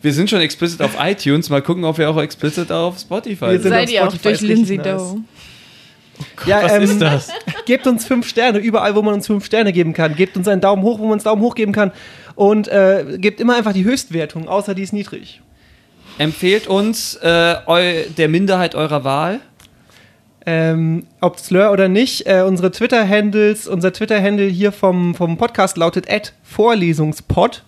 Wir 0.00 0.12
sind 0.12 0.30
schon 0.30 0.40
explicit 0.40 0.80
auf 0.80 0.92
iTunes. 1.00 1.50
Mal 1.50 1.60
gucken, 1.60 1.84
ob 1.84 1.98
wir 1.98 2.08
auch 2.08 2.22
explicit 2.22 2.70
auf 2.70 3.00
Spotify 3.00 3.46
Wir 3.46 3.60
sind. 3.60 3.70
Seid 3.70 3.88
auf 3.88 3.92
ihr 3.92 4.02
auch 4.04 4.10
Spotify, 4.10 4.28
durch 4.28 4.40
Lindsay 4.42 4.76
nice. 4.76 4.86
Doe? 4.86 5.20
Ja, 6.46 6.62
Was 6.62 6.72
ähm, 6.72 6.82
ist 6.82 7.00
das? 7.00 7.28
Gebt 7.66 7.86
uns 7.86 8.06
fünf 8.06 8.28
Sterne, 8.28 8.58
überall, 8.58 8.94
wo 8.94 9.02
man 9.02 9.14
uns 9.14 9.26
fünf 9.26 9.44
Sterne 9.44 9.72
geben 9.72 9.92
kann. 9.92 10.14
Gebt 10.14 10.36
uns 10.36 10.48
einen 10.48 10.60
Daumen 10.60 10.82
hoch, 10.82 10.98
wo 10.98 11.04
man 11.04 11.14
uns 11.14 11.24
Daumen 11.24 11.42
hoch 11.42 11.54
geben 11.54 11.72
kann. 11.72 11.92
Und 12.34 12.68
äh, 12.68 13.18
gebt 13.18 13.40
immer 13.40 13.56
einfach 13.56 13.72
die 13.72 13.84
Höchstwertung, 13.84 14.48
außer 14.48 14.74
die 14.74 14.82
ist 14.82 14.92
niedrig. 14.92 15.40
Empfehlt 16.18 16.66
uns 16.66 17.14
äh, 17.16 17.56
eu 17.66 18.04
der 18.16 18.28
Minderheit 18.28 18.74
eurer 18.74 19.04
Wahl. 19.04 19.40
Ähm, 20.46 21.06
ob 21.20 21.38
Slur 21.38 21.70
oder 21.72 21.88
nicht, 21.88 22.26
äh, 22.26 22.42
unsere 22.42 22.70
Twitter-Handles, 22.70 23.68
unser 23.68 23.92
Twitter-Handle 23.92 24.46
hier 24.46 24.72
vom, 24.72 25.14
vom 25.14 25.36
Podcast 25.36 25.76
lautet 25.76 26.06
Vorlesungspod. 26.42 27.64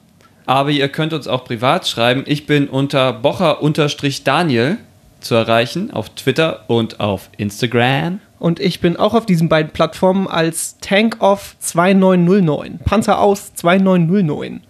Aber 0.46 0.70
ihr 0.70 0.88
könnt 0.88 1.12
uns 1.12 1.28
auch 1.28 1.44
privat 1.44 1.86
schreiben. 1.86 2.24
Ich 2.26 2.46
bin 2.46 2.68
unter 2.68 3.12
Bocher-Daniel 3.12 4.78
zu 5.20 5.34
erreichen 5.34 5.90
auf 5.90 6.08
Twitter 6.10 6.64
und 6.68 7.00
auf 7.00 7.30
Instagram. 7.36 8.20
Und 8.40 8.58
ich 8.58 8.80
bin 8.80 8.96
auch 8.96 9.12
auf 9.12 9.26
diesen 9.26 9.50
beiden 9.50 9.70
Plattformen 9.70 10.26
als 10.26 10.78
Tankoff 10.78 11.56
2909. 11.58 12.80
Panzer 12.84 13.20
aus 13.20 13.54
2909. 13.54 14.62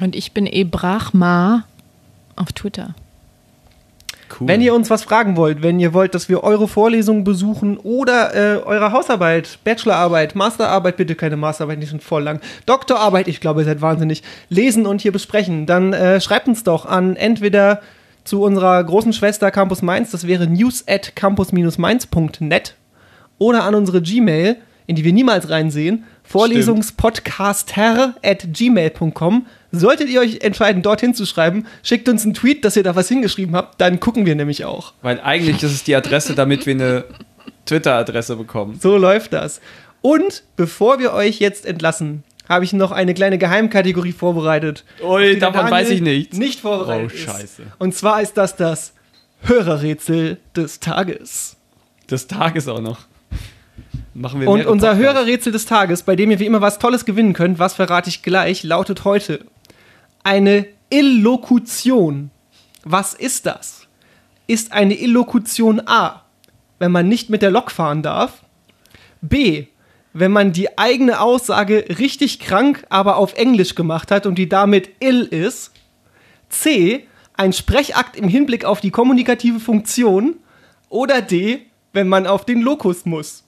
Und 0.00 0.16
ich 0.16 0.32
bin 0.32 0.46
Ebrachma 0.46 1.64
auf 2.34 2.52
Twitter. 2.52 2.96
Cool. 4.28 4.48
Wenn 4.48 4.60
ihr 4.60 4.74
uns 4.74 4.90
was 4.90 5.04
fragen 5.04 5.36
wollt, 5.36 5.62
wenn 5.62 5.78
ihr 5.78 5.94
wollt, 5.94 6.14
dass 6.14 6.28
wir 6.28 6.42
eure 6.42 6.66
Vorlesungen 6.66 7.22
besuchen 7.22 7.78
oder 7.78 8.34
äh, 8.34 8.62
eure 8.62 8.90
Hausarbeit, 8.90 9.60
Bachelorarbeit, 9.62 10.34
Masterarbeit, 10.34 10.96
bitte 10.96 11.14
keine 11.14 11.36
Masterarbeit, 11.36 11.80
die 11.80 11.86
sind 11.86 12.02
voll 12.02 12.24
lang, 12.24 12.40
Doktorarbeit, 12.66 13.28
ich 13.28 13.40
glaube, 13.40 13.62
ihr 13.62 13.64
seid 13.64 13.80
wahnsinnig, 13.80 14.24
lesen 14.48 14.86
und 14.86 15.00
hier 15.00 15.12
besprechen, 15.12 15.66
dann 15.66 15.92
äh, 15.92 16.20
schreibt 16.20 16.48
uns 16.48 16.64
doch 16.64 16.84
an 16.84 17.16
entweder 17.16 17.80
zu 18.24 18.42
unserer 18.42 18.82
großen 18.84 19.14
Schwester 19.14 19.50
Campus 19.50 19.82
Mainz, 19.82 20.10
das 20.10 20.26
wäre 20.26 20.46
news 20.46 20.84
at 20.86 21.16
campus-mainz.net 21.16 22.74
oder 23.38 23.64
an 23.64 23.74
unsere 23.74 24.02
Gmail, 24.02 24.56
in 24.86 24.96
die 24.96 25.04
wir 25.04 25.12
niemals 25.12 25.50
reinsehen, 25.50 26.04
vorlesungspodcaster 26.24 28.14
at 28.22 28.46
gmail.com. 28.52 29.46
Solltet 29.70 30.08
ihr 30.08 30.20
euch 30.20 30.40
entscheiden, 30.40 30.82
dorthin 30.82 31.14
zu 31.14 31.26
schreiben, 31.26 31.66
schickt 31.82 32.08
uns 32.08 32.24
einen 32.24 32.34
Tweet, 32.34 32.64
dass 32.64 32.76
ihr 32.76 32.82
da 32.82 32.96
was 32.96 33.08
hingeschrieben 33.08 33.54
habt, 33.54 33.80
dann 33.80 34.00
gucken 34.00 34.24
wir 34.26 34.34
nämlich 34.34 34.64
auch. 34.64 34.94
Weil 35.02 35.20
eigentlich 35.20 35.62
ist 35.62 35.72
es 35.72 35.84
die 35.84 35.94
Adresse, 35.94 36.34
damit 36.34 36.66
wir 36.66 36.74
eine 36.74 37.04
Twitter-Adresse 37.66 38.36
bekommen. 38.36 38.78
So 38.80 38.96
läuft 38.96 39.32
das. 39.34 39.60
Und 40.00 40.42
bevor 40.56 40.98
wir 40.98 41.12
euch 41.12 41.38
jetzt 41.38 41.66
entlassen, 41.66 42.24
habe 42.48 42.64
ich 42.64 42.72
noch 42.72 42.92
eine 42.92 43.12
kleine 43.14 43.36
Geheimkategorie 43.36 44.12
vorbereitet. 44.12 44.84
Ui, 45.02 45.38
davon 45.38 45.70
weiß 45.70 45.90
ich 45.90 46.00
nichts. 46.00 46.38
Nicht 46.38 46.60
vorbereitet. 46.60 47.12
Oh, 47.14 47.16
scheiße. 47.16 47.62
Ist. 47.62 47.70
Und 47.78 47.94
zwar 47.94 48.22
ist 48.22 48.38
das 48.38 48.56
das 48.56 48.94
Hörerrätsel 49.42 50.38
des 50.56 50.80
Tages. 50.80 51.56
Des 52.10 52.26
Tages 52.26 52.66
auch 52.68 52.80
noch. 52.80 53.00
Machen 54.18 54.40
wir 54.40 54.48
Und 54.48 54.66
unser 54.66 54.94
Podcasts. 54.94 55.04
Hörerrätsel 55.04 55.52
des 55.52 55.66
Tages, 55.66 56.02
bei 56.02 56.16
dem 56.16 56.32
ihr 56.32 56.40
wie 56.40 56.46
immer 56.46 56.60
was 56.60 56.80
Tolles 56.80 57.04
gewinnen 57.04 57.34
könnt, 57.34 57.60
was 57.60 57.74
verrate 57.74 58.08
ich 58.08 58.22
gleich, 58.22 58.64
lautet 58.64 59.04
heute 59.04 59.46
eine 60.24 60.66
Illokution. 60.90 62.30
Was 62.82 63.14
ist 63.14 63.46
das? 63.46 63.86
Ist 64.48 64.72
eine 64.72 64.94
Illokution 64.98 65.80
A, 65.86 66.24
wenn 66.80 66.90
man 66.90 67.08
nicht 67.08 67.30
mit 67.30 67.42
der 67.42 67.52
Lok 67.52 67.70
fahren 67.70 68.02
darf? 68.02 68.42
B, 69.20 69.66
wenn 70.14 70.32
man 70.32 70.52
die 70.52 70.78
eigene 70.78 71.20
Aussage 71.20 71.84
richtig 72.00 72.40
krank, 72.40 72.84
aber 72.88 73.18
auf 73.18 73.34
Englisch 73.34 73.76
gemacht 73.76 74.10
hat 74.10 74.26
und 74.26 74.34
die 74.34 74.48
damit 74.48 74.88
ill 74.98 75.22
ist? 75.22 75.70
C, 76.48 77.06
ein 77.34 77.52
Sprechakt 77.52 78.16
im 78.16 78.26
Hinblick 78.26 78.64
auf 78.64 78.80
die 78.80 78.90
kommunikative 78.90 79.60
Funktion? 79.60 80.36
Oder 80.88 81.22
D, 81.22 81.66
wenn 81.92 82.08
man 82.08 82.26
auf 82.26 82.44
den 82.44 82.62
Lokus 82.62 83.06
muss? 83.06 83.44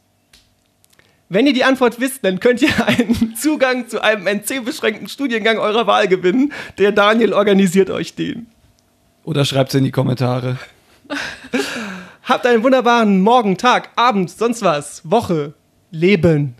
Wenn 1.32 1.46
ihr 1.46 1.52
die 1.52 1.62
Antwort 1.62 2.00
wisst, 2.00 2.24
dann 2.24 2.40
könnt 2.40 2.60
ihr 2.60 2.70
einen 2.86 3.36
Zugang 3.36 3.88
zu 3.88 4.02
einem 4.02 4.26
NC-beschränkten 4.26 5.08
Studiengang 5.08 5.58
eurer 5.58 5.86
Wahl 5.86 6.08
gewinnen. 6.08 6.52
Der 6.76 6.90
Daniel 6.90 7.32
organisiert 7.32 7.88
euch 7.88 8.16
den. 8.16 8.48
Oder 9.22 9.44
schreibt 9.44 9.68
es 9.68 9.76
in 9.76 9.84
die 9.84 9.92
Kommentare. 9.92 10.58
Habt 12.24 12.46
einen 12.46 12.64
wunderbaren 12.64 13.20
Morgen, 13.22 13.56
Tag, 13.56 13.90
Abend, 13.94 14.28
sonst 14.28 14.62
was, 14.62 15.08
Woche, 15.08 15.54
Leben. 15.92 16.56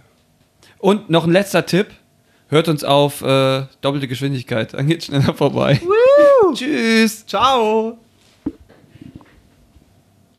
Und 0.79 1.11
noch 1.11 1.25
ein 1.25 1.33
letzter 1.33 1.67
Tipp. 1.67 1.89
Hört 2.49 2.69
uns 2.69 2.85
auf 2.85 3.23
äh, 3.23 3.65
doppelte 3.81 4.07
Geschwindigkeit. 4.07 4.73
Dann 4.75 4.87
geht 4.87 5.03
schneller 5.03 5.35
vorbei. 5.35 5.81
Tschüss. 6.55 7.27
Ciao. 7.27 7.99